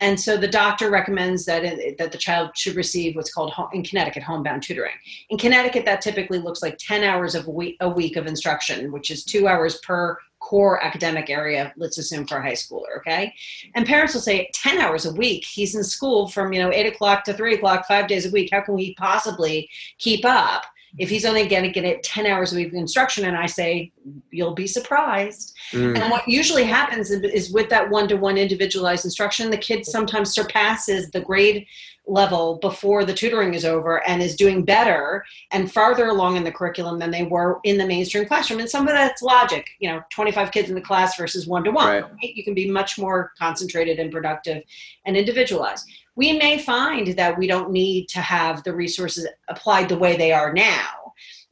And 0.00 0.18
so 0.18 0.36
the 0.36 0.48
doctor 0.48 0.90
recommends 0.90 1.44
that, 1.46 1.64
it, 1.64 1.98
that 1.98 2.12
the 2.12 2.18
child 2.18 2.56
should 2.56 2.76
receive 2.76 3.16
what's 3.16 3.32
called 3.32 3.52
home, 3.52 3.68
in 3.72 3.82
Connecticut 3.82 4.22
homebound 4.22 4.62
tutoring. 4.62 4.94
In 5.30 5.38
Connecticut, 5.38 5.84
that 5.84 6.00
typically 6.00 6.38
looks 6.38 6.62
like 6.62 6.76
10 6.78 7.04
hours 7.04 7.34
of 7.34 7.46
week, 7.46 7.76
a 7.80 7.88
week 7.88 8.16
of 8.16 8.26
instruction, 8.26 8.92
which 8.92 9.10
is 9.10 9.24
two 9.24 9.48
hours 9.48 9.78
per 9.78 10.18
core 10.44 10.82
academic 10.84 11.30
area 11.30 11.72
let's 11.78 11.96
assume 11.96 12.26
for 12.26 12.36
a 12.36 12.42
high 12.42 12.52
schooler 12.52 12.98
okay? 12.98 13.32
And 13.74 13.86
parents 13.86 14.12
will 14.12 14.20
say 14.20 14.50
10 14.52 14.78
hours 14.78 15.06
a 15.06 15.12
week 15.12 15.44
he's 15.44 15.74
in 15.74 15.82
school 15.82 16.28
from 16.28 16.52
you 16.52 16.60
know 16.60 16.70
8 16.70 16.86
o'clock 16.86 17.24
to 17.24 17.32
3 17.32 17.54
o'clock 17.54 17.86
five 17.86 18.08
days 18.08 18.26
a 18.26 18.30
week. 18.30 18.50
How 18.52 18.60
can 18.60 18.74
we 18.74 18.94
possibly 18.94 19.68
keep 19.98 20.24
up 20.24 20.64
if 20.98 21.08
he's 21.08 21.24
only 21.24 21.48
going 21.48 21.64
to 21.64 21.70
get 21.70 21.84
it 21.84 22.02
10 22.02 22.26
hours 22.26 22.52
a 22.52 22.56
week 22.56 22.68
of 22.68 22.74
instruction? 22.74 23.24
And 23.24 23.36
i 23.36 23.46
say 23.46 23.90
you'll 24.30 24.54
be 24.54 24.66
surprised. 24.66 25.54
Mm. 25.72 25.98
and 25.98 26.10
what 26.10 26.28
usually 26.28 26.64
happens 26.64 27.10
is 27.10 27.50
with 27.50 27.70
that 27.70 27.88
one-to-one 27.88 28.36
individualized 28.36 29.06
instruction 29.06 29.50
the 29.50 29.56
kid 29.56 29.86
sometimes 29.86 30.34
surpasses 30.34 31.10
the 31.10 31.20
grade 31.20 31.66
level 32.06 32.56
before 32.56 33.04
the 33.04 33.14
tutoring 33.14 33.54
is 33.54 33.64
over 33.64 34.06
and 34.06 34.22
is 34.22 34.36
doing 34.36 34.64
better 34.64 35.24
and 35.52 35.72
farther 35.72 36.08
along 36.08 36.36
in 36.36 36.44
the 36.44 36.52
curriculum 36.52 36.98
than 36.98 37.10
they 37.10 37.24
were 37.24 37.60
in 37.64 37.78
the 37.78 37.86
mainstream 37.86 38.26
classroom. 38.26 38.60
And 38.60 38.68
some 38.68 38.86
of 38.86 38.94
that's 38.94 39.22
logic 39.22 39.66
you 39.78 39.90
know 39.90 40.02
25 40.10 40.50
kids 40.50 40.68
in 40.68 40.74
the 40.74 40.80
class 40.80 41.16
versus 41.16 41.46
one-to-one 41.46 42.04
you 42.20 42.44
can 42.44 42.54
be 42.54 42.70
much 42.70 42.98
more 42.98 43.32
concentrated 43.38 43.98
and 43.98 44.12
productive 44.12 44.62
and 45.06 45.16
individualized. 45.16 45.86
We 46.16 46.32
may 46.32 46.58
find 46.58 47.08
that 47.16 47.38
we 47.38 47.46
don't 47.46 47.70
need 47.70 48.08
to 48.10 48.20
have 48.20 48.62
the 48.62 48.74
resources 48.74 49.26
applied 49.48 49.88
the 49.88 49.98
way 49.98 50.16
they 50.16 50.32
are 50.32 50.52
now 50.52 51.03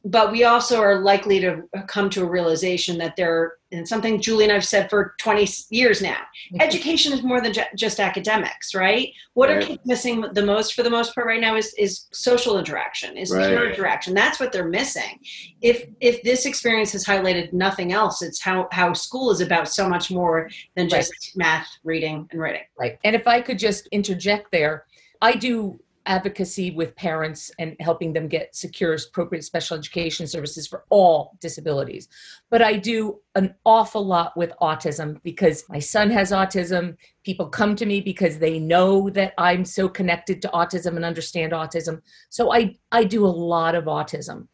but 0.05 0.31
we 0.31 0.43
also 0.43 0.81
are 0.81 0.99
likely 0.99 1.39
to 1.39 1.63
come 1.87 2.09
to 2.09 2.23
a 2.23 2.29
realization 2.29 2.97
that 2.97 3.15
there 3.15 3.55
and 3.71 3.87
something 3.87 4.21
julie 4.21 4.43
and 4.43 4.53
i've 4.53 4.65
said 4.65 4.89
for 4.89 5.15
20 5.19 5.47
years 5.69 6.01
now 6.01 6.11
mm-hmm. 6.11 6.57
education 6.61 7.13
is 7.13 7.23
more 7.23 7.41
than 7.41 7.53
ju- 7.53 7.61
just 7.75 7.99
academics 7.99 8.75
right 8.75 9.13
what 9.33 9.49
right. 9.49 9.63
are 9.63 9.65
kids 9.65 9.81
missing 9.85 10.25
the 10.33 10.45
most 10.45 10.73
for 10.73 10.83
the 10.83 10.89
most 10.89 11.15
part 11.15 11.25
right 11.25 11.41
now 11.41 11.55
is 11.55 11.73
is 11.77 12.07
social 12.11 12.59
interaction 12.59 13.17
is 13.17 13.31
right. 13.31 13.47
peer 13.47 13.69
interaction 13.69 14.13
that's 14.13 14.39
what 14.39 14.51
they're 14.51 14.67
missing 14.67 15.19
if 15.61 15.87
if 16.01 16.21
this 16.23 16.45
experience 16.45 16.91
has 16.91 17.05
highlighted 17.05 17.51
nothing 17.53 17.93
else 17.93 18.21
it's 18.21 18.41
how 18.41 18.67
how 18.71 18.93
school 18.93 19.31
is 19.31 19.41
about 19.41 19.67
so 19.67 19.87
much 19.87 20.11
more 20.11 20.49
than 20.75 20.89
just 20.89 21.11
right. 21.11 21.31
math 21.35 21.67
reading 21.83 22.27
and 22.31 22.41
writing 22.41 22.63
right 22.77 22.99
and 23.03 23.15
if 23.15 23.27
i 23.27 23.41
could 23.41 23.57
just 23.57 23.87
interject 23.87 24.51
there 24.51 24.85
i 25.21 25.33
do 25.33 25.79
advocacy 26.05 26.71
with 26.71 26.95
parents 26.95 27.51
and 27.59 27.75
helping 27.79 28.13
them 28.13 28.27
get 28.27 28.55
secure, 28.55 28.93
appropriate 28.93 29.43
special 29.43 29.77
education 29.77 30.27
services 30.27 30.67
for 30.67 30.83
all 30.89 31.37
disabilities. 31.39 32.07
But 32.49 32.61
I 32.61 32.77
do 32.77 33.19
an 33.35 33.55
awful 33.65 34.05
lot 34.05 34.35
with 34.35 34.51
autism 34.61 35.21
because 35.23 35.63
my 35.69 35.79
son 35.79 36.09
has 36.11 36.31
autism. 36.31 36.97
People 37.23 37.47
come 37.47 37.75
to 37.75 37.85
me 37.85 38.01
because 38.01 38.37
they 38.37 38.59
know 38.59 39.09
that 39.11 39.33
I'm 39.37 39.63
so 39.65 39.87
connected 39.87 40.41
to 40.41 40.49
autism 40.49 40.95
and 40.95 41.05
understand 41.05 41.53
autism. 41.53 42.01
So 42.29 42.53
I, 42.53 42.75
I 42.91 43.05
do 43.05 43.25
a 43.25 43.27
lot 43.27 43.75
of 43.75 43.85
autism. 43.85 44.47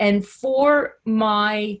And 0.00 0.26
for 0.26 0.94
my 1.04 1.78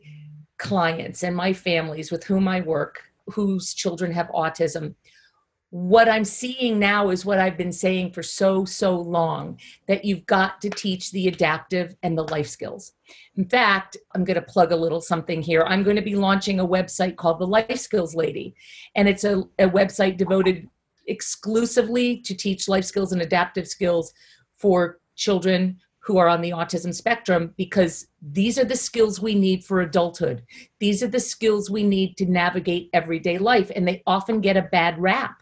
clients 0.58 1.22
and 1.22 1.34
my 1.34 1.52
families 1.52 2.12
with 2.12 2.24
whom 2.24 2.46
I 2.46 2.60
work, 2.60 3.02
whose 3.26 3.74
children 3.74 4.12
have 4.12 4.28
autism, 4.28 4.94
what 5.74 6.08
I'm 6.08 6.24
seeing 6.24 6.78
now 6.78 7.10
is 7.10 7.26
what 7.26 7.40
I've 7.40 7.58
been 7.58 7.72
saying 7.72 8.12
for 8.12 8.22
so, 8.22 8.64
so 8.64 8.96
long 8.96 9.58
that 9.88 10.04
you've 10.04 10.24
got 10.24 10.60
to 10.60 10.70
teach 10.70 11.10
the 11.10 11.26
adaptive 11.26 11.96
and 12.04 12.16
the 12.16 12.22
life 12.28 12.46
skills. 12.46 12.92
In 13.34 13.44
fact, 13.44 13.96
I'm 14.14 14.22
going 14.22 14.36
to 14.36 14.42
plug 14.42 14.70
a 14.70 14.76
little 14.76 15.00
something 15.00 15.42
here. 15.42 15.64
I'm 15.66 15.82
going 15.82 15.96
to 15.96 16.02
be 16.02 16.14
launching 16.14 16.60
a 16.60 16.64
website 16.64 17.16
called 17.16 17.40
The 17.40 17.48
Life 17.48 17.76
Skills 17.80 18.14
Lady, 18.14 18.54
and 18.94 19.08
it's 19.08 19.24
a, 19.24 19.40
a 19.58 19.68
website 19.68 20.16
devoted 20.16 20.68
exclusively 21.08 22.18
to 22.18 22.36
teach 22.36 22.68
life 22.68 22.84
skills 22.84 23.10
and 23.10 23.22
adaptive 23.22 23.66
skills 23.66 24.12
for 24.56 25.00
children 25.16 25.80
who 25.98 26.18
are 26.18 26.28
on 26.28 26.40
the 26.40 26.50
autism 26.50 26.94
spectrum 26.94 27.52
because 27.56 28.06
these 28.22 28.60
are 28.60 28.64
the 28.64 28.76
skills 28.76 29.20
we 29.20 29.34
need 29.34 29.64
for 29.64 29.80
adulthood. 29.80 30.44
These 30.78 31.02
are 31.02 31.08
the 31.08 31.18
skills 31.18 31.68
we 31.68 31.82
need 31.82 32.16
to 32.18 32.26
navigate 32.26 32.90
everyday 32.92 33.38
life, 33.38 33.72
and 33.74 33.88
they 33.88 34.04
often 34.06 34.40
get 34.40 34.56
a 34.56 34.68
bad 34.70 35.00
rap. 35.00 35.40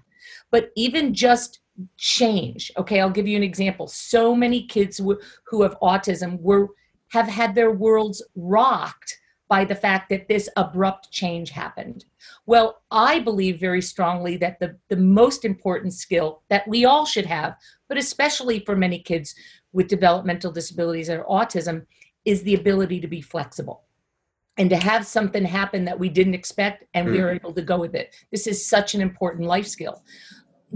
But 0.52 0.70
even 0.76 1.12
just 1.12 1.60
change, 1.96 2.70
okay, 2.76 3.00
I'll 3.00 3.10
give 3.10 3.26
you 3.26 3.36
an 3.36 3.42
example. 3.42 3.88
So 3.88 4.36
many 4.36 4.66
kids 4.66 4.98
who, 4.98 5.18
who 5.48 5.62
have 5.62 5.76
autism 5.82 6.38
were 6.40 6.68
have 7.08 7.28
had 7.28 7.54
their 7.54 7.72
worlds 7.72 8.22
rocked 8.36 9.18
by 9.48 9.66
the 9.66 9.74
fact 9.74 10.08
that 10.08 10.28
this 10.28 10.48
abrupt 10.56 11.10
change 11.10 11.50
happened. 11.50 12.06
Well, 12.46 12.82
I 12.90 13.18
believe 13.18 13.60
very 13.60 13.82
strongly 13.82 14.38
that 14.38 14.58
the, 14.60 14.78
the 14.88 14.96
most 14.96 15.44
important 15.44 15.92
skill 15.92 16.42
that 16.48 16.66
we 16.66 16.86
all 16.86 17.04
should 17.04 17.26
have, 17.26 17.56
but 17.88 17.98
especially 17.98 18.60
for 18.60 18.76
many 18.76 18.98
kids 18.98 19.34
with 19.74 19.88
developmental 19.88 20.52
disabilities 20.52 21.10
or 21.10 21.24
autism, 21.24 21.84
is 22.24 22.42
the 22.44 22.54
ability 22.54 22.98
to 23.00 23.08
be 23.08 23.20
flexible 23.20 23.82
and 24.56 24.70
to 24.70 24.76
have 24.76 25.06
something 25.06 25.44
happen 25.44 25.84
that 25.84 25.98
we 25.98 26.08
didn't 26.08 26.34
expect 26.34 26.84
and 26.94 27.10
we 27.10 27.20
were 27.20 27.32
Mm. 27.32 27.36
able 27.36 27.52
to 27.52 27.62
go 27.62 27.78
with 27.78 27.94
it. 27.94 28.14
This 28.30 28.46
is 28.46 28.66
such 28.66 28.94
an 28.94 29.00
important 29.00 29.46
life 29.48 29.66
skill. 29.66 30.02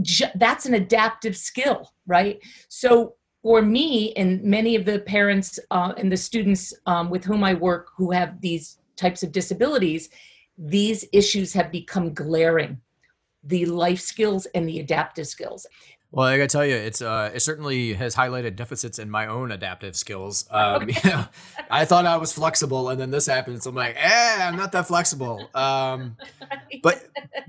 Ju- 0.03 0.27
That's 0.35 0.67
an 0.67 0.75
adaptive 0.75 1.37
skill, 1.37 1.93
right? 2.07 2.39
So 2.69 3.15
for 3.43 3.63
me 3.63 4.13
and 4.15 4.43
many 4.43 4.75
of 4.75 4.85
the 4.85 5.01
parents 5.01 5.59
uh, 5.71 5.93
and 5.97 6.11
the 6.11 6.17
students 6.17 6.75
um, 6.87 7.11
with 7.11 7.25
whom 7.25 7.45
I 7.45 7.55
work 7.55 7.91
who 7.97 8.11
have 8.11 8.41
these 8.41 8.79
types 8.97 9.23
of 9.23 9.33
disabilities, 9.33 10.09
these 10.59 11.05
issues 11.13 11.53
have 11.53 11.71
become 11.71 12.15
glaring 12.15 12.81
the 13.45 13.67
life 13.67 14.01
skills 14.01 14.47
and 14.55 14.69
the 14.69 14.81
adaptive 14.81 15.27
skills. 15.27 15.67
Well, 16.17 16.25
I 16.27 16.39
gotta 16.39 16.49
tell 16.49 16.65
you, 16.65 16.75
it's 16.75 17.03
uh, 17.03 17.31
it 17.35 17.41
certainly 17.41 17.93
has 17.93 18.17
highlighted 18.17 18.57
deficits 18.57 18.99
in 18.99 19.11
my 19.11 19.27
own 19.27 19.53
adaptive 19.53 19.95
skills. 19.97 20.49
Um, 20.57 20.89
you 20.89 20.95
know, 21.05 21.27
I 21.71 21.85
thought 21.85 22.07
I 22.07 22.17
was 22.17 22.33
flexible, 22.33 22.89
and 22.89 22.99
then 22.99 23.11
this 23.11 23.27
happens. 23.27 23.67
I'm 23.67 23.75
like, 23.75 23.97
eh, 23.99 24.39
I'm 24.41 24.57
not 24.57 24.73
that 24.73 24.87
flexible. 24.87 25.51
Um, 25.55 26.17
but 26.83 27.07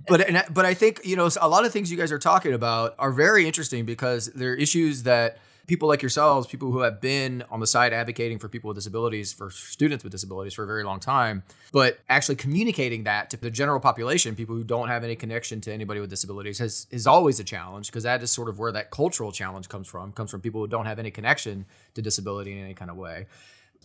but 0.10 0.20
and, 0.28 0.40
I- 0.40 0.46
but 0.52 0.66
I 0.66 0.74
think 0.74 1.00
you 1.06 1.16
know 1.16 1.30
a 1.40 1.48
lot 1.48 1.66
of 1.66 1.72
things 1.72 1.90
you 1.90 1.98
guys 1.98 2.12
are 2.12 2.20
talking 2.20 2.52
about 2.54 2.94
are 3.00 3.14
very 3.14 3.46
interesting 3.48 3.86
because 3.86 4.26
they're 4.36 4.54
issues 4.56 5.04
that 5.04 5.38
people 5.68 5.88
like 5.90 6.02
yourselves, 6.02 6.48
people 6.48 6.72
who 6.72 6.80
have 6.80 7.02
been 7.02 7.44
on 7.52 7.60
the 7.60 7.68
side 7.68 7.92
advocating 7.92 8.40
for 8.40 8.48
people 8.48 8.70
with 8.70 8.76
disabilities, 8.76 9.34
for 9.34 9.50
students 9.50 10.04
with 10.04 10.12
disabilities 10.12 10.54
for 10.54 10.64
a 10.64 10.68
very 10.68 10.84
long 10.84 11.00
time, 11.00 11.44
but 11.74 12.00
actually 12.08 12.36
communicating 12.36 13.04
that 13.04 13.30
to 13.30 13.38
the 13.38 13.52
general 13.52 13.80
population, 13.80 14.34
people 14.34 14.56
who 14.56 14.64
don't 14.64 14.88
have 14.88 15.04
any 15.04 15.16
connection 15.16 15.60
to 15.62 15.72
anybody 15.72 16.00
with 16.00 16.10
disabilities, 16.10 16.60
has 16.60 16.88
is 16.90 17.06
always 17.06 17.40
a 17.40 17.44
challenge 17.44 17.88
because 17.88 18.04
that 18.04 18.24
is 18.24 18.32
sort 18.32 18.48
of 18.48 18.58
where 18.58 18.72
that 18.72 18.90
cultural 18.92 19.32
challenge 19.32 19.68
comes 19.68 19.88
from. 19.88 20.14
Comes 20.14 20.32
from 20.32 20.42
people 20.42 20.62
who 20.62 20.68
don't 20.68 20.86
have 20.86 21.00
any 21.00 21.12
connection 21.12 21.66
to 21.94 22.02
disability 22.02 22.54
in 22.54 22.64
any 22.64 22.74
kind 22.74 22.90
of 22.90 22.98
way 22.98 23.28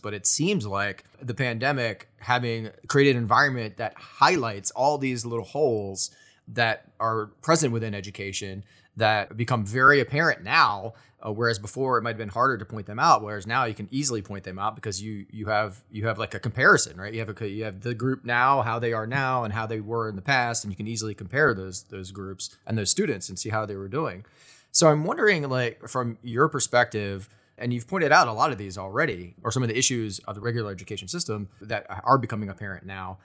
but 0.01 0.13
it 0.13 0.27
seems 0.27 0.67
like 0.67 1.05
the 1.21 1.33
pandemic 1.33 2.09
having 2.17 2.69
created 2.87 3.15
an 3.15 3.21
environment 3.21 3.77
that 3.77 3.93
highlights 3.95 4.69
all 4.71 4.97
these 4.97 5.25
little 5.25 5.45
holes 5.45 6.11
that 6.45 6.91
are 6.99 7.27
present 7.41 7.71
within 7.71 7.95
education 7.95 8.65
that 8.97 9.35
become 9.35 9.65
very 9.65 9.99
apparent 9.99 10.43
now 10.43 10.93
uh, 11.25 11.31
whereas 11.31 11.57
before 11.57 11.97
it 11.97 12.01
might 12.01 12.11
have 12.11 12.17
been 12.17 12.29
harder 12.29 12.57
to 12.57 12.65
point 12.65 12.85
them 12.85 12.99
out 12.99 13.23
whereas 13.23 13.47
now 13.47 13.65
you 13.65 13.73
can 13.73 13.87
easily 13.91 14.21
point 14.21 14.43
them 14.43 14.59
out 14.59 14.75
because 14.75 15.01
you 15.01 15.25
you 15.31 15.45
have 15.45 15.83
you 15.91 16.05
have 16.05 16.17
like 16.17 16.33
a 16.33 16.39
comparison 16.39 16.99
right 16.99 17.13
you 17.13 17.19
have 17.19 17.41
a 17.41 17.49
you 17.49 17.63
have 17.63 17.81
the 17.81 17.93
group 17.93 18.23
now 18.25 18.61
how 18.61 18.77
they 18.79 18.93
are 18.93 19.07
now 19.07 19.43
and 19.43 19.53
how 19.53 19.65
they 19.65 19.79
were 19.79 20.09
in 20.09 20.15
the 20.15 20.21
past 20.21 20.63
and 20.63 20.71
you 20.71 20.77
can 20.77 20.87
easily 20.87 21.13
compare 21.13 21.53
those 21.53 21.83
those 21.83 22.11
groups 22.11 22.55
and 22.67 22.77
those 22.77 22.89
students 22.89 23.29
and 23.29 23.39
see 23.39 23.49
how 23.49 23.65
they 23.65 23.75
were 23.75 23.87
doing 23.87 24.25
so 24.71 24.89
i'm 24.89 25.05
wondering 25.05 25.47
like 25.49 25.87
from 25.87 26.17
your 26.21 26.47
perspective 26.49 27.29
and 27.57 27.73
you've 27.73 27.87
pointed 27.87 28.11
out 28.11 28.27
a 28.27 28.33
lot 28.33 28.51
of 28.51 28.57
these 28.57 28.77
already, 28.77 29.35
or 29.43 29.51
some 29.51 29.63
of 29.63 29.69
the 29.69 29.77
issues 29.77 30.19
of 30.19 30.35
the 30.35 30.41
regular 30.41 30.71
education 30.71 31.07
system 31.07 31.49
that 31.61 31.85
are 32.03 32.17
becoming 32.17 32.49
apparent 32.49 32.85
now. 32.85 33.19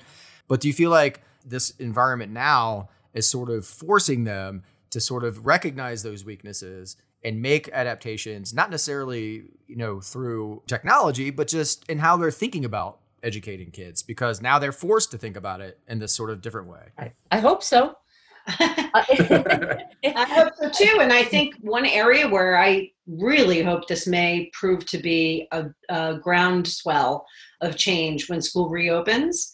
But 0.48 0.60
do 0.60 0.68
you 0.68 0.74
feel 0.74 0.90
like 0.90 1.22
this 1.44 1.70
environment 1.78 2.32
now 2.32 2.88
is 3.14 3.28
sort 3.28 3.50
of 3.50 3.66
forcing 3.66 4.24
them 4.24 4.62
to 4.90 5.00
sort 5.00 5.24
of 5.24 5.46
recognize 5.46 6.02
those 6.02 6.24
weaknesses 6.24 6.96
and 7.24 7.42
make 7.42 7.68
adaptations, 7.70 8.54
not 8.54 8.70
necessarily, 8.70 9.44
you 9.66 9.76
know, 9.76 10.00
through 10.00 10.62
technology, 10.66 11.30
but 11.30 11.48
just 11.48 11.88
in 11.88 11.98
how 11.98 12.16
they're 12.16 12.30
thinking 12.30 12.64
about 12.64 13.00
educating 13.22 13.70
kids 13.70 14.02
because 14.02 14.40
now 14.40 14.58
they're 14.58 14.72
forced 14.72 15.10
to 15.10 15.18
think 15.18 15.36
about 15.36 15.60
it 15.60 15.78
in 15.88 15.98
this 15.98 16.14
sort 16.14 16.30
of 16.30 16.40
different 16.40 16.68
way. 16.68 16.92
I, 16.98 17.12
I 17.30 17.40
hope 17.40 17.62
so. 17.62 17.96
I 18.48 19.82
hope 20.04 20.52
so 20.60 20.70
too. 20.70 20.98
And 21.00 21.12
I 21.12 21.22
think 21.22 21.54
one 21.60 21.84
area 21.84 22.28
where 22.28 22.56
I 22.56 22.90
really 23.06 23.62
hope 23.62 23.88
this 23.88 24.06
may 24.06 24.50
prove 24.52 24.86
to 24.86 24.98
be 24.98 25.48
a, 25.52 25.66
a 25.88 26.18
groundswell 26.18 27.26
of 27.60 27.76
change 27.76 28.28
when 28.28 28.40
school 28.40 28.68
reopens. 28.68 29.52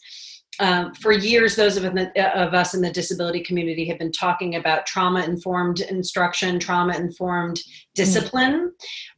Um, 0.60 0.94
for 0.94 1.12
years, 1.12 1.56
those 1.56 1.76
of, 1.76 1.82
the, 1.82 2.38
of 2.38 2.54
us 2.54 2.74
in 2.74 2.80
the 2.80 2.90
disability 2.90 3.42
community 3.42 3.84
have 3.86 3.98
been 3.98 4.12
talking 4.12 4.54
about 4.54 4.86
trauma 4.86 5.22
informed 5.24 5.80
instruction, 5.80 6.58
trauma 6.58 6.94
informed 6.94 7.60
discipline 7.94 8.72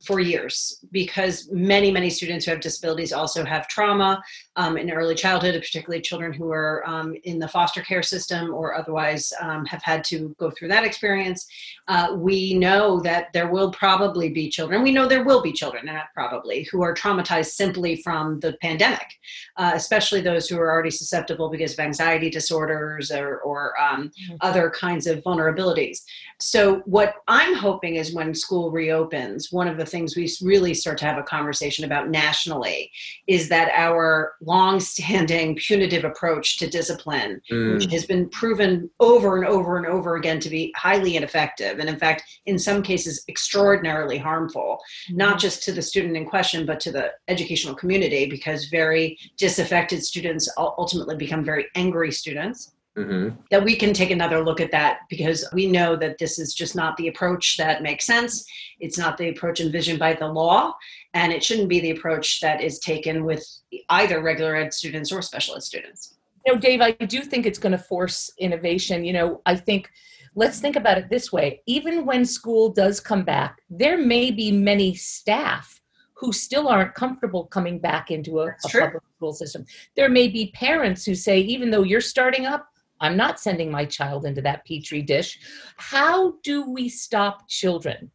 for 0.06 0.20
years 0.20 0.78
because 0.92 1.48
many, 1.50 1.90
many 1.90 2.08
students 2.08 2.44
who 2.44 2.52
have 2.52 2.60
disabilities 2.60 3.12
also 3.12 3.44
have 3.44 3.68
trauma 3.68 4.22
um, 4.56 4.76
in 4.76 4.90
early 4.90 5.14
childhood, 5.14 5.54
particularly 5.60 6.00
children 6.00 6.32
who 6.32 6.50
are 6.50 6.82
um, 6.86 7.14
in 7.24 7.38
the 7.38 7.48
foster 7.48 7.82
care 7.82 8.02
system 8.02 8.54
or 8.54 8.74
otherwise 8.74 9.32
um, 9.40 9.64
have 9.66 9.82
had 9.82 10.04
to 10.04 10.34
go 10.38 10.50
through 10.50 10.68
that 10.68 10.84
experience. 10.84 11.46
Uh, 11.88 12.14
we 12.16 12.54
know 12.54 13.00
that 13.00 13.32
there 13.32 13.48
will 13.48 13.70
probably 13.70 14.30
be 14.30 14.48
children, 14.48 14.82
we 14.82 14.92
know 14.92 15.06
there 15.06 15.24
will 15.24 15.42
be 15.42 15.52
children, 15.52 15.86
not 15.86 16.06
probably, 16.14 16.62
who 16.70 16.82
are 16.82 16.94
traumatized 16.94 17.52
simply 17.52 17.96
from 17.96 18.38
the 18.40 18.56
pandemic, 18.62 19.06
uh, 19.56 19.72
especially 19.74 20.20
those 20.20 20.48
who 20.48 20.58
are 20.58 20.70
already 20.70 20.90
susceptible 20.90 21.50
because 21.50 21.72
of 21.72 21.80
anxiety 21.80 22.30
disorders 22.30 23.10
or, 23.10 23.38
or 23.38 23.78
um, 23.80 24.10
other 24.40 24.70
kinds 24.70 25.06
of 25.06 25.22
vulnerabilities. 25.22 26.02
So, 26.38 26.82
what 26.84 27.14
I'm 27.28 27.54
hoping 27.54 27.96
is 27.96 28.14
when 28.14 28.34
school 28.34 28.70
reopens, 28.70 29.50
one 29.50 29.68
of 29.68 29.76
the 29.76 29.86
things 29.86 29.95
we 30.16 30.30
really 30.42 30.74
start 30.74 30.98
to 30.98 31.04
have 31.06 31.18
a 31.18 31.22
conversation 31.22 31.84
about 31.84 32.10
nationally 32.10 32.90
is 33.26 33.48
that 33.48 33.70
our 33.74 34.34
long-standing 34.40 35.56
punitive 35.56 36.04
approach 36.04 36.58
to 36.58 36.68
discipline, 36.68 37.40
Mm. 37.50 37.74
which 37.74 37.90
has 37.92 38.04
been 38.06 38.28
proven 38.28 38.90
over 39.00 39.36
and 39.36 39.46
over 39.46 39.76
and 39.78 39.86
over 39.86 40.16
again 40.16 40.38
to 40.40 40.50
be 40.50 40.72
highly 40.76 41.16
ineffective, 41.16 41.78
and 41.78 41.88
in 41.88 41.98
fact, 41.98 42.22
in 42.46 42.58
some 42.58 42.82
cases, 42.82 43.24
extraordinarily 43.28 44.18
harmful, 44.18 44.78
not 45.10 45.38
just 45.38 45.62
to 45.62 45.72
the 45.72 45.82
student 45.82 46.16
in 46.16 46.26
question, 46.26 46.66
but 46.66 46.80
to 46.80 46.90
the 46.92 47.12
educational 47.28 47.74
community, 47.74 48.26
because 48.26 48.66
very 48.66 49.18
disaffected 49.38 50.04
students 50.04 50.48
ultimately 50.58 51.16
become 51.16 51.44
very 51.44 51.66
angry 51.74 52.12
students 52.12 52.72
Mhm. 52.96 53.36
that 53.50 53.62
we 53.62 53.76
can 53.76 53.92
take 53.92 54.10
another 54.10 54.42
look 54.42 54.58
at 54.60 54.70
that 54.70 55.00
because 55.10 55.46
we 55.52 55.66
know 55.66 55.96
that 55.96 56.16
this 56.18 56.38
is 56.38 56.54
just 56.54 56.74
not 56.74 56.96
the 56.96 57.08
approach 57.08 57.58
that 57.58 57.82
makes 57.82 58.06
sense. 58.06 58.46
It's 58.80 58.96
not 58.96 59.18
the 59.18 59.28
approach 59.28 59.60
envisioned 59.60 59.98
by 59.98 60.14
the 60.14 60.26
law, 60.26 60.74
and 61.12 61.30
it 61.32 61.44
shouldn't 61.44 61.68
be 61.68 61.80
the 61.80 61.90
approach 61.90 62.40
that 62.40 62.62
is 62.62 62.78
taken 62.78 63.24
with 63.24 63.46
either 63.90 64.22
regular 64.22 64.56
ed 64.56 64.72
students 64.72 65.12
or 65.12 65.20
special 65.20 65.56
ed 65.56 65.62
students. 65.62 66.14
you 66.46 66.54
know, 66.54 66.60
Dave, 66.60 66.80
I 66.80 66.92
do 66.92 67.22
think 67.22 67.44
it's 67.44 67.58
going 67.58 67.72
to 67.72 67.78
force 67.78 68.30
innovation. 68.38 69.04
You 69.04 69.12
know, 69.12 69.42
I 69.46 69.56
think 69.56 69.90
let's 70.36 70.60
think 70.60 70.76
about 70.76 70.96
it 70.96 71.10
this 71.10 71.32
way: 71.32 71.60
even 71.66 72.06
when 72.06 72.24
school 72.24 72.70
does 72.70 73.00
come 73.00 73.24
back, 73.24 73.58
there 73.68 73.98
may 73.98 74.30
be 74.30 74.50
many 74.52 74.94
staff 74.94 75.82
who 76.14 76.32
still 76.32 76.66
aren't 76.68 76.94
comfortable 76.94 77.44
coming 77.44 77.78
back 77.78 78.10
into 78.10 78.40
a, 78.40 78.46
a 78.46 78.68
public 78.70 79.02
school 79.16 79.34
system. 79.34 79.66
There 79.96 80.08
may 80.08 80.28
be 80.28 80.50
parents 80.54 81.04
who 81.04 81.14
say, 81.14 81.40
even 81.40 81.70
though 81.70 81.82
you're 81.82 82.00
starting 82.00 82.46
up, 82.46 82.66
I'm 83.00 83.16
not 83.16 83.38
sending 83.40 83.70
my 83.70 83.84
child 83.84 84.24
into 84.24 84.40
that 84.42 84.64
petri 84.66 85.02
dish. 85.02 85.38
How 85.76 86.34
do 86.42 86.68
we 86.70 86.88
stop 86.88 87.48
children? 87.48 88.10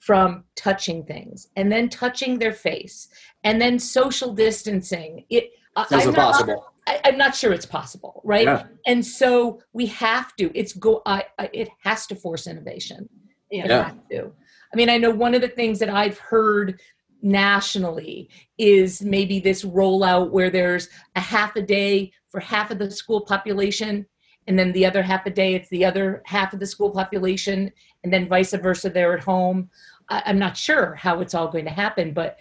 From 0.00 0.42
touching 0.56 1.04
things 1.04 1.46
and 1.54 1.70
then 1.70 1.88
touching 1.88 2.36
their 2.36 2.52
face 2.52 3.06
and 3.44 3.60
then 3.62 3.78
social 3.78 4.32
distancing. 4.34 5.24
It 5.30 5.52
I- 5.76 5.84
Feels 5.84 6.06
I'm 6.08 6.12
not- 6.14 6.18
impossible. 6.18 6.66
I, 6.88 7.00
I'm 7.04 7.16
not 7.16 7.36
sure 7.36 7.52
it's 7.52 7.66
possible, 7.66 8.20
right? 8.24 8.44
Yeah. 8.46 8.64
And 8.84 9.06
so 9.06 9.60
we 9.72 9.86
have 9.86 10.34
to. 10.38 10.50
It's 10.58 10.72
go. 10.72 11.02
I, 11.06 11.26
I 11.38 11.48
it 11.52 11.68
has 11.84 12.08
to 12.08 12.16
force 12.16 12.48
innovation. 12.48 13.08
It 13.52 13.66
Yeah. 13.68 13.84
has 13.84 13.94
to. 14.10 14.32
I 14.72 14.76
mean, 14.76 14.90
I 14.90 14.98
know 14.98 15.10
one 15.12 15.36
of 15.36 15.40
the 15.40 15.46
things 15.48 15.78
that 15.78 15.88
I've 15.88 16.18
heard 16.18 16.80
nationally 17.22 18.28
is 18.58 19.02
maybe 19.02 19.38
this 19.38 19.64
rollout 19.64 20.30
where 20.30 20.50
there's 20.50 20.88
a 21.14 21.20
half 21.20 21.54
a 21.54 21.62
day 21.62 22.10
for 22.30 22.40
half 22.40 22.72
of 22.72 22.78
the 22.80 22.90
school 22.90 23.20
population, 23.20 24.04
and 24.46 24.58
then 24.58 24.72
the 24.72 24.86
other 24.86 25.02
half 25.02 25.26
a 25.26 25.30
day 25.30 25.54
it's 25.54 25.68
the 25.68 25.84
other 25.84 26.22
half 26.26 26.52
of 26.52 26.60
the 26.60 26.66
school 26.66 26.90
population, 26.90 27.70
and 28.04 28.12
then 28.12 28.28
vice 28.28 28.52
versa. 28.52 28.90
They're 28.90 29.16
at 29.16 29.24
home. 29.24 29.70
I, 30.08 30.22
I'm 30.26 30.38
not 30.38 30.56
sure 30.56 30.94
how 30.94 31.20
it's 31.20 31.34
all 31.34 31.48
going 31.48 31.64
to 31.64 31.70
happen, 31.70 32.12
but 32.12 32.38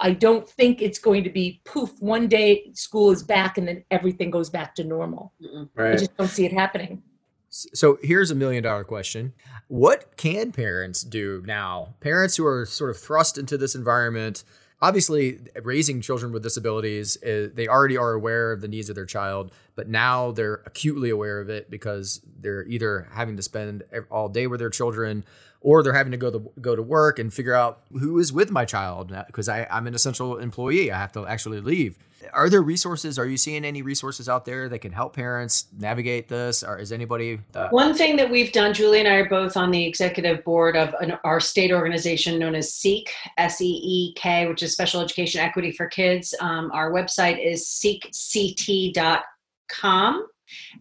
I 0.00 0.12
don't 0.12 0.48
think 0.48 0.80
it's 0.80 0.98
going 0.98 1.24
to 1.24 1.30
be 1.30 1.60
poof, 1.64 1.90
one 2.00 2.28
day 2.28 2.70
school 2.72 3.10
is 3.10 3.22
back 3.22 3.58
and 3.58 3.66
then 3.66 3.84
everything 3.90 4.30
goes 4.30 4.48
back 4.48 4.74
to 4.76 4.84
normal. 4.84 5.32
I 5.76 5.96
just 5.96 6.16
don't 6.16 6.28
see 6.28 6.46
it 6.46 6.52
happening. 6.52 7.02
So 7.50 7.98
here's 8.02 8.30
a 8.30 8.34
million 8.34 8.62
dollar 8.62 8.84
question. 8.84 9.32
What 9.68 10.16
can 10.16 10.52
parents 10.52 11.02
do 11.02 11.42
now? 11.46 11.94
Parents 12.00 12.36
who 12.36 12.46
are 12.46 12.66
sort 12.66 12.90
of 12.90 12.98
thrust 12.98 13.38
into 13.38 13.56
this 13.56 13.74
environment, 13.74 14.44
obviously 14.80 15.38
raising 15.62 16.00
children 16.00 16.32
with 16.32 16.42
disabilities, 16.42 17.20
uh, 17.22 17.48
they 17.52 17.66
already 17.66 17.96
are 17.96 18.12
aware 18.12 18.52
of 18.52 18.60
the 18.60 18.68
needs 18.68 18.88
of 18.88 18.94
their 18.94 19.06
child, 19.06 19.52
but 19.74 19.88
now 19.88 20.30
they're 20.30 20.62
acutely 20.66 21.10
aware 21.10 21.40
of 21.40 21.48
it 21.48 21.70
because 21.70 22.20
they're 22.40 22.64
either 22.64 23.08
having 23.12 23.36
to 23.36 23.42
spend 23.42 23.82
all 24.10 24.28
day 24.28 24.46
with 24.46 24.60
their 24.60 24.70
children 24.70 25.24
or 25.60 25.82
they're 25.82 25.92
having 25.92 26.12
to 26.12 26.16
go 26.16 26.30
to 26.30 26.50
go 26.60 26.76
to 26.76 26.82
work 26.82 27.18
and 27.18 27.34
figure 27.34 27.54
out 27.54 27.80
who 27.92 28.18
is 28.18 28.32
with 28.32 28.50
my 28.50 28.64
child 28.64 29.12
because 29.26 29.48
I'm 29.48 29.86
an 29.86 29.94
essential 29.94 30.38
employee. 30.38 30.92
I 30.92 30.98
have 30.98 31.12
to 31.12 31.26
actually 31.26 31.60
leave. 31.60 31.98
Are 32.32 32.50
there 32.50 32.62
resources? 32.62 33.18
Are 33.18 33.26
you 33.26 33.36
seeing 33.36 33.64
any 33.64 33.80
resources 33.80 34.28
out 34.28 34.44
there 34.44 34.68
that 34.68 34.80
can 34.80 34.90
help 34.92 35.14
parents 35.14 35.66
navigate 35.78 36.28
this? 36.28 36.64
Or 36.64 36.76
is 36.76 36.90
anybody? 36.92 37.40
Uh... 37.54 37.68
One 37.70 37.94
thing 37.94 38.16
that 38.16 38.28
we've 38.28 38.52
done, 38.52 38.74
Julie 38.74 38.98
and 38.98 39.08
I 39.08 39.14
are 39.16 39.28
both 39.28 39.56
on 39.56 39.70
the 39.70 39.86
executive 39.86 40.42
board 40.44 40.76
of 40.76 40.94
an, 41.00 41.16
our 41.24 41.38
state 41.40 41.72
organization 41.72 42.38
known 42.38 42.54
as 42.54 42.74
SEEK, 42.74 43.12
S 43.36 43.60
E 43.60 43.80
E 43.82 44.14
K, 44.14 44.48
which 44.48 44.62
is 44.62 44.72
Special 44.72 45.00
Education 45.00 45.40
Equity 45.40 45.70
for 45.70 45.86
Kids. 45.86 46.34
Um, 46.40 46.70
our 46.72 46.90
website 46.90 47.44
is 47.44 47.64
seekct.com 47.66 49.04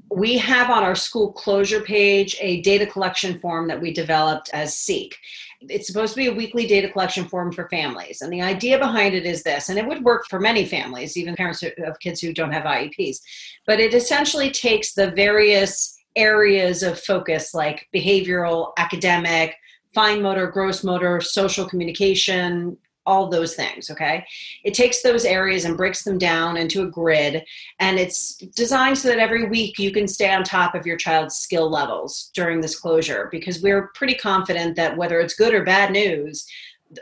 we 0.09 0.38
have 0.38 0.70
on 0.70 0.84
our 0.84 0.95
school 0.95 1.32
closure 1.32 1.82
page 1.82 2.38
a 2.39 2.61
data 2.61 2.86
collection 2.86 3.39
form 3.39 3.68
that 3.68 3.82
we 3.82 3.93
developed 3.93 4.49
as 4.53 4.78
Seek. 4.78 5.18
It's 5.61 5.88
supposed 5.88 6.13
to 6.13 6.18
be 6.18 6.28
a 6.28 6.34
weekly 6.34 6.68
data 6.68 6.89
collection 6.89 7.26
form 7.26 7.51
for 7.51 7.68
families. 7.70 8.22
And 8.22 8.32
the 8.32 8.41
idea 8.41 8.78
behind 8.78 9.15
it 9.15 9.26
is 9.26 9.43
this, 9.43 9.70
and 9.70 9.78
it 9.80 9.88
would 9.88 10.03
work 10.03 10.26
for 10.30 10.39
many 10.39 10.65
families, 10.65 11.18
even 11.18 11.36
parents 11.36 11.63
of 11.63 11.99
kids 11.99 12.22
who 12.22 12.34
don't 12.34 12.51
have 12.51 12.63
IEPs, 12.63 13.18
but 13.65 13.80
it 13.80 13.93
essentially 13.93 14.51
takes 14.51 14.93
the 14.93 15.11
various 15.11 15.97
areas 16.15 16.84
of 16.84 16.99
focus 16.99 17.53
like 17.53 17.88
behavioral, 17.93 18.72
academic, 18.78 19.55
fine 19.93 20.22
motor, 20.22 20.47
gross 20.47 20.84
motor, 20.84 21.22
social 21.22 21.68
communication, 21.68 22.78
all 23.07 23.27
those 23.27 23.55
things 23.55 23.89
okay? 23.89 24.23
It 24.63 24.73
takes 24.73 25.01
those 25.01 25.25
areas 25.25 25.65
and 25.65 25.75
breaks 25.75 26.03
them 26.03 26.17
down 26.17 26.57
into 26.57 26.83
a 26.83 26.87
grid 26.87 27.43
and 27.79 27.97
it's 27.97 28.35
designed 28.35 28.97
so 28.97 29.07
that 29.07 29.19
every 29.19 29.47
week 29.49 29.79
you 29.79 29.91
can 29.91 30.07
stay 30.07 30.31
on 30.31 30.43
top 30.43 30.75
of 30.75 30.85
your 30.85 30.97
child's 30.97 31.37
skill 31.37 31.69
levels 31.69 32.29
during 32.35 32.61
this 32.61 32.79
closure 32.79 33.29
because 33.31 33.61
we're 33.61 33.87
pretty 33.95 34.15
confident 34.15 34.75
that 34.75 34.95
whether 34.95 35.19
it's 35.19 35.33
good 35.33 35.53
or 35.53 35.63
bad 35.63 35.91
news 35.91 36.45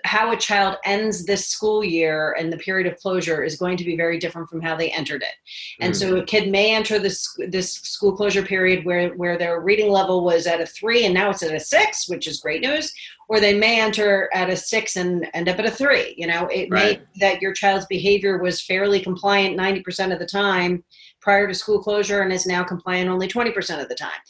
how 0.03 0.31
a 0.31 0.37
child 0.37 0.77
ends 0.83 1.25
this 1.25 1.47
school 1.47 1.83
year 1.83 2.35
and 2.39 2.51
the 2.51 2.57
period 2.57 2.91
of 2.91 2.99
closure 2.99 3.43
is 3.43 3.55
going 3.55 3.77
to 3.77 3.83
be 3.83 3.95
very 3.95 4.17
different 4.17 4.49
from 4.49 4.61
how 4.61 4.75
they 4.75 4.89
entered 4.91 5.21
it. 5.21 5.35
And 5.79 5.93
mm. 5.93 5.95
so 5.95 6.15
a 6.17 6.25
kid 6.25 6.51
may 6.51 6.73
enter 6.73 6.99
this 6.99 7.27
this 7.49 7.73
school 7.73 8.15
closure 8.15 8.43
period 8.43 8.85
where 8.85 9.09
where 9.09 9.37
their 9.37 9.61
reading 9.61 9.91
level 9.91 10.23
was 10.23 10.47
at 10.47 10.61
a 10.61 10.65
3 10.65 11.05
and 11.05 11.13
now 11.13 11.29
it's 11.29 11.43
at 11.43 11.53
a 11.53 11.59
6, 11.59 12.09
which 12.09 12.27
is 12.27 12.39
great 12.39 12.61
news, 12.61 12.93
or 13.29 13.39
they 13.39 13.57
may 13.57 13.79
enter 13.79 14.29
at 14.33 14.49
a 14.49 14.55
6 14.55 14.95
and 14.95 15.27
end 15.33 15.49
up 15.49 15.59
at 15.59 15.65
a 15.65 15.71
3. 15.71 16.15
You 16.17 16.27
know, 16.27 16.47
it 16.47 16.67
right. 16.71 16.99
may 16.99 17.19
that 17.19 17.41
your 17.41 17.53
child's 17.53 17.85
behavior 17.85 18.37
was 18.39 18.61
fairly 18.61 18.99
compliant 18.99 19.57
90% 19.57 20.13
of 20.13 20.19
the 20.19 20.25
time 20.25 20.83
prior 21.25 21.47
to 21.47 21.55
school 21.55 21.81
closure 21.81 22.21
and 22.21 22.31
is 22.31 22.45
now 22.45 22.63
compliant 22.63 23.09
only 23.09 23.27
20% 23.27 23.81
of 23.81 23.89
the 23.89 23.95
time. 23.95 24.21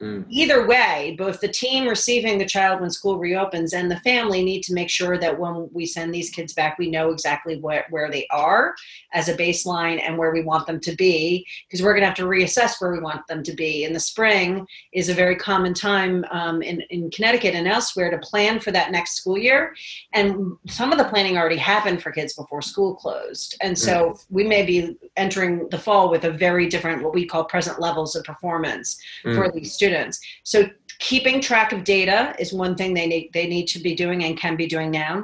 Mm. 0.00 0.24
Either 0.28 0.68
way, 0.68 1.16
both 1.18 1.40
the 1.40 1.48
team 1.48 1.88
receiving 1.88 2.38
the 2.38 2.46
child 2.46 2.80
when 2.80 2.90
school 2.90 3.18
reopens 3.18 3.72
and 3.72 3.90
the 3.90 3.98
family 4.00 4.44
need 4.44 4.62
to 4.62 4.72
make 4.72 4.88
sure 4.88 5.18
that 5.18 5.36
when 5.36 5.68
we 5.72 5.84
send 5.84 6.14
these 6.14 6.30
kids 6.30 6.54
back, 6.54 6.78
we 6.78 6.88
know 6.88 7.10
exactly 7.10 7.58
where, 7.58 7.84
where 7.90 8.08
they 8.08 8.28
are 8.30 8.76
as 9.14 9.28
a 9.28 9.36
baseline 9.36 10.00
and 10.00 10.16
where 10.16 10.32
we 10.32 10.44
want 10.44 10.64
them 10.68 10.78
to 10.78 10.94
be, 10.94 11.44
because 11.66 11.82
we're 11.82 11.92
going 11.92 12.02
to 12.02 12.06
have 12.06 12.16
to 12.16 12.22
reassess 12.22 12.80
where 12.80 12.92
we 12.92 13.00
want 13.00 13.26
them 13.26 13.42
to 13.42 13.52
be. 13.52 13.82
In 13.82 13.92
the 13.92 13.98
spring 13.98 14.64
is 14.92 15.08
a 15.08 15.14
very 15.14 15.34
common 15.34 15.74
time 15.74 16.24
um, 16.30 16.62
in, 16.62 16.82
in 16.90 17.10
Connecticut 17.10 17.56
and 17.56 17.66
elsewhere 17.66 18.12
to 18.12 18.18
plan 18.18 18.60
for 18.60 18.70
that 18.70 18.92
next 18.92 19.16
school 19.16 19.36
year. 19.36 19.74
And 20.12 20.56
some 20.68 20.92
of 20.92 20.98
the 20.98 21.04
planning 21.06 21.36
already 21.36 21.56
happened 21.56 22.00
for 22.00 22.12
kids 22.12 22.34
before 22.34 22.62
school 22.62 22.94
closed. 22.94 23.56
And 23.60 23.76
so 23.76 24.10
mm. 24.10 24.26
we 24.30 24.44
may 24.44 24.64
be 24.64 24.96
entering 25.16 25.68
the 25.70 25.78
fall 25.78 26.12
with 26.12 26.22
a 26.22 26.30
very 26.46 26.66
different 26.68 27.02
what 27.02 27.14
we 27.14 27.24
call 27.24 27.42
present 27.44 27.80
levels 27.80 28.14
of 28.16 28.22
performance 28.24 28.88
mm. 29.24 29.34
for 29.34 29.50
these 29.50 29.72
students 29.72 30.20
so 30.42 30.58
keeping 30.98 31.40
track 31.40 31.72
of 31.72 31.84
data 31.84 32.18
is 32.38 32.52
one 32.52 32.74
thing 32.78 32.92
they 32.92 33.06
need 33.06 33.30
they 33.32 33.46
need 33.46 33.66
to 33.74 33.78
be 33.78 33.94
doing 33.94 34.24
and 34.24 34.36
can 34.44 34.54
be 34.54 34.66
doing 34.66 34.90
now 34.90 35.14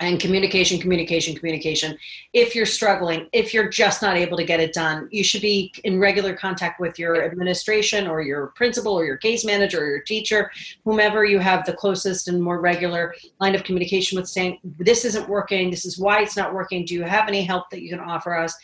and 0.00 0.18
communication, 0.18 0.80
communication, 0.80 1.34
communication. 1.34 1.96
If 2.32 2.54
you're 2.54 2.66
struggling, 2.66 3.28
if 3.32 3.52
you're 3.52 3.68
just 3.68 4.00
not 4.00 4.16
able 4.16 4.38
to 4.38 4.44
get 4.44 4.58
it 4.58 4.72
done, 4.72 5.08
you 5.12 5.22
should 5.22 5.42
be 5.42 5.72
in 5.84 6.00
regular 6.00 6.34
contact 6.34 6.80
with 6.80 6.98
your 6.98 7.22
administration 7.22 8.06
or 8.06 8.22
your 8.22 8.48
principal 8.48 8.94
or 8.94 9.04
your 9.04 9.18
case 9.18 9.44
manager 9.44 9.84
or 9.84 9.88
your 9.88 10.00
teacher, 10.00 10.50
whomever 10.84 11.24
you 11.24 11.38
have 11.38 11.66
the 11.66 11.74
closest 11.74 12.28
and 12.28 12.42
more 12.42 12.60
regular 12.60 13.14
line 13.40 13.54
of 13.54 13.62
communication 13.62 14.18
with, 14.18 14.26
saying, 14.26 14.58
This 14.78 15.04
isn't 15.04 15.28
working. 15.28 15.70
This 15.70 15.84
is 15.84 15.98
why 15.98 16.22
it's 16.22 16.36
not 16.36 16.54
working. 16.54 16.86
Do 16.86 16.94
you 16.94 17.02
have 17.02 17.28
any 17.28 17.44
help 17.44 17.68
that 17.70 17.82
you 17.82 17.90
can 17.90 18.00
offer 18.00 18.34
us? 18.34 18.54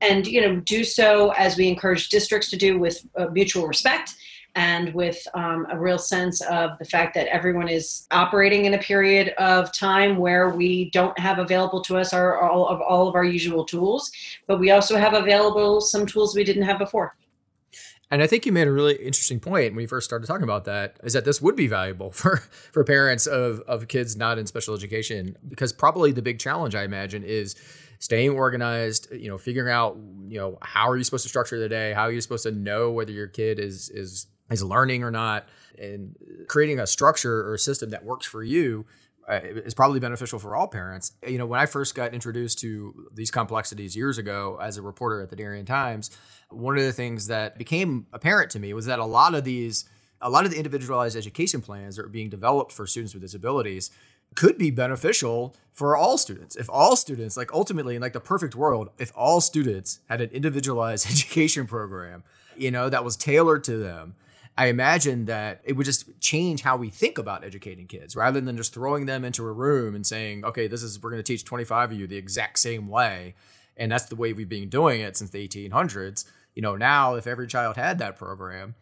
And, 0.00 0.26
you 0.26 0.40
know, 0.40 0.56
do 0.60 0.82
so 0.82 1.32
as 1.32 1.58
we 1.58 1.68
encourage 1.68 2.08
districts 2.08 2.48
to 2.50 2.56
do 2.56 2.78
with 2.78 3.06
uh, 3.16 3.26
mutual 3.26 3.66
respect 3.66 4.14
and 4.56 4.92
with 4.94 5.28
um, 5.34 5.66
a 5.70 5.78
real 5.78 5.98
sense 5.98 6.40
of 6.40 6.70
the 6.78 6.84
fact 6.84 7.14
that 7.14 7.26
everyone 7.28 7.68
is 7.68 8.06
operating 8.10 8.64
in 8.64 8.74
a 8.74 8.78
period 8.78 9.28
of 9.38 9.70
time 9.72 10.16
where 10.16 10.48
we 10.48 10.90
don't 10.90 11.16
have 11.18 11.38
available 11.38 11.82
to 11.82 11.98
us 11.98 12.14
our, 12.14 12.40
all 12.40 12.66
of 12.66 12.80
all 12.80 13.06
of 13.06 13.14
our 13.14 13.24
usual 13.24 13.64
tools, 13.64 14.10
but 14.46 14.58
we 14.58 14.70
also 14.70 14.96
have 14.96 15.12
available 15.12 15.80
some 15.80 16.06
tools 16.06 16.34
we 16.34 16.42
didn't 16.42 16.62
have 16.62 16.78
before. 16.78 17.14
And 18.10 18.22
I 18.22 18.26
think 18.26 18.46
you 18.46 18.52
made 18.52 18.68
a 18.68 18.72
really 18.72 18.94
interesting 18.94 19.40
point 19.40 19.72
when 19.72 19.76
we 19.76 19.86
first 19.86 20.06
started 20.06 20.26
talking 20.26 20.44
about 20.44 20.64
that 20.64 20.96
is 21.02 21.12
that 21.12 21.24
this 21.24 21.42
would 21.42 21.56
be 21.56 21.66
valuable 21.66 22.10
for, 22.12 22.38
for 22.72 22.82
parents 22.82 23.26
of, 23.26 23.60
of 23.60 23.88
kids 23.88 24.16
not 24.16 24.38
in 24.38 24.46
special 24.46 24.74
education 24.74 25.36
because 25.46 25.72
probably 25.72 26.12
the 26.12 26.22
big 26.22 26.38
challenge 26.38 26.74
I 26.74 26.84
imagine 26.84 27.24
is 27.24 27.56
staying 27.98 28.30
organized, 28.30 29.12
you 29.12 29.28
know, 29.28 29.38
figuring 29.38 29.72
out, 29.72 29.98
you 30.28 30.38
know, 30.38 30.58
how 30.62 30.88
are 30.88 30.96
you 30.96 31.04
supposed 31.04 31.24
to 31.24 31.28
structure 31.28 31.58
the 31.58 31.68
day? 31.68 31.92
How 31.92 32.02
are 32.02 32.12
you 32.12 32.20
supposed 32.20 32.44
to 32.44 32.52
know 32.52 32.90
whether 32.90 33.12
your 33.12 33.26
kid 33.26 33.58
is 33.58 33.90
is 33.90 34.26
is 34.50 34.62
learning 34.62 35.02
or 35.02 35.10
not, 35.10 35.48
and 35.78 36.16
creating 36.48 36.78
a 36.78 36.86
structure 36.86 37.40
or 37.48 37.54
a 37.54 37.58
system 37.58 37.90
that 37.90 38.04
works 38.04 38.26
for 38.26 38.42
you 38.42 38.86
uh, 39.28 39.40
is 39.42 39.74
probably 39.74 40.00
beneficial 40.00 40.38
for 40.38 40.54
all 40.54 40.68
parents. 40.68 41.12
You 41.26 41.38
know, 41.38 41.46
when 41.46 41.58
I 41.58 41.66
first 41.66 41.94
got 41.94 42.14
introduced 42.14 42.60
to 42.60 43.08
these 43.12 43.30
complexities 43.30 43.96
years 43.96 44.18
ago 44.18 44.58
as 44.62 44.76
a 44.76 44.82
reporter 44.82 45.20
at 45.20 45.30
the 45.30 45.36
Darien 45.36 45.66
Times, 45.66 46.10
one 46.48 46.76
of 46.76 46.84
the 46.84 46.92
things 46.92 47.26
that 47.26 47.58
became 47.58 48.06
apparent 48.12 48.50
to 48.52 48.60
me 48.60 48.72
was 48.72 48.86
that 48.86 48.98
a 48.98 49.04
lot 49.04 49.34
of 49.34 49.44
these, 49.44 49.84
a 50.20 50.30
lot 50.30 50.44
of 50.44 50.52
the 50.52 50.56
individualized 50.56 51.16
education 51.16 51.60
plans 51.60 51.96
that 51.96 52.04
are 52.04 52.08
being 52.08 52.30
developed 52.30 52.70
for 52.72 52.86
students 52.86 53.14
with 53.14 53.22
disabilities 53.22 53.90
could 54.34 54.58
be 54.58 54.70
beneficial 54.70 55.56
for 55.72 55.96
all 55.96 56.18
students. 56.18 56.56
If 56.56 56.68
all 56.70 56.94
students, 56.94 57.36
like 57.36 57.52
ultimately 57.52 57.96
in 57.96 58.02
like 58.02 58.12
the 58.12 58.20
perfect 58.20 58.54
world, 58.54 58.90
if 58.98 59.10
all 59.16 59.40
students 59.40 60.00
had 60.08 60.20
an 60.20 60.30
individualized 60.30 61.06
education 61.10 61.66
program, 61.66 62.22
you 62.56 62.70
know, 62.70 62.88
that 62.88 63.04
was 63.04 63.16
tailored 63.16 63.64
to 63.64 63.76
them 63.76 64.14
I 64.58 64.66
imagine 64.66 65.26
that 65.26 65.60
it 65.64 65.74
would 65.74 65.84
just 65.84 66.18
change 66.20 66.62
how 66.62 66.76
we 66.76 66.88
think 66.88 67.18
about 67.18 67.44
educating 67.44 67.86
kids 67.86 68.16
rather 68.16 68.40
than 68.40 68.56
just 68.56 68.72
throwing 68.72 69.04
them 69.04 69.24
into 69.24 69.44
a 69.44 69.52
room 69.52 69.94
and 69.94 70.06
saying, 70.06 70.44
okay, 70.44 70.66
this 70.66 70.82
is, 70.82 71.02
we're 71.02 71.10
going 71.10 71.22
to 71.22 71.32
teach 71.32 71.44
25 71.44 71.92
of 71.92 71.98
you 71.98 72.06
the 72.06 72.16
exact 72.16 72.58
same 72.58 72.88
way. 72.88 73.34
And 73.76 73.92
that's 73.92 74.06
the 74.06 74.16
way 74.16 74.32
we've 74.32 74.48
been 74.48 74.70
doing 74.70 75.02
it 75.02 75.16
since 75.16 75.30
the 75.30 75.46
1800s. 75.46 76.24
You 76.54 76.62
know, 76.62 76.74
now 76.74 77.16
if 77.16 77.26
every 77.26 77.46
child 77.46 77.76
had 77.76 77.98
that 77.98 78.16
program, 78.16 78.74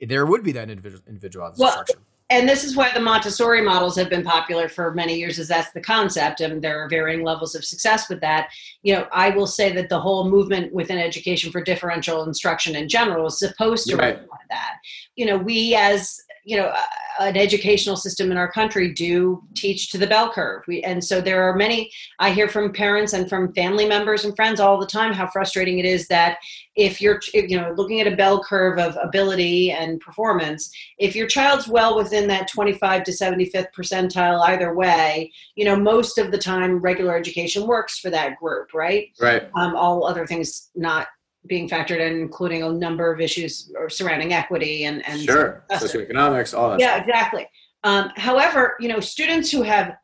there 0.00 0.26
would 0.26 0.42
be 0.42 0.52
that 0.52 0.68
individual 0.68 1.02
individualized 1.06 1.58
well, 1.58 1.68
instruction 1.68 2.04
and 2.32 2.48
this 2.48 2.64
is 2.64 2.74
why 2.74 2.90
the 2.92 3.00
Montessori 3.00 3.60
models 3.60 3.94
have 3.96 4.08
been 4.08 4.24
popular 4.24 4.68
for 4.68 4.94
many 4.94 5.18
years, 5.18 5.38
is 5.38 5.48
that's 5.48 5.70
the 5.72 5.80
concept, 5.80 6.40
and 6.40 6.62
there 6.62 6.82
are 6.82 6.88
varying 6.88 7.22
levels 7.22 7.54
of 7.54 7.64
success 7.64 8.08
with 8.08 8.20
that. 8.20 8.48
You 8.82 8.94
know, 8.94 9.06
I 9.12 9.30
will 9.30 9.46
say 9.46 9.72
that 9.72 9.88
the 9.88 10.00
whole 10.00 10.28
movement 10.28 10.72
within 10.72 10.98
education 10.98 11.52
for 11.52 11.62
differential 11.62 12.24
instruction 12.24 12.74
in 12.74 12.88
general 12.88 13.26
is 13.26 13.38
supposed 13.38 13.86
to 13.88 13.96
right. 13.96 14.18
that. 14.48 14.76
You 15.16 15.26
know, 15.26 15.36
we 15.36 15.74
as 15.74 16.22
you 16.44 16.56
know 16.56 16.72
an 17.20 17.36
educational 17.36 17.96
system 17.96 18.30
in 18.30 18.38
our 18.38 18.50
country 18.50 18.92
do 18.92 19.42
teach 19.54 19.90
to 19.90 19.98
the 19.98 20.06
bell 20.06 20.32
curve. 20.32 20.62
We, 20.66 20.82
and 20.82 21.04
so 21.04 21.20
there 21.20 21.42
are 21.42 21.54
many 21.54 21.90
i 22.18 22.32
hear 22.32 22.48
from 22.48 22.72
parents 22.72 23.12
and 23.12 23.28
from 23.28 23.52
family 23.54 23.86
members 23.86 24.24
and 24.24 24.34
friends 24.34 24.60
all 24.60 24.78
the 24.78 24.86
time 24.86 25.12
how 25.12 25.26
frustrating 25.26 25.78
it 25.78 25.84
is 25.84 26.08
that 26.08 26.38
if 26.74 27.00
you're 27.00 27.20
you 27.34 27.60
know 27.60 27.72
looking 27.76 28.00
at 28.00 28.12
a 28.12 28.16
bell 28.16 28.42
curve 28.42 28.78
of 28.78 28.96
ability 29.02 29.70
and 29.70 30.00
performance 30.00 30.72
if 30.98 31.14
your 31.14 31.26
child's 31.26 31.68
well 31.68 31.96
within 31.96 32.26
that 32.28 32.48
25 32.48 33.04
to 33.04 33.12
75th 33.12 33.66
percentile 33.76 34.40
either 34.48 34.74
way 34.74 35.30
you 35.54 35.64
know 35.64 35.76
most 35.76 36.18
of 36.18 36.30
the 36.30 36.38
time 36.38 36.78
regular 36.78 37.16
education 37.16 37.66
works 37.66 37.98
for 37.98 38.10
that 38.10 38.36
group 38.38 38.72
right? 38.74 39.08
Right. 39.20 39.48
Um, 39.54 39.74
all 39.76 40.06
other 40.06 40.26
things 40.26 40.70
not 40.74 41.08
being 41.46 41.68
factored 41.68 42.00
in, 42.00 42.20
including 42.20 42.62
a 42.62 42.72
number 42.72 43.12
of 43.12 43.20
issues 43.20 43.72
surrounding 43.88 44.32
equity 44.32 44.84
and 44.84 45.06
and 45.08 45.20
sure 45.20 45.64
socioeconomics, 45.70 46.56
all 46.56 46.70
that. 46.70 46.80
Yeah, 46.80 46.94
stuff. 46.94 47.08
exactly. 47.08 47.48
Um, 47.84 48.10
however, 48.16 48.76
you 48.78 48.88
know, 48.88 49.00
students 49.00 49.50
who 49.50 49.62
have 49.62 49.96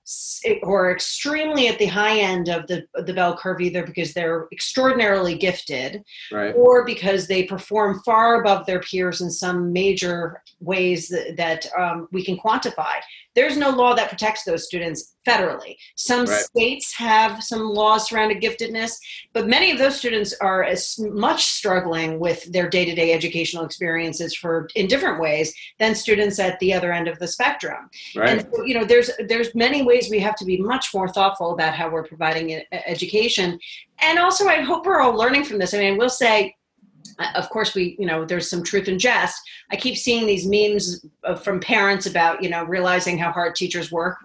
who 0.62 0.72
are 0.72 0.90
extremely 0.90 1.68
at 1.68 1.78
the 1.78 1.86
high 1.86 2.18
end 2.18 2.48
of 2.48 2.66
the 2.66 2.86
the 3.06 3.12
bell 3.12 3.36
curve, 3.36 3.60
either 3.60 3.84
because 3.84 4.14
they're 4.14 4.48
extraordinarily 4.52 5.34
gifted, 5.34 6.02
Right. 6.32 6.54
or 6.56 6.84
because 6.84 7.26
they 7.26 7.42
perform 7.44 8.00
far 8.04 8.40
above 8.40 8.66
their 8.66 8.80
peers 8.80 9.20
in 9.20 9.30
some 9.30 9.72
major 9.72 10.42
ways 10.60 11.08
that, 11.08 11.36
that 11.36 11.66
um, 11.78 12.08
we 12.12 12.24
can 12.24 12.36
quantify. 12.38 12.94
There's 13.34 13.56
no 13.56 13.70
law 13.70 13.94
that 13.94 14.08
protects 14.08 14.44
those 14.44 14.64
students 14.64 15.14
federally. 15.26 15.76
Some 15.96 16.24
Right. 16.24 16.40
states 16.44 16.94
have 16.96 17.42
some 17.44 17.60
laws 17.60 18.08
surrounding 18.08 18.40
giftedness, 18.40 18.92
but 19.34 19.46
many 19.46 19.70
of 19.70 19.78
those 19.78 19.96
students 19.96 20.34
are 20.40 20.64
as 20.64 20.98
much 20.98 21.44
struggling 21.44 22.18
with 22.18 22.50
their 22.52 22.68
day-to-day 22.68 23.12
educational 23.12 23.64
experiences 23.64 24.34
for 24.34 24.68
in 24.74 24.86
different 24.86 25.20
ways 25.20 25.54
than 25.78 25.94
students 25.94 26.38
at 26.38 26.58
the 26.60 26.72
other 26.72 26.92
end 26.92 27.06
of 27.08 27.18
the 27.18 27.28
spectrum. 27.28 27.90
Right. 28.16 28.30
And 28.30 28.48
so, 28.52 28.64
you 28.64 28.74
know, 28.74 28.84
there's 28.84 29.10
there's 29.28 29.54
many 29.54 29.82
ways 29.82 29.97
we 30.10 30.20
have 30.20 30.36
to 30.36 30.44
be 30.44 30.58
much 30.58 30.86
more 30.94 31.08
thoughtful 31.08 31.52
about 31.52 31.74
how 31.74 31.86
we're 31.90 32.04
providing 32.04 32.62
education, 32.94 33.58
and 34.00 34.18
also 34.18 34.46
I 34.46 34.60
hope 34.62 34.86
we're 34.86 35.00
all 35.00 35.16
learning 35.22 35.44
from 35.44 35.58
this. 35.58 35.74
I 35.74 35.78
mean, 35.78 35.96
we'll 35.98 36.08
say. 36.26 36.54
uh, 37.18 37.32
Of 37.40 37.46
course, 37.54 37.70
we 37.76 37.96
you 38.00 38.06
know 38.06 38.18
there's 38.24 38.48
some 38.48 38.62
truth 38.62 38.86
in 38.88 38.98
jest. 38.98 39.38
I 39.72 39.76
keep 39.76 39.96
seeing 39.96 40.24
these 40.26 40.46
memes 40.46 40.84
from 41.44 41.58
parents 41.60 42.06
about 42.06 42.34
you 42.44 42.50
know 42.52 42.62
realizing 42.64 43.18
how 43.18 43.30
hard 43.32 43.54
teachers 43.54 43.90
work 43.90 44.16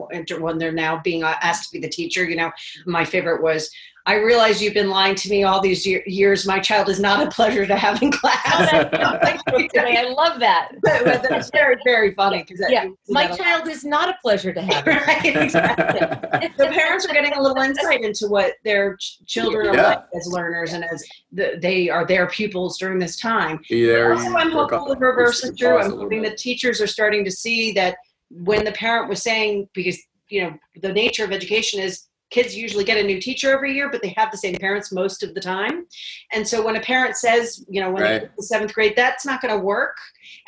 when 0.45 0.57
they're 0.59 0.71
now 0.85 0.93
being 1.09 1.23
uh, 1.23 1.35
asked 1.41 1.63
to 1.65 1.71
be 1.75 1.81
the 1.85 1.93
teacher. 1.99 2.23
You 2.31 2.37
know, 2.41 2.51
my 2.85 3.03
favorite 3.13 3.41
was 3.41 3.61
I 4.05 4.15
realize 4.15 4.61
you've 4.61 4.73
been 4.73 4.89
lying 4.89 5.15
to 5.15 5.29
me 5.29 5.43
all 5.43 5.61
these 5.61 5.85
year- 5.87 6.03
years. 6.05 6.45
My 6.45 6.59
child 6.59 6.89
is 6.89 6.99
not 6.99 7.25
a 7.25 7.31
pleasure 7.31 7.65
to 7.65 7.75
have 7.77 8.01
in 8.01 8.11
class. 8.11 8.43
I 8.45 10.13
love 10.17 10.39
that. 10.41 10.71
But 10.81 11.23
that's 11.29 11.49
very 11.51 11.77
very 11.85 12.13
funny 12.13 12.43
because 12.47 12.65
Yeah, 12.69 12.87
my 13.07 13.27
child 13.27 13.67
is 13.69 13.85
not 13.85 14.09
a 14.09 14.15
pleasure 14.21 14.51
to 14.53 14.61
have. 14.61 14.85
right 14.87 15.25
exactly. 15.25 16.49
the 16.57 16.67
parents 16.67 17.05
are 17.05 17.13
getting 17.13 17.33
a 17.33 17.41
little 17.41 17.61
insight 17.63 18.01
into 18.01 18.27
what 18.27 18.53
their 18.65 18.97
ch- 18.97 19.19
children 19.25 19.67
are 19.69 19.75
Yeah. 19.75 19.87
like 19.87 20.03
as 20.15 20.27
learners 20.27 20.73
and 20.73 20.83
as 20.83 21.03
the, 21.31 21.57
they 21.61 21.89
are 21.89 22.05
their 22.05 22.27
pupils 22.27 22.77
during 22.77 22.99
this 22.99 23.17
time. 23.19 23.59
Be 23.69 23.85
there. 23.85 24.13
also, 24.13 24.33
I'm 24.35 24.53
work 24.53 24.71
hopeful 24.71 24.95
the 24.95 24.99
reverse 24.99 25.43
is 25.45 25.57
true. 25.57 25.77
pause 25.77 25.87
a 25.87 25.91
I'm 25.93 25.97
hoping 25.99 26.21
the 26.23 26.35
teachers 26.35 26.81
are 26.81 26.87
starting 26.87 27.23
to 27.25 27.31
see 27.31 27.71
that 27.73 27.95
when 28.29 28.65
the 28.65 28.71
parent 28.73 29.07
was 29.09 29.21
saying, 29.21 29.69
because 29.73 29.97
you 30.29 30.43
know 30.43 30.53
the 30.81 30.91
nature 30.91 31.23
of 31.23 31.31
education 31.31 31.79
is 31.79 32.07
kids 32.33 32.55
usually 32.55 32.83
get 32.83 32.97
a 32.97 33.03
new 33.03 33.19
teacher 33.21 33.51
every 33.53 33.73
year, 33.73 33.89
but 33.91 34.01
they 34.01 34.13
have 34.17 34.31
the 34.31 34.37
same 34.37 34.55
parents 34.55 34.91
most 34.91 35.21
of 35.21 35.33
the 35.35 35.39
time. 35.39 35.85
And 36.31 36.47
so 36.47 36.65
when 36.65 36.75
a 36.75 36.81
parent 36.81 37.15
says, 37.15 37.63
you 37.69 37.79
know, 37.79 37.91
when 37.91 38.01
they 38.03 38.09
Right. 38.13 38.21
get 38.21 38.35
to 38.35 38.43
seventh 38.43 38.73
grade, 38.73 38.93
that's 38.95 39.23
not 39.25 39.39
going 39.41 39.53
to 39.53 39.63
work, 39.63 39.95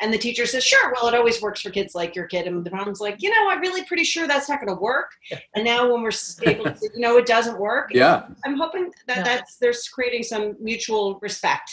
and 0.00 0.12
the 0.12 0.18
teacher 0.18 0.46
says, 0.46 0.64
sure, 0.64 0.92
well, 0.92 1.06
it 1.06 1.14
always 1.14 1.40
works 1.40 1.60
for 1.62 1.70
kids 1.70 1.94
like 1.94 2.16
your 2.16 2.26
kid, 2.26 2.46
and 2.48 2.64
the 2.66 2.70
mom's 2.72 3.00
like, 3.00 3.16
you 3.22 3.30
know, 3.30 3.48
I'm 3.48 3.60
really 3.60 3.84
pretty 3.84 4.04
sure 4.04 4.26
that's 4.26 4.48
not 4.48 4.60
going 4.60 4.74
to 4.76 4.80
work. 4.80 5.10
And 5.54 5.64
now 5.64 5.90
when 5.90 6.02
we're 6.02 6.08
s- 6.08 6.38
able 6.44 6.64
to, 6.64 6.76
say, 6.76 6.88
you 6.94 7.00
know, 7.00 7.16
it 7.16 7.26
doesn't 7.26 7.58
work. 7.58 7.90
Yeah. 7.94 8.26
I'm 8.44 8.56
hoping 8.58 8.90
that 9.06 9.18
Yeah. 9.18 9.22
that's 9.22 9.56
there's 9.58 9.88
creating 9.88 10.24
some 10.24 10.56
mutual 10.60 11.18
respect. 11.22 11.70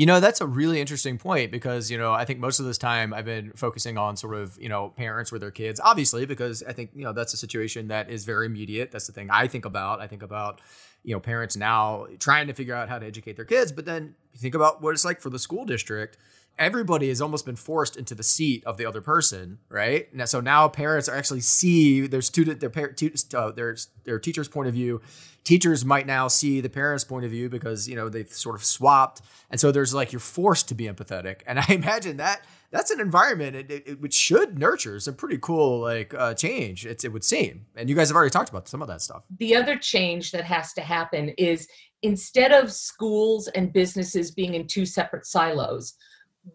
You 0.00 0.06
know, 0.06 0.18
that's 0.18 0.40
a 0.40 0.46
really 0.46 0.80
interesting 0.80 1.18
point 1.18 1.52
because, 1.52 1.90
you 1.90 1.98
know, 1.98 2.14
I 2.14 2.24
think 2.24 2.38
most 2.38 2.58
of 2.58 2.64
this 2.64 2.78
time 2.78 3.12
I've 3.12 3.26
been 3.26 3.52
focusing 3.54 3.98
on 3.98 4.16
sort 4.16 4.34
of, 4.34 4.58
you 4.58 4.70
know, 4.70 4.94
parents 4.96 5.30
with 5.30 5.42
their 5.42 5.50
kids, 5.50 5.78
obviously, 5.78 6.24
because 6.24 6.62
I 6.62 6.72
think, 6.72 6.92
you 6.94 7.04
know, 7.04 7.12
that's 7.12 7.34
a 7.34 7.36
situation 7.36 7.88
that 7.88 8.08
is 8.08 8.24
very 8.24 8.46
immediate. 8.46 8.92
That's 8.92 9.06
the 9.06 9.12
thing 9.12 9.28
I 9.30 9.46
think 9.46 9.66
about. 9.66 10.00
I 10.00 10.06
think 10.06 10.22
about, 10.22 10.62
you 11.04 11.14
know, 11.14 11.20
parents 11.20 11.54
now 11.54 12.06
trying 12.18 12.46
to 12.46 12.54
figure 12.54 12.74
out 12.74 12.88
how 12.88 12.98
to 12.98 13.04
educate 13.04 13.36
their 13.36 13.44
kids. 13.44 13.72
But 13.72 13.84
then 13.84 14.14
you 14.32 14.40
think 14.40 14.54
about 14.54 14.80
what 14.80 14.94
it's 14.94 15.04
like 15.04 15.20
for 15.20 15.28
the 15.28 15.38
school 15.38 15.66
district. 15.66 16.16
Everybody 16.60 17.08
has 17.08 17.22
almost 17.22 17.46
been 17.46 17.56
forced 17.56 17.96
into 17.96 18.14
the 18.14 18.22
seat 18.22 18.62
of 18.66 18.76
the 18.76 18.84
other 18.84 19.00
person, 19.00 19.58
right? 19.70 20.14
Now, 20.14 20.26
so 20.26 20.40
now 20.40 20.68
parents 20.68 21.08
are 21.08 21.16
actually 21.16 21.40
see 21.40 22.06
their 22.06 22.20
student, 22.20 22.60
their 22.60 22.68
parent, 22.70 23.02
uh, 23.34 23.50
their 23.52 23.76
their 24.04 24.18
teacher's 24.18 24.46
point 24.46 24.68
of 24.68 24.74
view. 24.74 25.00
Teachers 25.42 25.86
might 25.86 26.06
now 26.06 26.28
see 26.28 26.60
the 26.60 26.68
parents' 26.68 27.02
point 27.02 27.24
of 27.24 27.30
view 27.30 27.48
because 27.48 27.88
you 27.88 27.96
know 27.96 28.10
they've 28.10 28.30
sort 28.30 28.54
of 28.56 28.62
swapped, 28.62 29.22
and 29.50 29.58
so 29.58 29.72
there's 29.72 29.94
like 29.94 30.12
you're 30.12 30.20
forced 30.20 30.68
to 30.68 30.74
be 30.74 30.84
empathetic. 30.84 31.40
And 31.46 31.58
I 31.58 31.64
imagine 31.70 32.18
that 32.18 32.44
that's 32.70 32.90
an 32.90 33.00
environment 33.00 33.56
it, 33.56 33.70
it, 33.70 33.82
it- 33.86 34.00
which 34.02 34.12
should 34.14 34.58
nurture 34.58 35.00
some 35.00 35.14
pretty 35.14 35.38
cool 35.38 35.80
like 35.80 36.12
uh, 36.12 36.34
change. 36.34 36.84
It's, 36.84 37.04
it 37.04 37.12
would 37.14 37.24
seem, 37.24 37.64
and 37.74 37.88
you 37.88 37.96
guys 37.96 38.10
have 38.10 38.16
already 38.16 38.30
talked 38.30 38.50
about 38.50 38.68
some 38.68 38.82
of 38.82 38.88
that 38.88 39.00
stuff. 39.00 39.22
the 39.38 39.56
other 39.56 39.76
change 39.78 40.30
that 40.32 40.44
has 40.44 40.74
to 40.74 40.82
happen 40.82 41.30
is 41.38 41.66
instead 42.02 42.52
of 42.52 42.70
schools 42.70 43.48
and 43.48 43.72
businesses 43.72 44.30
being 44.30 44.54
in 44.54 44.66
two 44.66 44.84
separate 44.86 45.24
silos 45.26 45.94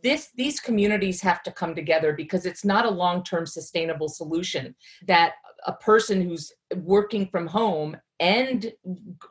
this 0.04 0.30
these 0.36 0.60
communities 0.60 1.22
have 1.22 1.44
to 1.44 1.52
come 1.52 1.76
together 1.76 2.14
because 2.14 2.46
it's 2.46 2.66
not 2.66 2.86
a 2.86 2.90
long-term 2.90 3.46
sustainable 3.46 4.10
solution 4.10 4.76
that 5.08 5.34
a 5.68 5.74
person 5.74 6.22
who's 6.22 6.52
working 6.78 7.28
from 7.28 7.48
home 7.48 7.96
and 8.20 8.72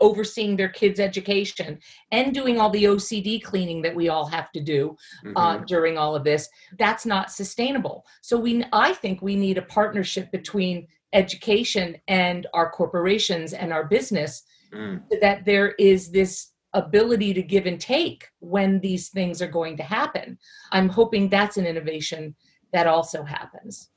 overseeing 0.01 0.57
their 0.57 0.69
kids 0.69 1.01
education 1.01 1.79
and 2.13 2.35
doing 2.35 2.61
all 2.61 2.71
the 2.71 2.85
ocd 2.85 3.43
cleaning 3.43 3.83
that 3.83 3.95
we 3.95 4.09
all 4.09 4.27
have 4.27 4.53
to 4.53 4.61
do 4.61 4.95
uh, 5.37 5.59
Mhm. 5.59 5.67
during 5.67 5.99
all 5.99 6.15
of 6.15 6.23
this 6.25 6.49
that's 6.79 7.07
not 7.07 7.31
sustainable 7.33 8.05
so 8.23 8.39
we 8.39 8.63
i 8.73 8.93
think 8.93 9.23
we 9.23 9.37
need 9.37 9.59
a 9.59 9.63
partnership 9.63 10.31
between 10.33 10.87
education 11.15 11.97
and 12.09 12.47
our 12.55 12.71
corporations 12.71 13.53
and 13.55 13.73
our 13.73 13.85
business 13.85 14.43
Mm. 14.73 15.03
so 15.09 15.19
that 15.21 15.45
there 15.45 15.73
is 15.79 16.11
this 16.11 16.51
ability 16.75 17.33
to 17.35 17.43
give 17.43 17.67
and 17.67 17.81
take 17.81 18.29
when 18.41 18.81
these 18.81 19.09
things 19.09 19.41
are 19.41 19.49
going 19.49 19.77
to 19.77 19.83
happen 19.83 20.39
i'm 20.73 20.89
hoping 20.89 21.29
that's 21.29 21.57
an 21.57 21.67
innovation 21.67 22.35
that 22.73 22.87
also 22.87 23.23
happens 23.23 23.91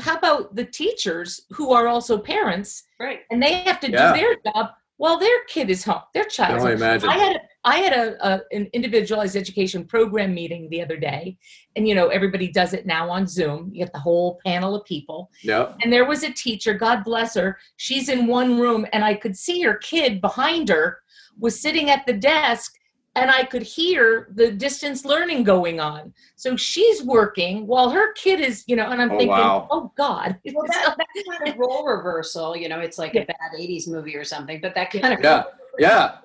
how 0.00 0.16
about 0.16 0.54
the 0.56 0.64
teachers 0.64 1.42
who 1.50 1.72
are 1.72 1.86
also 1.86 2.18
parents 2.18 2.84
Right. 3.00 3.20
and 3.30 3.42
they 3.42 3.54
have 3.62 3.80
to 3.80 3.90
Yeah. 3.90 4.12
do 4.12 4.20
their 4.20 4.36
job 4.52 4.70
while 4.96 5.18
their 5.18 5.44
kid 5.46 5.70
is 5.70 5.84
home 5.84 6.02
their 6.12 6.24
child 6.24 6.58
can 6.58 6.60
only 6.60 6.72
imagine. 6.74 7.08
I 7.08 7.18
had 7.18 7.36
a, 7.36 7.40
I 7.66 7.76
had 7.78 7.92
a, 7.94 8.26
a 8.26 8.40
an 8.52 8.68
individualized 8.72 9.36
education 9.36 9.84
program 9.84 10.34
meeting 10.34 10.68
the 10.70 10.82
other 10.82 10.96
day, 10.96 11.36
and 11.76 11.88
you 11.88 11.94
know 11.94 12.08
everybody 12.08 12.48
does 12.48 12.74
it 12.74 12.84
now 12.86 13.08
on 13.10 13.26
Zoom. 13.26 13.70
You 13.72 13.84
get 13.84 13.92
the 13.92 13.98
whole 14.00 14.38
panel 14.44 14.74
of 14.74 14.84
people, 14.84 15.30
Yep. 15.42 15.78
and 15.82 15.92
there 15.92 16.04
was 16.04 16.22
a 16.24 16.32
teacher. 16.32 16.74
God 16.74 17.04
bless 17.04 17.34
her. 17.34 17.58
She's 17.76 18.08
in 18.08 18.26
one 18.26 18.58
room, 18.60 18.86
and 18.92 19.02
I 19.04 19.14
could 19.14 19.36
see 19.36 19.62
her 19.62 19.74
kid 19.76 20.20
behind 20.20 20.68
her 20.68 20.98
was 21.40 21.58
sitting 21.60 21.90
at 21.90 22.06
the 22.06 22.12
desk, 22.12 22.74
and 23.16 23.30
I 23.30 23.44
could 23.44 23.62
hear 23.62 24.28
the 24.34 24.52
distance 24.52 25.04
learning 25.04 25.44
going 25.44 25.80
on. 25.80 26.12
So 26.36 26.56
she's 26.56 27.02
working 27.02 27.66
while 27.66 27.90
her 27.90 28.12
kid 28.12 28.40
is, 28.40 28.62
you 28.66 28.76
know, 28.76 28.90
and 28.90 29.00
I'm 29.02 29.10
Oh, 29.10 29.18
thinking, 29.18 29.28
wow. 29.30 29.66
oh 29.70 29.92
God, 29.96 30.36
Well, 30.52 30.66
that, 30.68 30.96
that 30.98 31.06
kind 31.38 31.48
of 31.52 31.58
role 31.58 31.86
reversal, 31.86 32.56
you 32.56 32.68
know, 32.68 32.80
it's 32.80 32.98
like 32.98 33.14
a 33.16 33.24
bad 33.24 33.52
80s 33.58 33.88
movie 33.88 34.14
or 34.16 34.22
something, 34.24 34.60
but 34.60 34.74
that 34.76 34.90
kind 34.92 35.14
of 35.14 35.20
Yeah. 35.24 35.44
Yeah. 35.78 36.16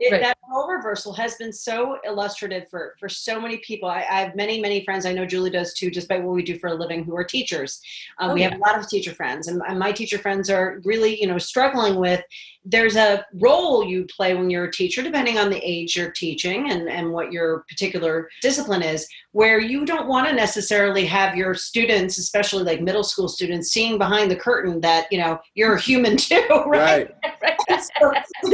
It, 0.00 0.12
Right. 0.12 0.20
that 0.20 0.38
role 0.50 0.68
reversal 0.68 1.12
has 1.14 1.34
been 1.36 1.52
so 1.52 1.98
illustrative 2.04 2.68
for 2.70 2.94
for 3.00 3.08
so 3.08 3.40
many 3.40 3.58
people. 3.58 3.88
I, 3.88 3.98
I 4.10 4.20
have 4.20 4.36
many 4.36 4.60
many 4.60 4.84
friends. 4.84 5.04
I 5.06 5.12
know 5.12 5.26
Julie 5.26 5.50
does 5.50 5.74
too, 5.74 5.90
just 5.90 6.08
by 6.08 6.18
what 6.18 6.34
we 6.34 6.42
do 6.42 6.58
for 6.58 6.68
a 6.68 6.74
living, 6.74 7.04
who 7.04 7.16
are 7.16 7.24
teachers. 7.24 7.80
Um, 8.18 8.30
Oh, 8.30 8.34
we 8.34 8.42
have 8.42 8.54
a 8.54 8.58
lot 8.58 8.78
of 8.78 8.88
teacher 8.88 9.12
friends, 9.12 9.48
and, 9.48 9.60
and 9.68 9.78
my 9.78 9.90
teacher 9.92 10.18
friends 10.18 10.50
are 10.50 10.80
really 10.84 11.20
you 11.20 11.26
know 11.26 11.38
struggling 11.38 11.96
with. 11.96 12.22
There's 12.64 12.96
a 12.96 13.24
role 13.40 13.82
you 13.82 14.06
play 14.14 14.34
when 14.34 14.50
you're 14.50 14.64
a 14.66 14.72
teacher, 14.72 15.02
depending 15.02 15.38
on 15.38 15.48
the 15.48 15.58
age 15.58 15.96
you're 15.96 16.10
teaching 16.12 16.70
and 16.70 16.88
and 16.88 17.12
what 17.12 17.32
your 17.32 17.64
particular 17.68 18.28
discipline 18.42 18.82
is, 18.82 19.08
where 19.32 19.58
you 19.60 19.84
don't 19.84 20.06
want 20.06 20.28
to 20.28 20.34
necessarily 20.34 21.04
have 21.06 21.34
your 21.34 21.54
students, 21.54 22.18
especially 22.18 22.62
like 22.64 22.80
middle 22.82 23.04
school 23.04 23.28
students, 23.28 23.70
seeing 23.70 23.98
behind 23.98 24.30
the 24.30 24.36
curtain 24.36 24.80
that 24.82 25.06
you 25.10 25.18
know 25.18 25.38
you're 25.54 25.74
a 25.74 25.80
human 25.80 26.16
too, 26.28 26.46
right? 26.66 27.10
Right. 27.42 27.56
so, 28.00 28.12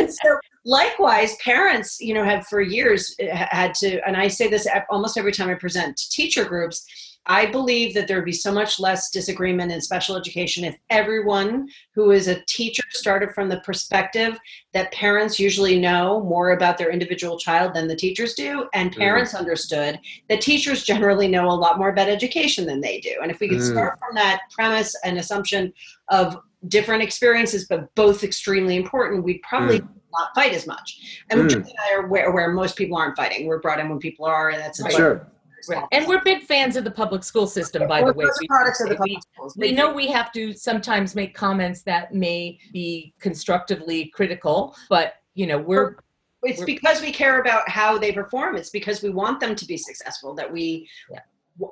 so 0.08 0.38
likewise 0.64 1.36
parents 1.36 2.00
you 2.00 2.14
know 2.14 2.24
have 2.24 2.46
for 2.46 2.60
years 2.60 3.14
uh, 3.22 3.34
had 3.34 3.74
to 3.74 4.00
and 4.06 4.16
i 4.16 4.26
say 4.28 4.48
this 4.48 4.66
almost 4.90 5.18
every 5.18 5.32
time 5.32 5.48
i 5.48 5.54
present 5.54 5.96
to 5.96 6.08
teacher 6.10 6.44
groups 6.44 7.18
i 7.26 7.44
believe 7.44 7.92
that 7.92 8.08
there 8.08 8.16
would 8.16 8.24
be 8.24 8.32
so 8.32 8.50
much 8.50 8.80
less 8.80 9.10
disagreement 9.10 9.70
in 9.70 9.80
special 9.80 10.16
education 10.16 10.64
if 10.64 10.74
everyone 10.88 11.68
who 11.94 12.12
is 12.12 12.28
a 12.28 12.40
teacher 12.46 12.82
started 12.90 13.30
from 13.32 13.48
the 13.50 13.60
perspective 13.60 14.38
that 14.72 14.90
parents 14.92 15.38
usually 15.38 15.78
know 15.78 16.22
more 16.24 16.52
about 16.52 16.78
their 16.78 16.90
individual 16.90 17.38
child 17.38 17.74
than 17.74 17.86
the 17.86 17.96
teachers 17.96 18.34
do 18.34 18.66
and 18.72 18.96
parents 18.96 19.34
understood 19.34 19.98
that 20.28 20.40
teachers 20.40 20.82
generally 20.82 21.28
know 21.28 21.46
a 21.48 21.52
lot 21.52 21.78
more 21.78 21.90
about 21.90 22.08
education 22.08 22.66
than 22.66 22.80
they 22.80 23.00
do. 23.00 23.14
And 23.22 23.30
if 23.30 23.38
we 23.40 23.48
could 23.48 23.58
Mm. 23.58 23.70
start 23.70 23.98
from 23.98 24.14
that 24.16 24.40
premise 24.50 24.94
and 25.04 25.18
assumption 25.18 25.72
of 26.10 26.36
different 26.68 27.02
experiences, 27.02 27.66
but 27.68 27.94
both 27.94 28.24
extremely 28.24 28.76
important, 28.76 29.24
we'd 29.24 29.42
probably 29.42 29.82
not 30.18 30.34
fight 30.34 30.52
as 30.52 30.66
much. 30.66 31.22
And 31.30 31.40
Mm. 31.42 31.50
Julie 31.50 31.62
and 31.70 31.78
I 31.90 31.94
are 31.94 32.06
where, 32.08 32.30
where 32.32 32.50
most 32.52 32.76
people 32.76 32.96
aren't 32.96 33.16
fighting. 33.16 33.46
We're 33.46 33.60
brought 33.60 33.80
in 33.80 33.88
when 33.88 33.98
people 33.98 34.24
are, 34.26 34.50
and 34.50 34.60
that's 34.60 34.80
a 34.80 34.84
big- 34.84 34.92
Sure. 34.96 35.26
Right. 35.66 35.82
And 35.92 36.06
we're 36.06 36.20
big 36.22 36.42
fans 36.42 36.76
of 36.76 36.84
the 36.84 36.90
public 36.90 37.24
school 37.24 37.46
system, 37.46 37.88
by 37.88 38.02
We're 38.02 38.12
the 38.12 38.18
way. 38.18 38.26
We- 38.38 38.46
products 38.48 38.82
of 38.82 38.90
the 38.90 38.96
public 38.96 39.22
schools. 39.32 39.56
we 39.56 39.68
Big 39.68 39.76
know 39.78 39.90
we 39.94 40.08
have 40.08 40.30
to 40.32 40.52
sometimes 40.52 41.14
make 41.14 41.34
comments 41.34 41.80
that 41.84 42.12
may 42.12 42.58
be 42.72 43.14
constructively 43.18 44.08
critical, 44.14 44.76
but 44.90 45.14
you 45.34 45.46
know, 45.46 45.56
we're 45.58 45.96
It's 46.42 46.62
because 46.64 47.00
we 47.00 47.10
care 47.10 47.40
about 47.40 47.66
how 47.70 47.96
they 47.96 48.12
perform. 48.12 48.56
It's 48.56 48.68
because 48.68 49.02
we 49.02 49.08
want 49.08 49.40
them 49.40 49.54
to 49.56 49.64
be 49.64 49.78
successful 49.78 50.34
that 50.34 50.52
we 50.52 50.86
Yeah. 51.10 51.20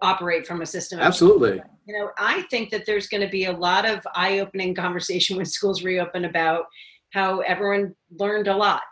operate 0.00 0.46
from 0.46 0.62
a 0.62 0.66
system 0.66 0.98
of 1.00 1.04
Absolutely. 1.04 1.60
you 1.86 1.92
know 1.98 2.10
i 2.16 2.42
think 2.42 2.70
that 2.70 2.86
there's 2.86 3.08
going 3.08 3.20
to 3.20 3.28
be 3.28 3.46
a 3.46 3.52
lot 3.52 3.84
of 3.84 4.06
eye-opening 4.14 4.72
conversation 4.76 5.36
when 5.38 5.44
schools 5.44 5.82
reopen 5.82 6.24
about 6.24 6.66
how 7.12 7.40
everyone 7.40 7.94
learned 8.18 8.48
a 8.48 8.56
lot 8.56 8.82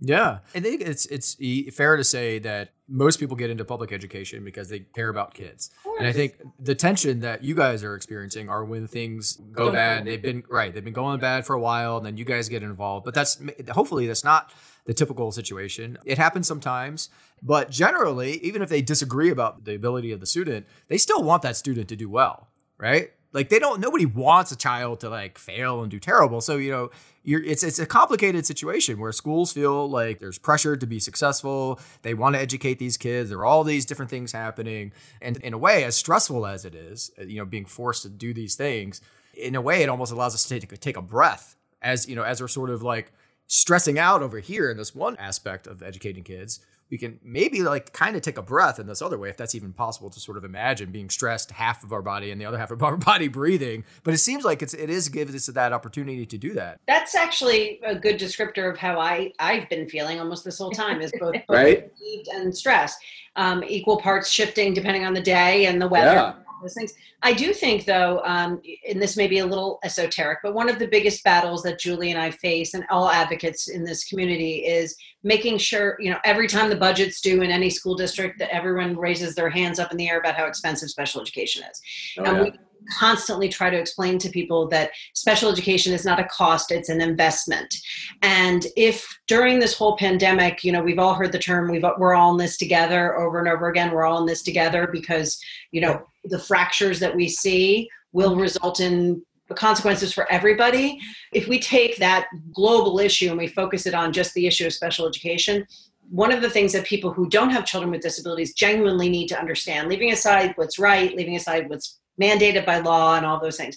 Yeah, 0.00 0.38
I 0.54 0.60
think 0.60 0.80
it's 0.82 1.06
it's 1.06 1.36
fair 1.74 1.96
to 1.96 2.04
say 2.04 2.38
that 2.40 2.70
most 2.88 3.18
people 3.18 3.36
get 3.36 3.50
into 3.50 3.64
public 3.64 3.92
education 3.92 4.44
because 4.44 4.68
they 4.68 4.80
care 4.80 5.08
about 5.08 5.34
kids, 5.34 5.70
and 5.98 6.06
I 6.06 6.12
think 6.12 6.34
the 6.60 6.76
tension 6.76 7.20
that 7.20 7.42
you 7.42 7.54
guys 7.54 7.82
are 7.82 7.96
experiencing 7.96 8.48
are 8.48 8.64
when 8.64 8.86
things 8.86 9.36
go 9.52 9.72
bad. 9.72 10.04
bad. 10.04 10.06
They've 10.06 10.22
been 10.22 10.44
right, 10.48 10.72
they've 10.72 10.84
been 10.84 10.92
going 10.92 11.18
bad 11.18 11.44
for 11.44 11.54
a 11.54 11.60
while, 11.60 11.96
and 11.96 12.06
then 12.06 12.16
you 12.16 12.24
guys 12.24 12.48
get 12.48 12.62
involved. 12.62 13.04
But 13.04 13.14
that's 13.14 13.40
hopefully 13.70 14.06
that's 14.06 14.22
not 14.22 14.52
the 14.84 14.94
typical 14.94 15.32
situation. 15.32 15.98
It 16.04 16.16
happens 16.16 16.46
sometimes, 16.46 17.10
but 17.42 17.68
generally, 17.68 18.38
even 18.38 18.62
if 18.62 18.68
they 18.68 18.82
disagree 18.82 19.30
about 19.30 19.64
the 19.64 19.74
ability 19.74 20.12
of 20.12 20.20
the 20.20 20.26
student, 20.26 20.66
they 20.86 20.96
still 20.96 21.24
want 21.24 21.42
that 21.42 21.56
student 21.56 21.88
to 21.88 21.96
do 21.96 22.08
well, 22.08 22.48
right? 22.78 23.10
Like 23.32 23.50
they 23.50 23.58
don't. 23.58 23.80
Nobody 23.80 24.06
wants 24.06 24.52
a 24.52 24.56
child 24.56 25.00
to 25.00 25.10
like 25.10 25.38
fail 25.38 25.82
and 25.82 25.90
do 25.90 25.98
terrible. 26.00 26.40
So 26.40 26.56
you 26.56 26.70
know, 26.70 26.90
you're, 27.28 27.44
it's 27.44 27.62
it's 27.62 27.78
a 27.78 27.84
complicated 27.84 28.46
situation 28.46 28.98
where 28.98 29.12
schools 29.12 29.52
feel 29.52 29.88
like 29.88 30.18
there's 30.18 30.38
pressure 30.38 30.78
to 30.78 30.86
be 30.86 30.98
successful. 30.98 31.78
They 32.00 32.14
want 32.14 32.36
to 32.36 32.40
educate 32.40 32.78
these 32.78 32.96
kids. 32.96 33.28
There 33.28 33.38
are 33.40 33.44
all 33.44 33.64
these 33.64 33.84
different 33.84 34.10
things 34.10 34.32
happening, 34.32 34.92
and 35.20 35.36
in 35.38 35.52
a 35.52 35.58
way, 35.58 35.84
as 35.84 35.94
stressful 35.94 36.46
as 36.46 36.64
it 36.64 36.74
is, 36.74 37.10
uh, 37.20 37.24
you 37.24 37.36
know, 37.36 37.44
being 37.44 37.66
forced 37.66 38.02
to 38.04 38.08
do 38.08 38.32
these 38.32 38.54
things, 38.54 39.02
in 39.34 39.54
a 39.54 39.60
way, 39.60 39.82
it 39.82 39.90
almost 39.90 40.10
allows 40.10 40.34
us 40.34 40.48
to 40.48 40.58
take, 40.58 40.80
take 40.80 40.96
a 40.96 41.02
breath 41.02 41.54
as 41.82 42.08
you 42.08 42.16
know, 42.16 42.22
as 42.22 42.40
we're 42.40 42.48
sort 42.48 42.70
of 42.70 42.82
like 42.82 43.12
stressing 43.46 43.98
out 43.98 44.22
over 44.22 44.40
here 44.40 44.70
in 44.70 44.78
this 44.78 44.94
one 44.94 45.14
aspect 45.18 45.66
of 45.66 45.82
educating 45.82 46.24
kids. 46.24 46.60
We 46.90 46.98
can 46.98 47.18
maybe 47.22 47.62
like 47.62 47.92
kind 47.92 48.16
of 48.16 48.22
take 48.22 48.38
a 48.38 48.42
breath 48.42 48.78
in 48.78 48.86
this 48.86 49.02
other 49.02 49.18
way, 49.18 49.28
if 49.28 49.36
that's 49.36 49.54
even 49.54 49.72
possible 49.72 50.08
to 50.10 50.18
sort 50.20 50.38
of 50.38 50.44
imagine 50.44 50.90
being 50.90 51.10
stressed 51.10 51.50
half 51.50 51.84
of 51.84 51.92
our 51.92 52.02
body 52.02 52.30
and 52.30 52.40
the 52.40 52.44
other 52.46 52.58
half 52.58 52.70
of 52.70 52.82
our 52.82 52.96
body 53.10 53.28
breathing. 53.28 53.84
But 54.04 54.14
it 54.14 54.18
seems 54.18 54.44
like 54.44 54.62
it's 54.62 54.74
it 54.74 54.88
is 54.90 55.08
giving 55.08 55.34
us 55.34 55.46
that 55.46 55.72
opportunity 55.72 56.24
to 56.26 56.38
do 56.38 56.54
that. 56.54 56.80
that's 56.86 57.14
actually 57.14 57.80
a 57.84 57.94
good 57.94 58.18
descriptor 58.18 58.70
of 58.70 58.76
how 58.78 58.98
i 59.00 59.32
i've 59.38 59.68
been 59.68 59.88
feeling 59.88 60.18
almost 60.20 60.44
this 60.44 60.58
whole 60.58 60.70
time 60.70 61.00
is 61.00 61.12
both, 61.18 61.32
both 61.34 61.42
Right? 61.48 61.90
fatigued 61.98 62.28
and 62.28 62.56
stressed 62.56 62.98
um, 63.36 63.62
equal 63.64 63.98
parts 64.00 64.28
shifting 64.30 64.74
depending 64.74 65.04
on 65.04 65.14
the 65.14 65.20
day 65.20 65.66
and 65.66 65.80
the 65.80 65.88
weather 65.88 66.12
Yeah. 66.14 66.34
Those 66.62 66.74
things. 66.74 66.92
I 67.22 67.32
do 67.32 67.52
think, 67.52 67.84
though, 67.84 68.22
um, 68.24 68.60
and 68.88 69.00
this 69.00 69.16
may 69.16 69.26
be 69.26 69.38
a 69.38 69.46
little 69.46 69.78
esoteric, 69.84 70.38
but 70.42 70.54
one 70.54 70.68
of 70.68 70.78
the 70.78 70.88
biggest 70.88 71.24
battles 71.24 71.62
that 71.62 71.78
Julie 71.78 72.10
and 72.10 72.20
I 72.20 72.30
face, 72.30 72.74
and 72.74 72.84
all 72.90 73.08
advocates 73.08 73.68
in 73.68 73.84
this 73.84 74.04
community, 74.04 74.66
is 74.66 74.96
making 75.22 75.58
sure, 75.58 75.96
you 76.00 76.10
know, 76.10 76.18
every 76.24 76.48
time 76.48 76.70
the 76.70 76.76
budget's 76.76 77.20
due 77.20 77.42
in 77.42 77.50
any 77.50 77.70
school 77.70 77.94
district, 77.94 78.38
that 78.38 78.54
everyone 78.54 78.96
raises 78.96 79.34
their 79.34 79.50
hands 79.50 79.78
up 79.78 79.90
in 79.90 79.96
the 79.96 80.08
air 80.08 80.18
about 80.18 80.34
how 80.34 80.46
expensive 80.46 80.90
special 80.90 81.20
education 81.20 81.62
is. 81.70 81.80
Oh, 82.18 82.24
and 82.24 82.36
yeah. 82.36 82.42
we 82.44 82.52
constantly 82.98 83.48
try 83.48 83.70
to 83.70 83.78
explain 83.78 84.18
to 84.18 84.28
people 84.30 84.68
that 84.68 84.90
special 85.14 85.50
education 85.50 85.92
is 85.92 86.04
not 86.04 86.20
a 86.20 86.24
cost 86.24 86.70
it's 86.70 86.88
an 86.88 87.00
investment 87.00 87.74
and 88.22 88.66
if 88.76 89.06
during 89.26 89.58
this 89.58 89.76
whole 89.76 89.96
pandemic 89.96 90.64
you 90.64 90.72
know 90.72 90.82
we've 90.82 90.98
all 90.98 91.14
heard 91.14 91.32
the 91.32 91.38
term 91.38 91.70
we've 91.70 91.84
we're 91.98 92.14
all 92.14 92.32
in 92.32 92.38
this 92.38 92.56
together 92.56 93.18
over 93.18 93.38
and 93.38 93.48
over 93.48 93.68
again 93.68 93.90
we're 93.90 94.06
all 94.06 94.20
in 94.20 94.26
this 94.26 94.42
together 94.42 94.88
because 94.92 95.40
you 95.70 95.80
know 95.80 96.06
the 96.28 96.38
fractures 96.38 97.00
that 97.00 97.14
we 97.14 97.28
see 97.28 97.88
will 98.12 98.32
mm-hmm. 98.32 98.42
result 98.42 98.80
in 98.80 99.22
consequences 99.54 100.12
for 100.12 100.30
everybody. 100.30 100.98
If 101.32 101.48
we 101.48 101.58
take 101.58 101.96
that 101.96 102.26
global 102.52 102.98
issue 102.98 103.30
and 103.30 103.38
we 103.38 103.46
focus 103.46 103.86
it 103.86 103.94
on 103.94 104.12
just 104.12 104.34
the 104.34 104.46
issue 104.46 104.66
of 104.66 104.72
special 104.74 105.08
education 105.08 105.66
one 106.10 106.32
of 106.32 106.40
the 106.40 106.50
things 106.50 106.72
that 106.72 106.86
people 106.86 107.12
who 107.12 107.28
don't 107.28 107.50
have 107.50 107.66
children 107.66 107.90
with 107.90 108.00
disabilities 108.00 108.54
genuinely 108.54 109.08
need 109.08 109.28
to 109.28 109.38
understand 109.38 109.88
leaving 109.88 110.12
aside 110.12 110.52
what's 110.56 110.78
right 110.78 111.14
leaving 111.14 111.36
aside 111.36 111.68
what's 111.68 112.00
mandated 112.20 112.64
by 112.64 112.78
law 112.78 113.16
and 113.16 113.26
all 113.26 113.40
those 113.40 113.56
things 113.56 113.76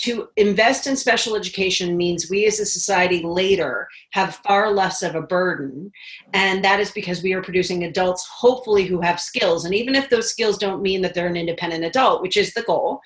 to 0.00 0.28
invest 0.36 0.86
in 0.86 0.96
special 0.96 1.34
education 1.34 1.96
means 1.96 2.30
we 2.30 2.46
as 2.46 2.60
a 2.60 2.66
society 2.66 3.20
later 3.22 3.88
have 4.12 4.36
far 4.46 4.70
less 4.70 5.02
of 5.02 5.16
a 5.16 5.22
burden 5.22 5.90
and 6.32 6.64
that 6.64 6.78
is 6.78 6.90
because 6.92 7.22
we 7.22 7.32
are 7.32 7.42
producing 7.42 7.84
adults 7.84 8.26
hopefully 8.28 8.84
who 8.84 9.00
have 9.00 9.20
skills 9.20 9.64
and 9.64 9.74
even 9.74 9.96
if 9.96 10.08
those 10.08 10.30
skills 10.30 10.56
don't 10.56 10.82
mean 10.82 11.02
that 11.02 11.14
they're 11.14 11.26
an 11.26 11.36
independent 11.36 11.84
adult 11.84 12.22
which 12.22 12.36
is 12.36 12.54
the 12.54 12.62
goal 12.62 13.00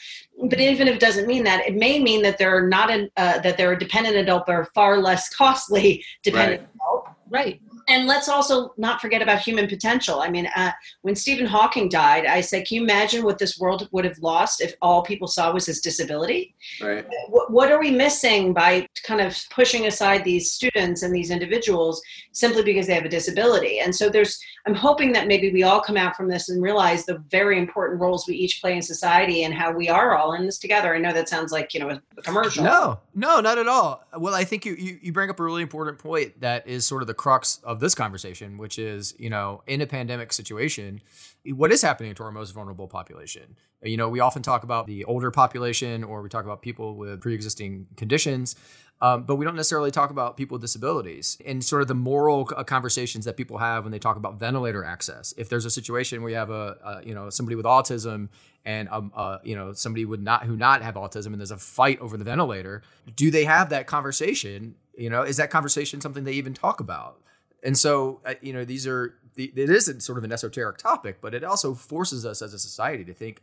but 0.50 0.60
even 0.60 0.86
if 0.86 0.96
it 0.96 1.00
doesn't 1.00 1.26
mean 1.26 1.44
that 1.44 1.66
it 1.66 1.74
may 1.74 1.98
mean 1.98 2.22
that 2.22 2.36
they're 2.36 2.66
not 2.68 2.90
an 2.90 3.10
uh, 3.16 3.38
that 3.38 3.56
they're 3.56 3.72
a 3.72 3.78
dependent 3.78 4.16
adult 4.16 4.44
but 4.46 4.52
are 4.52 4.68
far 4.74 4.98
less 4.98 5.34
costly 5.34 6.04
dependent 6.22 6.60
Right. 6.60 6.68
adult 6.74 7.08
Right. 7.30 7.62
And 7.88 8.06
let's 8.06 8.28
also 8.28 8.72
not 8.76 9.00
forget 9.00 9.22
about 9.22 9.40
human 9.40 9.66
potential. 9.68 10.20
I 10.20 10.28
mean, 10.28 10.46
uh, 10.56 10.72
when 11.02 11.14
Stephen 11.14 11.46
Hawking 11.46 11.88
died, 11.88 12.26
I 12.26 12.40
said, 12.40 12.66
can 12.66 12.76
you 12.76 12.82
imagine 12.82 13.24
what 13.24 13.38
this 13.38 13.58
world 13.58 13.88
would 13.92 14.04
have 14.04 14.18
lost 14.18 14.60
if 14.60 14.74
all 14.82 15.02
people 15.02 15.28
saw 15.28 15.52
was 15.52 15.66
his 15.66 15.80
disability? 15.80 16.54
Right. 16.80 17.06
What, 17.28 17.50
what 17.50 17.72
are 17.72 17.80
we 17.80 17.90
missing 17.90 18.52
by 18.52 18.86
kind 19.04 19.20
of 19.20 19.36
pushing 19.50 19.86
aside 19.86 20.24
these 20.24 20.52
students 20.52 21.02
and 21.02 21.14
these 21.14 21.30
individuals 21.30 22.02
simply 22.32 22.62
because 22.62 22.86
they 22.86 22.94
have 22.94 23.04
a 23.04 23.08
disability? 23.08 23.80
And 23.80 23.94
so 23.94 24.08
there's, 24.08 24.40
I'm 24.64 24.74
hoping 24.74 25.12
that 25.12 25.26
maybe 25.26 25.52
we 25.52 25.64
all 25.64 25.80
come 25.80 25.96
out 25.96 26.14
from 26.14 26.28
this 26.28 26.48
and 26.48 26.62
realize 26.62 27.04
the 27.04 27.18
very 27.30 27.58
important 27.58 28.00
roles 28.00 28.28
we 28.28 28.34
each 28.36 28.60
play 28.60 28.76
in 28.76 28.82
society 28.82 29.42
and 29.42 29.52
how 29.52 29.72
we 29.72 29.88
are 29.88 30.16
all 30.16 30.34
in 30.34 30.46
this 30.46 30.58
together. 30.58 30.94
I 30.94 30.98
know 30.98 31.12
that 31.12 31.28
sounds 31.28 31.50
like, 31.50 31.74
you 31.74 31.80
know, 31.80 31.90
a, 31.90 32.22
commercial. 32.22 32.62
No, 32.62 33.00
no, 33.12 33.40
not 33.40 33.58
at 33.58 33.66
all. 33.66 34.04
Well, 34.16 34.34
I 34.34 34.44
think 34.44 34.64
you, 34.64 34.74
you 34.74 34.98
you 35.02 35.12
bring 35.12 35.30
up 35.30 35.40
a 35.40 35.42
really 35.42 35.62
important 35.62 35.98
point 35.98 36.40
that 36.42 36.66
is 36.68 36.86
sort 36.86 37.02
of 37.02 37.08
the 37.08 37.14
crux 37.14 37.58
of 37.64 37.80
this 37.80 37.94
conversation, 37.96 38.56
which 38.56 38.78
is 38.78 39.14
you 39.18 39.30
know 39.30 39.62
in 39.66 39.80
a 39.80 39.86
pandemic 39.86 40.32
situation, 40.32 41.00
what 41.44 41.72
is 41.72 41.82
happening 41.82 42.14
to 42.14 42.22
our 42.22 42.30
most 42.30 42.52
vulnerable 42.52 42.86
population? 42.86 43.56
You 43.82 43.96
know, 43.96 44.08
we 44.08 44.20
often 44.20 44.42
talk 44.42 44.62
about 44.62 44.86
the 44.86 45.04
older 45.06 45.32
population, 45.32 46.04
or 46.04 46.22
we 46.22 46.28
talk 46.28 46.44
about 46.44 46.62
people 46.62 46.94
with 46.94 47.20
pre-existing 47.20 47.88
conditions. 47.96 48.54
Um, 49.02 49.24
but 49.24 49.34
we 49.34 49.44
don't 49.44 49.56
necessarily 49.56 49.90
talk 49.90 50.10
about 50.10 50.36
people 50.36 50.54
with 50.54 50.62
disabilities 50.62 51.36
and 51.44 51.62
sort 51.64 51.82
of 51.82 51.88
the 51.88 51.94
moral 51.94 52.48
uh, 52.56 52.62
conversations 52.62 53.24
that 53.24 53.36
people 53.36 53.58
have 53.58 53.82
when 53.82 53.90
they 53.90 53.98
talk 53.98 54.16
about 54.16 54.38
ventilator 54.38 54.84
access. 54.84 55.34
If 55.36 55.48
there's 55.48 55.64
a 55.64 55.70
situation 55.70 56.22
where 56.22 56.30
you 56.30 56.36
have 56.36 56.50
a, 56.50 56.78
a 56.84 57.02
you 57.04 57.12
know 57.12 57.28
somebody 57.28 57.56
with 57.56 57.66
autism 57.66 58.28
and 58.64 58.88
um, 58.90 59.10
uh, 59.16 59.38
you 59.42 59.56
know 59.56 59.72
somebody 59.72 60.04
would 60.04 60.22
not 60.22 60.44
who 60.44 60.56
not 60.56 60.82
have 60.82 60.94
autism 60.94 61.26
and 61.26 61.40
there's 61.40 61.50
a 61.50 61.56
fight 61.56 61.98
over 61.98 62.16
the 62.16 62.22
ventilator, 62.22 62.80
do 63.16 63.32
they 63.32 63.44
have 63.44 63.70
that 63.70 63.88
conversation? 63.88 64.76
You 64.96 65.10
know, 65.10 65.22
is 65.22 65.36
that 65.38 65.50
conversation 65.50 66.00
something 66.00 66.22
they 66.22 66.34
even 66.34 66.54
talk 66.54 66.78
about? 66.78 67.20
And 67.64 67.76
so 67.76 68.20
uh, 68.24 68.34
you 68.40 68.52
know 68.52 68.64
these 68.64 68.86
are 68.86 69.14
it 69.36 69.58
isn't 69.58 70.04
sort 70.04 70.16
of 70.16 70.22
an 70.22 70.30
esoteric 70.30 70.78
topic, 70.78 71.18
but 71.20 71.34
it 71.34 71.42
also 71.42 71.74
forces 71.74 72.24
us 72.24 72.40
as 72.40 72.54
a 72.54 72.58
society 72.58 73.04
to 73.06 73.14
think 73.14 73.42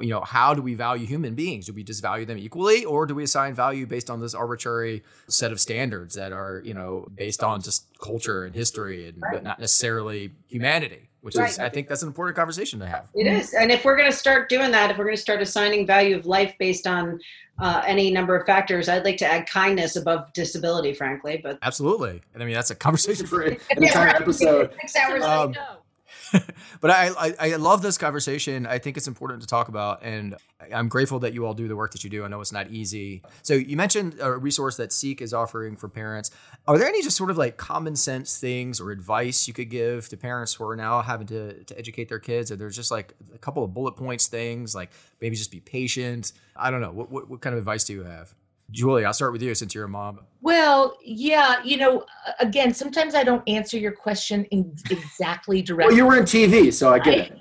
you 0.00 0.08
know, 0.10 0.20
how 0.22 0.54
do 0.54 0.60
we 0.62 0.74
value 0.74 1.06
human 1.06 1.34
beings? 1.34 1.66
Do 1.66 1.72
we 1.72 1.84
just 1.84 2.02
value 2.02 2.24
them 2.26 2.38
equally, 2.38 2.84
or 2.84 3.06
do 3.06 3.14
we 3.14 3.22
assign 3.24 3.54
value 3.54 3.86
based 3.86 4.10
on 4.10 4.20
this 4.20 4.34
arbitrary 4.34 5.02
set 5.28 5.52
of 5.52 5.60
standards 5.60 6.14
that 6.16 6.32
are, 6.32 6.60
you 6.64 6.74
know, 6.74 7.06
based 7.14 7.44
on 7.44 7.60
just 7.62 7.86
culture 8.02 8.44
and 8.44 8.54
history 8.54 9.08
and 9.08 9.20
but 9.32 9.42
not 9.44 9.58
necessarily 9.60 10.32
humanity? 10.48 11.10
Which 11.20 11.36
is, 11.38 11.58
I 11.58 11.70
think, 11.70 11.88
that's 11.88 12.02
an 12.02 12.08
important 12.08 12.36
conversation 12.36 12.80
to 12.80 12.86
have. 12.86 13.08
It 13.14 13.26
is. 13.26 13.54
And 13.54 13.70
if 13.70 13.82
we're 13.82 13.96
going 13.96 14.10
to 14.10 14.16
start 14.16 14.50
doing 14.50 14.70
that, 14.72 14.90
if 14.90 14.98
we're 14.98 15.04
going 15.04 15.16
to 15.16 15.22
start 15.22 15.40
assigning 15.40 15.86
value 15.86 16.16
of 16.18 16.26
life 16.26 16.54
based 16.58 16.86
on 16.86 17.18
uh, 17.58 17.82
any 17.86 18.10
number 18.10 18.36
of 18.36 18.44
factors, 18.44 18.90
I'd 18.90 19.04
like 19.04 19.16
to 19.18 19.26
add 19.26 19.46
kindness 19.48 19.96
above 19.96 20.30
disability, 20.34 20.92
frankly. 20.92 21.40
But 21.42 21.58
Absolutely, 21.62 22.20
and 22.34 22.42
I 22.42 22.46
mean 22.46 22.54
that's 22.54 22.70
a 22.72 22.74
conversation 22.74 23.26
For 23.26 23.36
for 23.36 23.42
an 23.70 23.82
entire 23.82 24.08
episode. 24.08 24.74
six 24.82 24.96
hours 24.96 25.22
Um, 25.24 25.48
later. 25.52 25.60
but 26.80 26.90
I, 26.90 27.10
I 27.18 27.34
I 27.38 27.56
love 27.56 27.82
this 27.82 27.98
conversation. 27.98 28.66
I 28.66 28.78
think 28.78 28.96
it's 28.96 29.08
important 29.08 29.42
to 29.42 29.46
talk 29.46 29.68
about, 29.68 30.02
and 30.02 30.36
I'm 30.72 30.88
grateful 30.88 31.18
that 31.20 31.34
you 31.34 31.46
all 31.46 31.54
do 31.54 31.68
the 31.68 31.76
work 31.76 31.92
that 31.92 32.04
you 32.04 32.10
do. 32.10 32.24
I 32.24 32.28
know 32.28 32.40
it's 32.40 32.52
not 32.52 32.70
easy. 32.70 33.22
So 33.42 33.54
you 33.54 33.76
mentioned 33.76 34.16
a 34.20 34.32
resource 34.36 34.76
that 34.76 34.92
Seek 34.92 35.20
is 35.20 35.34
offering 35.34 35.76
for 35.76 35.88
parents. 35.88 36.30
Are 36.66 36.78
there 36.78 36.88
any 36.88 37.02
just 37.02 37.16
sort 37.16 37.30
of 37.30 37.36
like 37.36 37.56
common 37.56 37.96
sense 37.96 38.38
things 38.38 38.80
or 38.80 38.90
advice 38.90 39.46
you 39.46 39.54
could 39.54 39.70
give 39.70 40.08
to 40.08 40.16
parents 40.16 40.54
who 40.54 40.64
are 40.64 40.76
now 40.76 41.02
having 41.02 41.26
to 41.28 41.64
to 41.64 41.78
educate 41.78 42.08
their 42.08 42.18
kids? 42.18 42.50
Or 42.50 42.56
there's 42.56 42.76
just 42.76 42.90
like 42.90 43.14
a 43.34 43.38
couple 43.38 43.64
of 43.64 43.74
bullet 43.74 43.92
points 43.92 44.26
things, 44.26 44.74
like 44.74 44.90
maybe 45.20 45.36
just 45.36 45.50
be 45.50 45.60
patient. 45.60 46.32
I 46.56 46.70
don't 46.70 46.80
know. 46.80 46.92
What 46.92 47.10
what, 47.10 47.30
what 47.30 47.40
kind 47.40 47.54
of 47.54 47.58
advice 47.58 47.84
do 47.84 47.92
you 47.92 48.04
have? 48.04 48.34
Julie, 48.70 49.04
I'll 49.04 49.12
start 49.12 49.32
with 49.32 49.42
you 49.42 49.54
since 49.54 49.74
you're 49.74 49.84
a 49.84 49.88
mom. 49.88 50.20
Well, 50.40 50.98
yeah, 51.02 51.62
you 51.62 51.76
know, 51.76 52.04
again, 52.40 52.74
sometimes 52.74 53.14
I 53.14 53.24
don't 53.24 53.42
answer 53.48 53.78
your 53.78 53.92
question 53.92 54.44
in 54.46 54.74
exactly 54.90 55.62
directly. 55.62 55.92
Well, 55.92 55.96
you 55.96 56.06
were 56.06 56.16
in 56.16 56.24
TV, 56.24 56.72
so 56.72 56.90
I 56.92 56.98
get 56.98 57.18
it. 57.18 57.38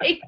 Right? 0.00 0.20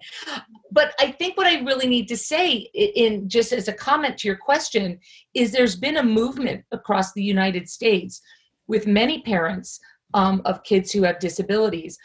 But 0.71 0.95
I 0.99 1.11
think 1.11 1.37
what 1.37 1.47
I 1.47 1.61
really 1.61 1.87
need 1.87 2.07
to 2.09 2.17
say, 2.17 2.71
in 2.75 3.29
just 3.29 3.53
as 3.53 3.69
a 3.69 3.73
comment 3.73 4.19
to 4.19 4.29
your 4.29 4.37
question, 4.37 4.99
is 5.35 5.53
there's 5.53 5.77
been 5.77 5.97
a 5.97 6.03
movement 6.03 6.65
across 6.71 7.13
the 7.13 7.23
United 7.23 7.69
States 7.69 8.23
with 8.69 8.87
many 8.87 9.23
parents 9.23 9.81
um, 10.15 10.43
of 10.45 10.63
kids 10.63 10.93
who 10.93 11.03
have 11.03 11.19
disabilities 11.19 11.99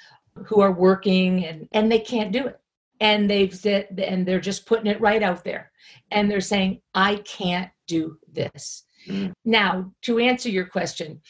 who 0.45 0.61
are 0.61 0.71
working 0.71 1.45
and, 1.45 1.67
and 1.71 1.91
they 1.91 1.99
can't 1.99 2.31
do 2.31 2.47
it. 2.47 2.59
And 2.99 3.29
they've 3.29 3.53
said, 3.53 3.99
and 4.03 4.25
they're 4.25 4.39
just 4.39 4.65
putting 4.65 4.87
it 4.87 5.01
right 5.01 5.21
out 5.21 5.43
there. 5.43 5.71
And 6.11 6.29
they're 6.29 6.41
saying, 6.41 6.81
I 6.93 7.17
can't 7.17 7.69
do 7.87 8.17
this. 8.31 8.83
Mm. 9.07 9.33
Now, 9.43 9.91
to 10.03 10.19
answer 10.19 10.49
your 10.49 10.65
question, 10.65 11.21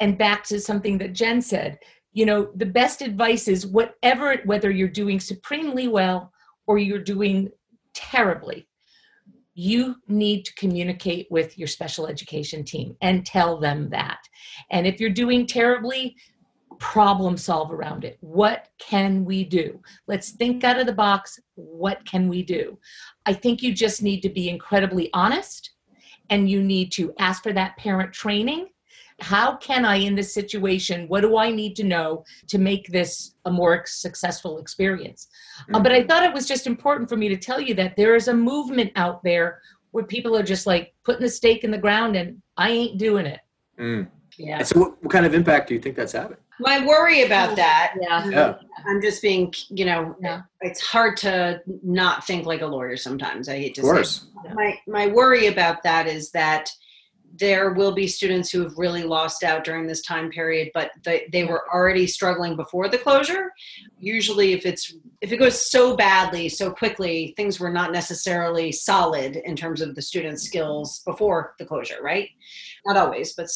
and 0.00 0.18
back 0.18 0.44
to 0.44 0.60
something 0.60 0.98
that 0.98 1.12
Jen 1.12 1.40
said, 1.40 1.78
you 2.12 2.26
know, 2.26 2.50
the 2.54 2.66
best 2.66 3.02
advice 3.02 3.48
is 3.48 3.66
whatever, 3.66 4.36
whether 4.44 4.70
you're 4.70 4.88
doing 4.88 5.18
supremely 5.18 5.88
well 5.88 6.32
or 6.66 6.78
you're 6.78 6.98
doing 6.98 7.50
terribly, 7.92 8.68
you 9.54 9.96
need 10.08 10.44
to 10.44 10.54
communicate 10.54 11.26
with 11.30 11.56
your 11.58 11.68
special 11.68 12.06
education 12.06 12.64
team 12.64 12.96
and 13.02 13.24
tell 13.24 13.58
them 13.58 13.88
that. 13.90 14.18
And 14.70 14.86
if 14.86 15.00
you're 15.00 15.10
doing 15.10 15.46
terribly, 15.46 16.16
problem 16.78 17.36
solve 17.36 17.72
around 17.72 18.04
it. 18.04 18.18
What 18.20 18.68
can 18.78 19.24
we 19.24 19.44
do? 19.44 19.80
Let's 20.06 20.30
think 20.30 20.64
out 20.64 20.78
of 20.78 20.86
the 20.86 20.92
box. 20.92 21.38
What 21.54 22.04
can 22.04 22.28
we 22.28 22.42
do? 22.42 22.78
I 23.26 23.32
think 23.32 23.62
you 23.62 23.72
just 23.72 24.02
need 24.02 24.20
to 24.22 24.28
be 24.28 24.48
incredibly 24.48 25.10
honest 25.12 25.70
and 26.30 26.48
you 26.48 26.62
need 26.62 26.92
to 26.92 27.12
ask 27.18 27.42
for 27.42 27.52
that 27.52 27.76
parent 27.76 28.12
training. 28.12 28.68
How 29.20 29.56
can 29.56 29.84
I, 29.84 29.96
in 29.96 30.16
this 30.16 30.34
situation, 30.34 31.06
what 31.06 31.20
do 31.20 31.36
I 31.36 31.50
need 31.50 31.76
to 31.76 31.84
know 31.84 32.24
to 32.48 32.58
make 32.58 32.88
this 32.88 33.34
a 33.44 33.50
more 33.50 33.84
successful 33.86 34.58
experience? 34.58 35.28
Mm-hmm. 35.62 35.74
Uh, 35.76 35.80
but 35.80 35.92
I 35.92 36.00
mm-hmm. 36.00 36.08
thought 36.08 36.24
it 36.24 36.34
was 36.34 36.48
just 36.48 36.66
important 36.66 37.08
for 37.08 37.16
me 37.16 37.28
to 37.28 37.36
tell 37.36 37.60
you 37.60 37.74
that 37.74 37.96
there 37.96 38.16
is 38.16 38.28
a 38.28 38.34
movement 38.34 38.90
out 38.96 39.22
there 39.22 39.60
where 39.92 40.04
people 40.04 40.36
are 40.36 40.42
just 40.42 40.66
like 40.66 40.92
putting 41.04 41.22
the 41.22 41.28
stake 41.28 41.62
in 41.62 41.70
the 41.70 41.78
ground 41.78 42.16
and 42.16 42.42
I 42.56 42.70
ain't 42.70 42.98
doing 42.98 43.26
it. 43.26 43.40
Mm. 43.78 44.08
Yeah. 44.36 44.58
And 44.58 44.66
so, 44.66 44.80
what, 44.80 45.02
what 45.02 45.12
kind 45.12 45.26
of 45.26 45.34
impact 45.34 45.68
do 45.68 45.74
you 45.74 45.80
think 45.80 45.94
that's 45.94 46.12
having? 46.12 46.36
My 46.60 46.84
worry 46.86 47.22
about 47.22 47.50
oh, 47.50 47.54
that, 47.56 47.94
yeah. 48.00 48.28
yeah. 48.28 48.54
I'm 48.86 49.00
just 49.00 49.22
being, 49.22 49.52
you 49.70 49.84
know, 49.84 50.16
yeah. 50.20 50.42
it's 50.60 50.80
hard 50.80 51.16
to 51.18 51.60
not 51.82 52.26
think 52.26 52.46
like 52.46 52.60
a 52.60 52.66
lawyer 52.66 52.96
sometimes. 52.96 53.48
I 53.48 53.56
hate 53.56 53.74
to 53.76 53.80
of 53.80 53.86
course. 53.86 54.26
say. 54.44 54.52
My 54.54 54.78
my 54.86 55.06
worry 55.08 55.46
about 55.46 55.82
that 55.82 56.06
is 56.06 56.30
that 56.30 56.70
there 57.36 57.72
will 57.72 57.92
be 57.92 58.06
students 58.06 58.50
who 58.50 58.62
have 58.62 58.78
really 58.78 59.02
lost 59.02 59.42
out 59.42 59.64
during 59.64 59.86
this 59.86 60.02
time 60.02 60.30
period 60.30 60.70
but 60.72 60.90
they, 61.02 61.26
they 61.32 61.44
were 61.44 61.68
already 61.72 62.06
struggling 62.06 62.54
before 62.54 62.88
the 62.88 62.98
closure 62.98 63.52
usually 63.98 64.52
if 64.52 64.64
it's 64.64 64.94
if 65.20 65.32
it 65.32 65.38
goes 65.38 65.70
so 65.70 65.96
badly 65.96 66.48
so 66.48 66.70
quickly 66.70 67.34
things 67.36 67.58
were 67.58 67.70
not 67.70 67.92
necessarily 67.92 68.70
solid 68.70 69.36
in 69.36 69.56
terms 69.56 69.80
of 69.80 69.94
the 69.94 70.02
students 70.02 70.44
skills 70.44 71.00
before 71.00 71.54
the 71.58 71.64
closure 71.64 71.98
right 72.02 72.30
not 72.86 72.96
always 72.96 73.32
but 73.34 73.46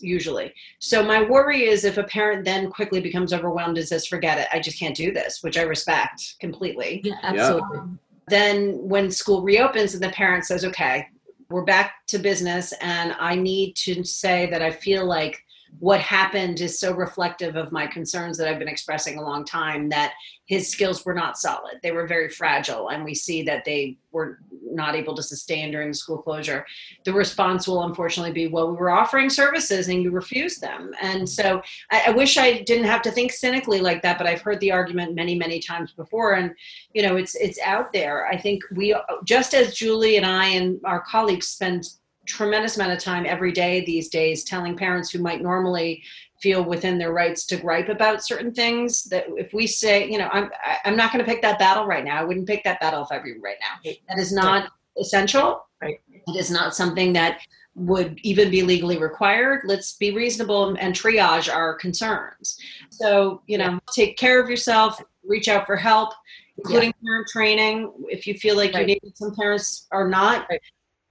usually. 0.00 0.52
So 0.78 1.02
my 1.02 1.22
worry 1.22 1.64
is 1.64 1.84
if 1.84 1.98
a 1.98 2.04
parent 2.04 2.44
then 2.44 2.70
quickly 2.70 3.00
becomes 3.00 3.32
overwhelmed 3.32 3.78
and 3.78 3.86
says 3.86 4.06
forget 4.06 4.38
it 4.38 4.48
i 4.52 4.60
just 4.60 4.78
can't 4.78 4.96
do 4.96 5.12
this 5.12 5.42
which 5.42 5.58
i 5.58 5.62
respect 5.62 6.36
completely. 6.40 7.00
Yeah 7.04 7.14
absolutely. 7.22 7.78
Yeah. 7.78 7.84
then 8.28 8.88
when 8.88 9.10
school 9.10 9.42
reopens 9.42 9.94
and 9.94 10.02
the 10.02 10.10
parent 10.10 10.44
says 10.44 10.64
okay 10.64 11.06
we're 11.50 11.64
back 11.64 12.06
to 12.08 12.18
business 12.18 12.72
and 12.80 13.14
i 13.18 13.34
need 13.34 13.74
to 13.74 14.04
say 14.04 14.48
that 14.50 14.62
i 14.62 14.70
feel 14.70 15.04
like 15.06 15.42
what 15.78 16.00
happened 16.00 16.60
is 16.60 16.78
so 16.78 16.94
reflective 16.94 17.56
of 17.56 17.72
my 17.72 17.86
concerns 17.86 18.38
that 18.38 18.48
I've 18.48 18.58
been 18.58 18.68
expressing 18.68 19.18
a 19.18 19.22
long 19.22 19.44
time 19.44 19.88
that 19.90 20.14
his 20.46 20.70
skills 20.70 21.04
were 21.04 21.14
not 21.14 21.38
solid. 21.38 21.80
They 21.82 21.92
were 21.92 22.06
very 22.06 22.28
fragile, 22.28 22.90
and 22.90 23.04
we 23.04 23.14
see 23.14 23.42
that 23.42 23.64
they 23.64 23.98
were 24.12 24.38
not 24.62 24.94
able 24.94 25.14
to 25.14 25.22
sustain 25.22 25.70
during 25.70 25.88
the 25.88 25.94
school 25.94 26.18
closure. 26.18 26.64
The 27.04 27.12
response 27.12 27.66
will 27.66 27.84
unfortunately 27.84 28.32
be, 28.32 28.46
well, 28.46 28.70
we 28.70 28.76
were 28.76 28.90
offering 28.90 29.30
services 29.30 29.88
and 29.88 30.02
you 30.02 30.10
refused 30.10 30.60
them. 30.60 30.92
And 31.00 31.28
so 31.28 31.62
I, 31.90 32.04
I 32.08 32.10
wish 32.10 32.36
I 32.36 32.62
didn't 32.62 32.86
have 32.86 33.02
to 33.02 33.10
think 33.10 33.32
cynically 33.32 33.80
like 33.80 34.02
that, 34.02 34.18
but 34.18 34.26
I've 34.26 34.42
heard 34.42 34.60
the 34.60 34.72
argument 34.72 35.14
many, 35.14 35.34
many 35.34 35.60
times 35.60 35.92
before. 35.92 36.34
And, 36.34 36.54
you 36.92 37.02
know, 37.02 37.16
it's, 37.16 37.34
it's 37.36 37.60
out 37.60 37.92
there. 37.92 38.26
I 38.26 38.36
think 38.36 38.62
we, 38.72 38.94
just 39.24 39.54
as 39.54 39.74
Julie 39.74 40.16
and 40.16 40.26
I 40.26 40.46
and 40.46 40.78
our 40.84 41.00
colleagues 41.00 41.48
spend 41.48 41.88
tremendous 42.26 42.76
amount 42.76 42.92
of 42.92 42.98
time 42.98 43.24
every 43.26 43.52
day 43.52 43.84
these 43.84 44.08
days 44.08 44.44
telling 44.44 44.76
parents 44.76 45.10
who 45.10 45.20
might 45.20 45.42
normally 45.42 46.02
feel 46.40 46.62
within 46.62 46.98
their 46.98 47.12
rights 47.12 47.46
to 47.46 47.56
gripe 47.56 47.88
about 47.88 48.24
certain 48.24 48.52
things 48.52 49.04
that 49.04 49.24
if 49.36 49.52
we 49.52 49.66
say 49.66 50.08
you 50.10 50.18
know 50.18 50.28
i'm 50.32 50.50
i'm 50.84 50.96
not 50.96 51.12
going 51.12 51.24
to 51.24 51.30
pick 51.30 51.42
that 51.42 51.58
battle 51.58 51.86
right 51.86 52.04
now. 52.04 52.16
I 52.16 52.24
wouldn't 52.24 52.46
pick 52.46 52.62
that 52.64 52.80
battle 52.80 53.02
if 53.02 53.08
i 53.10 53.18
were 53.18 53.26
you 53.26 53.40
right 53.42 53.56
now. 53.60 53.90
That 54.08 54.18
is 54.18 54.32
not 54.32 54.62
right. 54.62 54.70
essential. 55.00 55.66
Right. 55.80 56.00
It 56.26 56.36
is 56.36 56.50
not 56.50 56.74
something 56.74 57.12
that 57.14 57.40
would 57.74 58.18
even 58.22 58.50
be 58.50 58.62
legally 58.62 58.98
required. 58.98 59.62
Let's 59.64 59.96
be 59.96 60.10
reasonable 60.10 60.74
and 60.76 60.94
triage 60.94 61.52
our 61.52 61.74
concerns. 61.74 62.58
So 62.90 63.42
you 63.46 63.58
know 63.58 63.78
take 63.92 64.16
care 64.16 64.42
of 64.42 64.50
yourself 64.50 65.00
reach 65.24 65.48
out 65.48 65.66
for 65.66 65.76
help 65.76 66.12
including 66.58 66.94
yeah. 67.02 67.08
parent 67.08 67.28
training 67.28 67.92
if 68.08 68.26
you 68.26 68.34
feel 68.34 68.56
like 68.56 68.72
right. 68.72 68.88
you 68.88 68.94
need 69.02 69.16
some 69.16 69.34
parents 69.34 69.86
are 69.90 70.08
not. 70.08 70.46
Right 70.50 70.60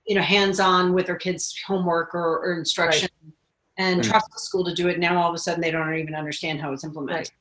you 0.06 0.16
know 0.16 0.22
hands-on 0.22 0.94
with 0.94 1.08
their 1.08 1.16
kids 1.16 1.56
homework 1.66 2.14
or, 2.14 2.40
or 2.40 2.58
instruction 2.58 3.10
right. 3.24 3.34
and 3.78 4.04
trust 4.04 4.28
the 4.32 4.40
school 4.40 4.64
to 4.64 4.74
do 4.74 4.88
it 4.88 5.00
now 5.00 5.22
all 5.22 5.30
of 5.30 5.36
a 5.36 5.38
sudden 5.38 5.62
they 5.62 5.72
don't 5.72 5.94
even 5.96 6.16
understand 6.16 6.62
how 6.62 6.72
it's 6.72 6.84
implemented 6.84 7.20
right. 7.20 7.32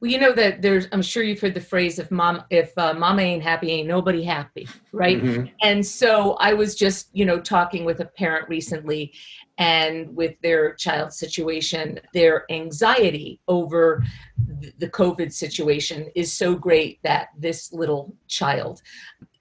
well 0.00 0.10
you 0.10 0.18
know 0.18 0.32
that 0.32 0.62
there's 0.62 0.86
i'm 0.92 1.02
sure 1.02 1.22
you've 1.22 1.40
heard 1.40 1.54
the 1.54 1.60
phrase 1.60 1.98
if 1.98 2.10
mom 2.10 2.42
if 2.50 2.76
uh, 2.78 2.94
mama 2.94 3.22
ain't 3.22 3.42
happy 3.42 3.70
ain't 3.70 3.88
nobody 3.88 4.22
happy 4.22 4.68
right 4.92 5.22
mm-hmm. 5.22 5.46
and 5.62 5.84
so 5.84 6.34
i 6.34 6.52
was 6.52 6.74
just 6.74 7.08
you 7.12 7.24
know 7.24 7.40
talking 7.40 7.84
with 7.84 8.00
a 8.00 8.04
parent 8.04 8.48
recently 8.48 9.12
and 9.58 10.14
with 10.16 10.34
their 10.42 10.74
child 10.74 11.12
situation 11.12 11.98
their 12.12 12.44
anxiety 12.50 13.40
over 13.48 14.04
the 14.78 14.88
covid 14.88 15.32
situation 15.32 16.08
is 16.14 16.32
so 16.32 16.54
great 16.54 17.00
that 17.02 17.28
this 17.38 17.72
little 17.72 18.14
child 18.28 18.82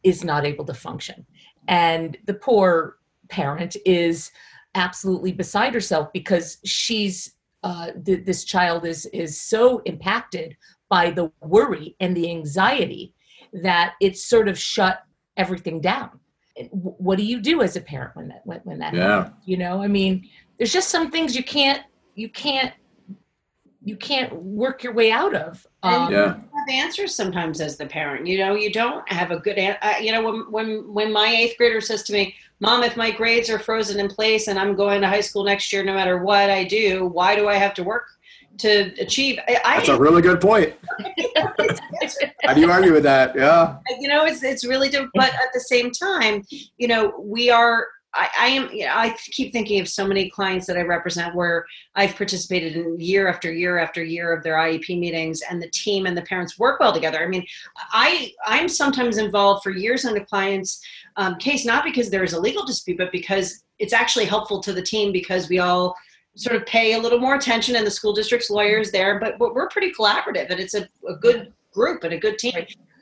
is 0.04 0.24
not 0.24 0.46
able 0.46 0.66
to 0.66 0.74
function 0.74 1.26
and 1.68 2.18
the 2.26 2.34
poor 2.34 2.98
parent 3.30 3.76
is 3.86 4.32
absolutely 4.76 5.32
beside 5.32 5.74
herself 5.74 6.12
because 6.14 6.58
she's 6.66 7.34
uh, 7.64 7.92
th- 8.06 8.26
this 8.26 8.44
child 8.44 8.86
is 8.86 9.06
is 9.08 9.40
so 9.40 9.80
impacted 9.86 10.58
by 10.90 11.10
the 11.10 11.32
worry 11.42 11.96
and 12.00 12.16
the 12.16 12.30
anxiety 12.30 13.14
that 13.54 13.94
it's 14.02 14.24
sort 14.24 14.48
of 14.48 14.58
shut 14.58 15.04
everything 15.38 15.80
down. 15.80 16.20
What 16.72 17.18
do 17.18 17.24
you 17.24 17.40
do 17.40 17.62
as 17.62 17.76
a 17.76 17.82
parent 17.82 18.16
when 18.16 18.28
that 18.28 18.46
when, 18.46 18.60
when 18.64 18.80
that 18.80 18.94
yeah. 18.94 19.24
happens? 19.24 19.36
You 19.46 19.58
know, 19.58 19.82
I 19.82 19.88
mean, 19.88 20.30
there's 20.58 20.74
just 20.74 20.90
some 20.90 21.10
things 21.10 21.36
you 21.36 21.44
can't 21.44 21.82
you 22.16 22.30
can't 22.30 22.74
you 23.84 23.98
can't 23.98 24.34
work 24.36 24.84
your 24.84 24.94
way 24.94 25.12
out 25.12 25.36
of. 25.36 25.66
Um, 25.84 26.12
yeah. 26.12 26.36
Have 26.64 26.74
answers 26.74 27.16
sometimes 27.16 27.62
as 27.62 27.78
the 27.78 27.86
parent. 27.86 28.28
You 28.28 28.40
know, 28.40 28.56
you 28.56 28.72
don't 28.72 29.10
have 29.12 29.32
a 29.32 29.38
good. 29.38 29.58
Uh, 29.60 29.94
you 30.02 30.12
know, 30.12 30.24
when 30.24 30.52
when 30.52 30.94
when 30.94 31.14
my 31.14 31.28
eighth 31.28 31.58
grader 31.58 31.82
says 31.82 32.04
to 32.04 32.14
me, 32.14 32.36
"Mom, 32.60 32.84
if 32.84 32.98
my 32.98 33.12
grades 33.12 33.50
are 33.50 33.60
frozen 33.60 34.00
in 34.00 34.08
place 34.08 34.48
and 34.48 34.60
I'm 34.60 34.76
going 34.76 35.02
to 35.02 35.08
high 35.08 35.22
school 35.22 35.44
next 35.44 35.72
year, 35.72 35.84
no 35.84 35.94
matter 35.94 36.20
what 36.24 36.50
I 36.50 36.64
do, 36.64 37.06
why 37.06 37.36
do 37.36 37.48
I 37.48 37.56
have 37.56 37.74
to 37.76 37.84
work 37.84 38.08
to 38.60 38.94
achieve?" 39.00 39.40
I, 39.48 39.78
That's 39.78 39.90
a 39.90 40.00
really 40.00 40.22
good 40.22 40.42
point. 40.42 40.74
How 42.44 42.54
do 42.54 42.62
you 42.62 42.72
argue 42.72 42.94
with 42.94 43.04
that? 43.04 43.36
Yeah. 43.36 43.78
You 44.00 44.08
know, 44.08 44.26
it's 44.26 44.44
it's 44.44 44.66
really 44.66 44.90
different, 44.90 45.12
but 45.14 45.34
at 45.34 45.50
the 45.54 45.60
same 45.60 45.92
time, 45.92 46.44
you 46.78 46.88
know, 46.88 47.14
we 47.20 47.50
are 47.50 47.88
I, 48.16 48.30
I, 48.40 48.48
am 48.48 48.70
you 48.72 48.86
know, 48.86 48.94
I 48.94 49.16
keep 49.18 49.52
thinking 49.52 49.80
of 49.80 49.88
so 49.88 50.06
many 50.08 50.30
clients 50.30 50.68
that 50.68 50.78
I 50.78 50.82
represent 50.82 51.36
where 51.36 51.66
I've 51.96 52.16
participated 52.16 52.76
in 52.76 53.00
year 53.00 53.28
after 53.28 53.52
year 53.52 53.80
after 53.80 54.04
year 54.04 54.32
of 54.34 54.44
their 54.44 54.56
IEP 54.56 55.00
meetings 55.00 55.42
and 55.50 55.62
the 55.62 55.70
team 55.70 56.06
and 56.06 56.16
the 56.16 56.22
parents 56.24 56.60
work 56.60 56.80
well 56.80 56.94
together. 56.94 57.24
I 57.24 57.28
mean, 57.28 57.46
I 57.92 58.32
I'm 58.46 58.70
sometimes 58.70 59.18
involved 59.18 59.64
for 59.64 59.72
years 59.72 60.06
in 60.06 60.16
a 60.16 60.26
client's 60.26 60.82
um, 61.16 61.36
case 61.38 61.66
not 61.66 61.84
because 61.84 62.10
there 62.10 62.24
is 62.24 62.34
a 62.34 62.40
legal 62.40 62.66
dispute, 62.66 62.98
but 62.98 63.12
because 63.12 63.64
it's 63.80 63.94
actually 63.94 64.26
helpful 64.26 64.60
to 64.62 64.74
the 64.74 64.82
team 64.82 65.12
because 65.12 65.50
we 65.50 65.60
all 65.60 65.96
sort 66.36 66.56
of 66.56 66.66
pay 66.66 66.94
a 66.94 67.00
little 67.00 67.20
more 67.20 67.36
attention 67.36 67.76
and 67.76 67.86
the 67.86 67.92
school 67.92 68.14
district's 68.14 68.50
lawyers 68.50 68.92
there, 68.92 69.20
but, 69.20 69.38
but 69.38 69.54
we're 69.54 69.70
pretty 69.70 69.92
collaborative 69.92 70.50
and 70.50 70.60
it's 70.60 70.74
a, 70.74 70.88
a 71.08 71.16
good 71.16 71.54
group 71.74 72.04
and 72.04 72.14
a 72.14 72.18
good 72.18 72.38
team. 72.40 72.54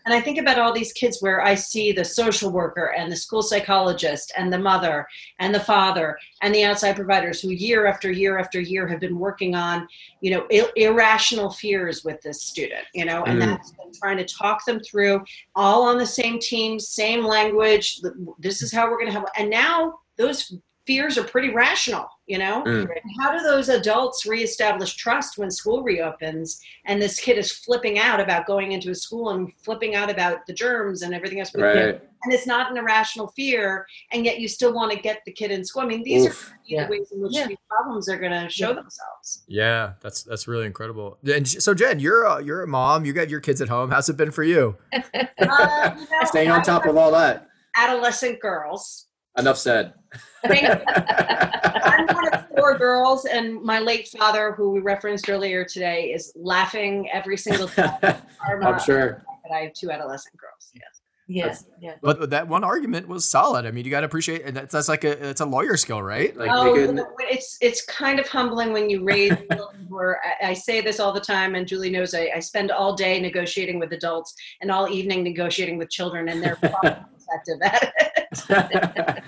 And 0.05 0.13
I 0.13 0.21
think 0.21 0.37
about 0.37 0.59
all 0.59 0.73
these 0.73 0.93
kids 0.93 1.21
where 1.21 1.41
I 1.41 1.55
see 1.55 1.91
the 1.91 2.05
social 2.05 2.51
worker 2.51 2.93
and 2.97 3.11
the 3.11 3.15
school 3.15 3.41
psychologist 3.41 4.31
and 4.37 4.51
the 4.51 4.59
mother 4.59 5.07
and 5.39 5.53
the 5.53 5.59
father 5.59 6.17
and 6.41 6.53
the 6.53 6.63
outside 6.63 6.95
providers 6.95 7.41
who 7.41 7.49
year 7.49 7.85
after 7.85 8.11
year 8.11 8.37
after 8.37 8.59
year 8.59 8.87
have 8.87 8.99
been 8.99 9.19
working 9.19 9.55
on, 9.55 9.87
you 10.21 10.31
know, 10.31 10.45
ir- 10.49 10.71
irrational 10.75 11.51
fears 11.51 12.03
with 12.03 12.21
this 12.21 12.43
student, 12.43 12.85
you 12.93 13.05
know, 13.05 13.23
and 13.23 13.41
mm. 13.41 13.45
that's 13.45 13.71
been 13.71 13.91
trying 13.93 14.17
to 14.17 14.25
talk 14.25 14.65
them 14.65 14.79
through 14.79 15.23
all 15.55 15.83
on 15.83 15.97
the 15.97 16.05
same 16.05 16.39
team, 16.39 16.79
same 16.79 17.23
language. 17.23 18.01
This 18.39 18.61
is 18.61 18.71
how 18.71 18.89
we're 18.89 18.97
going 18.97 19.11
to 19.11 19.13
have, 19.13 19.25
and 19.37 19.49
now 19.49 19.99
those 20.17 20.55
fears 20.91 21.17
are 21.17 21.23
pretty 21.23 21.53
rational, 21.53 22.05
you 22.27 22.37
know? 22.37 22.63
Mm. 22.65 22.85
How 23.17 23.31
do 23.31 23.41
those 23.41 23.69
adults 23.69 24.25
reestablish 24.25 24.95
trust 24.95 25.37
when 25.37 25.49
school 25.49 25.83
reopens 25.83 26.59
and 26.83 27.01
this 27.01 27.17
kid 27.17 27.37
is 27.37 27.49
flipping 27.49 27.97
out 27.97 28.19
about 28.19 28.45
going 28.45 28.73
into 28.73 28.91
a 28.91 28.95
school 28.95 29.29
and 29.29 29.53
flipping 29.63 29.95
out 29.95 30.11
about 30.11 30.45
the 30.47 30.53
germs 30.53 31.01
and 31.01 31.13
everything 31.13 31.39
else? 31.39 31.55
Right. 31.55 32.01
And 32.23 32.33
it's 32.33 32.45
not 32.45 32.69
an 32.69 32.77
irrational 32.77 33.27
fear, 33.29 33.87
and 34.11 34.25
yet 34.25 34.39
you 34.39 34.49
still 34.49 34.73
want 34.73 34.91
to 34.91 34.99
get 34.99 35.21
the 35.25 35.31
kid 35.31 35.49
in 35.49 35.63
school. 35.63 35.81
I 35.81 35.85
mean, 35.85 36.03
these 36.03 36.27
Oof. 36.27 36.51
are 36.51 36.59
yeah. 36.65 36.89
ways 36.89 37.09
in 37.11 37.21
which 37.21 37.33
yeah. 37.33 37.47
these 37.47 37.57
problems 37.67 38.09
are 38.09 38.19
going 38.19 38.33
to 38.33 38.47
show 38.47 38.69
yeah. 38.69 38.75
themselves. 38.75 39.43
Yeah, 39.47 39.93
that's 40.01 40.21
that's 40.21 40.47
really 40.47 40.67
incredible. 40.67 41.17
And 41.25 41.47
so, 41.47 41.73
Jen, 41.73 41.99
you're 41.99 42.25
a, 42.25 42.43
you're 42.43 42.61
a 42.61 42.67
mom. 42.67 43.05
You 43.05 43.13
got 43.13 43.29
your 43.29 43.39
kids 43.39 43.59
at 43.59 43.69
home. 43.69 43.89
How's 43.89 44.07
it 44.07 44.17
been 44.17 44.29
for 44.29 44.43
you? 44.43 44.75
uh, 44.93 44.99
you 45.15 45.37
know, 45.39 45.95
Staying 46.25 46.51
on 46.51 46.61
top 46.61 46.85
of 46.85 46.95
all 46.95 47.11
that. 47.13 47.47
Adolescent 47.75 48.39
girls 48.39 49.07
Enough 49.37 49.57
said. 49.57 49.93
I'm 50.43 52.07
one 52.07 52.33
of 52.33 52.47
four 52.49 52.77
girls, 52.77 53.25
and 53.25 53.61
my 53.61 53.79
late 53.79 54.07
father, 54.09 54.51
who 54.53 54.71
we 54.71 54.79
referenced 54.81 55.29
earlier 55.29 55.63
today, 55.63 56.11
is 56.11 56.33
laughing 56.35 57.09
every 57.13 57.37
single 57.37 57.67
time. 57.67 57.97
I'm 58.41 58.79
sure. 58.79 59.23
That 59.43 59.55
I 59.55 59.59
have 59.63 59.73
two 59.73 59.91
adolescent 59.91 60.37
girls. 60.37 60.71
Yes. 60.73 61.00
Yes, 61.33 61.65
yeah. 61.79 61.95
But 62.01 62.31
that 62.31 62.47
one 62.47 62.63
argument 62.63 63.07
was 63.07 63.23
solid. 63.23 63.65
I 63.65 63.71
mean, 63.71 63.85
you 63.85 63.91
got 63.91 64.01
to 64.01 64.05
appreciate 64.05 64.43
and 64.43 64.55
that's, 64.55 64.73
that's 64.73 64.89
like 64.89 65.03
a 65.03 65.29
it's 65.29 65.39
a 65.39 65.45
lawyer 65.45 65.77
skill, 65.77 66.01
right? 66.01 66.35
Like 66.35 66.51
oh, 66.51 66.73
can, 66.73 67.05
it's 67.19 67.57
it's 67.61 67.85
kind 67.85 68.19
of 68.19 68.27
humbling 68.27 68.73
when 68.73 68.89
you 68.89 69.03
raise. 69.03 69.33
where 69.87 70.21
I, 70.23 70.49
I, 70.49 70.53
say 70.53 70.79
this 70.79 70.99
all 70.99 71.11
the 71.11 71.19
time, 71.19 71.53
and 71.53 71.67
Julie 71.67 71.89
knows 71.89 72.13
I, 72.13 72.31
I, 72.33 72.39
spend 72.39 72.71
all 72.71 72.95
day 72.95 73.19
negotiating 73.19 73.77
with 73.77 73.91
adults 73.91 74.33
and 74.61 74.71
all 74.71 74.89
evening 74.89 75.23
negotiating 75.23 75.77
with 75.77 75.89
children, 75.89 76.29
and 76.29 76.41
they're 76.41 76.55
probably 76.55 76.91
effective 77.19 77.61
at 77.61 77.93
it. 77.97 79.23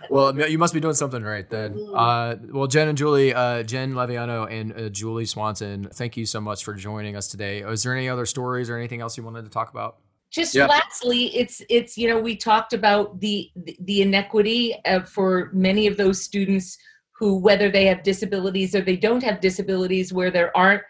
well, 0.10 0.38
you 0.48 0.58
must 0.58 0.74
be 0.74 0.80
doing 0.80 0.94
something 0.94 1.22
right 1.22 1.48
then. 1.48 1.74
Mm. 1.74 1.94
Uh, 1.94 2.36
well, 2.52 2.66
Jen 2.66 2.88
and 2.88 2.98
Julie, 2.98 3.32
uh, 3.32 3.62
Jen 3.62 3.94
Laviano 3.94 4.50
and 4.50 4.72
uh, 4.72 4.88
Julie 4.90 5.24
Swanson, 5.24 5.88
thank 5.92 6.16
you 6.16 6.26
so 6.26 6.40
much 6.40 6.62
for 6.62 6.74
joining 6.74 7.16
us 7.16 7.28
today. 7.28 7.60
Is 7.60 7.82
there 7.82 7.96
any 7.96 8.08
other 8.08 8.26
stories 8.26 8.68
or 8.68 8.76
anything 8.76 9.00
else 9.00 9.16
you 9.16 9.22
wanted 9.22 9.44
to 9.44 9.50
talk 9.50 9.70
about? 9.70 9.96
Just 10.34 10.54
lastly 10.56 11.26
it's 11.36 11.62
it's 11.68 11.96
you 11.96 12.08
know 12.08 12.20
we 12.20 12.34
talked 12.34 12.72
about 12.72 13.20
the 13.20 13.50
the 13.80 14.02
inequity 14.02 14.74
uh, 14.84 15.00
for 15.00 15.50
many 15.52 15.86
of 15.86 15.96
those 15.96 16.20
students 16.20 16.76
who 17.12 17.38
whether 17.38 17.70
they 17.70 17.86
have 17.86 18.02
disabilities 18.02 18.74
or 18.74 18.80
they 18.80 18.96
don't 18.96 19.22
have 19.22 19.40
disabilities 19.40 20.12
where 20.12 20.32
there 20.32 20.54
aren't 20.56 20.82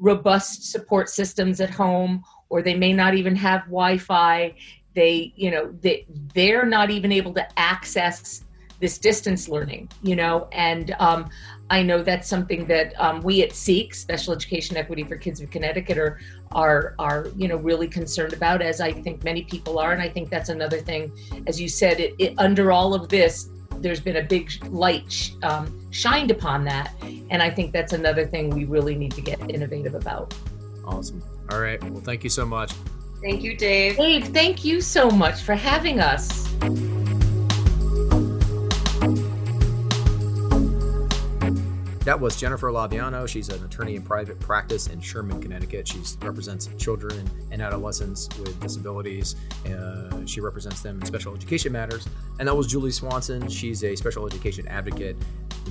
robust 0.00 0.70
support 0.72 1.08
systems 1.08 1.60
at 1.60 1.70
home 1.70 2.22
or 2.48 2.60
they 2.60 2.74
may 2.74 2.92
not 2.92 3.14
even 3.14 3.36
have 3.36 3.62
wi-fi 3.66 4.52
they 4.94 5.32
you 5.36 5.50
know 5.50 5.72
they 5.80 6.04
they're 6.34 6.66
not 6.66 6.90
even 6.90 7.12
able 7.12 7.32
to 7.32 7.46
access 7.58 8.44
this 8.80 8.98
distance 8.98 9.48
learning 9.48 9.88
you 10.02 10.16
know 10.16 10.48
and 10.52 10.94
um, 10.98 11.28
I 11.70 11.82
know 11.82 12.02
that's 12.02 12.28
something 12.28 12.66
that 12.66 12.98
um, 12.98 13.20
we 13.20 13.42
at 13.42 13.52
SEEK, 13.52 13.94
Special 13.94 14.32
Education 14.32 14.76
Equity 14.76 15.04
for 15.04 15.16
Kids 15.16 15.40
of 15.40 15.50
Connecticut, 15.50 15.98
are 15.98 16.18
are 16.52 16.94
are 16.98 17.28
you 17.36 17.48
know 17.48 17.56
really 17.56 17.88
concerned 17.88 18.32
about, 18.32 18.62
as 18.62 18.80
I 18.80 18.92
think 18.92 19.22
many 19.22 19.42
people 19.42 19.78
are, 19.78 19.92
and 19.92 20.00
I 20.00 20.08
think 20.08 20.30
that's 20.30 20.48
another 20.48 20.78
thing. 20.78 21.12
As 21.46 21.60
you 21.60 21.68
said, 21.68 22.00
it, 22.00 22.14
it 22.18 22.34
under 22.38 22.72
all 22.72 22.94
of 22.94 23.08
this, 23.08 23.50
there's 23.76 24.00
been 24.00 24.16
a 24.16 24.22
big 24.22 24.50
light 24.68 25.10
sh- 25.12 25.32
um, 25.42 25.78
shined 25.90 26.30
upon 26.30 26.64
that, 26.64 26.94
and 27.02 27.42
I 27.42 27.50
think 27.50 27.72
that's 27.72 27.92
another 27.92 28.26
thing 28.26 28.50
we 28.50 28.64
really 28.64 28.94
need 28.94 29.12
to 29.12 29.20
get 29.20 29.38
innovative 29.50 29.94
about. 29.94 30.34
Awesome. 30.84 31.22
All 31.50 31.60
right. 31.60 31.82
Well, 31.84 32.00
thank 32.00 32.24
you 32.24 32.30
so 32.30 32.46
much. 32.46 32.72
Thank 33.20 33.42
you, 33.42 33.56
Dave. 33.56 33.96
Dave, 33.96 34.28
thank 34.28 34.64
you 34.64 34.80
so 34.80 35.10
much 35.10 35.42
for 35.42 35.54
having 35.54 36.00
us. 36.00 36.48
That 42.08 42.18
was 42.18 42.36
Jennifer 42.36 42.70
Laviano. 42.70 43.28
She's 43.28 43.50
an 43.50 43.62
attorney 43.62 43.94
in 43.94 44.00
private 44.00 44.40
practice 44.40 44.86
in 44.86 44.98
Sherman, 44.98 45.42
Connecticut. 45.42 45.86
She 45.86 46.00
represents 46.22 46.70
children 46.78 47.30
and 47.50 47.60
adolescents 47.60 48.30
with 48.38 48.58
disabilities. 48.60 49.36
Uh, 49.66 50.24
she 50.24 50.40
represents 50.40 50.80
them 50.80 50.98
in 51.00 51.06
special 51.06 51.34
education 51.34 51.70
matters. 51.70 52.08
And 52.38 52.48
that 52.48 52.56
was 52.56 52.66
Julie 52.66 52.92
Swanson. 52.92 53.46
She's 53.50 53.84
a 53.84 53.94
special 53.94 54.24
education 54.24 54.66
advocate. 54.68 55.18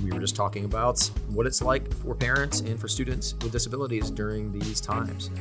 We 0.04 0.12
were 0.12 0.20
just 0.20 0.36
talking 0.36 0.64
about 0.64 1.00
what 1.30 1.44
it's 1.44 1.60
like 1.60 1.92
for 1.92 2.14
parents 2.14 2.60
and 2.60 2.78
for 2.78 2.86
students 2.86 3.34
with 3.42 3.50
disabilities 3.50 4.08
during 4.08 4.52
these 4.52 4.80
times. 4.80 5.32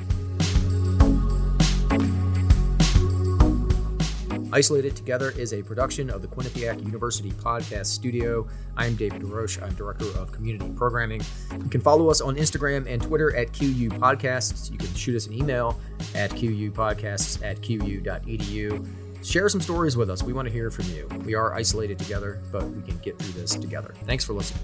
Isolated 4.52 4.96
Together 4.96 5.32
is 5.32 5.54
a 5.54 5.62
production 5.62 6.10
of 6.10 6.22
the 6.22 6.28
Quinnipiac 6.28 6.84
University 6.84 7.32
Podcast 7.32 7.88
Studio. 7.88 8.48
I'm 8.78 8.96
David 8.96 9.22
DeRoche. 9.22 9.62
I'm 9.62 9.74
Director 9.74 10.06
of 10.18 10.32
Community 10.32 10.72
Programming. 10.74 11.22
You 11.52 11.70
can 11.70 11.82
follow 11.82 12.10
us 12.10 12.22
on 12.22 12.38
Instagram 12.38 12.88
and 12.88 13.02
Twitter 13.02 13.36
at 13.36 13.52
QU 13.52 13.90
Podcasts. 13.90 14.72
You 14.72 14.78
can 14.78 14.94
shoot 14.94 15.16
us 15.16 15.28
an 15.28 15.34
email 15.34 15.78
at 16.16 16.32
qupodcasts 16.32 17.44
at 17.44 17.62
qu.edu. 17.62 18.88
Share 19.26 19.50
some 19.50 19.62
stories 19.62 19.98
with 19.98 20.10
us. 20.10 20.24
We 20.24 20.32
want 20.32 20.48
to 20.48 20.54
hear 20.54 20.72
from 20.72 20.86
you. 20.86 21.08
We 21.26 21.36
are 21.36 21.54
isolated 21.54 22.00
together, 22.00 22.40
but 22.52 22.64
we 22.64 22.82
can 22.84 22.98
get 23.00 23.20
through 23.20 23.34
this 23.34 23.56
together. 23.56 23.94
Thanks 24.06 24.24
for 24.24 24.34
listening. 24.34 24.64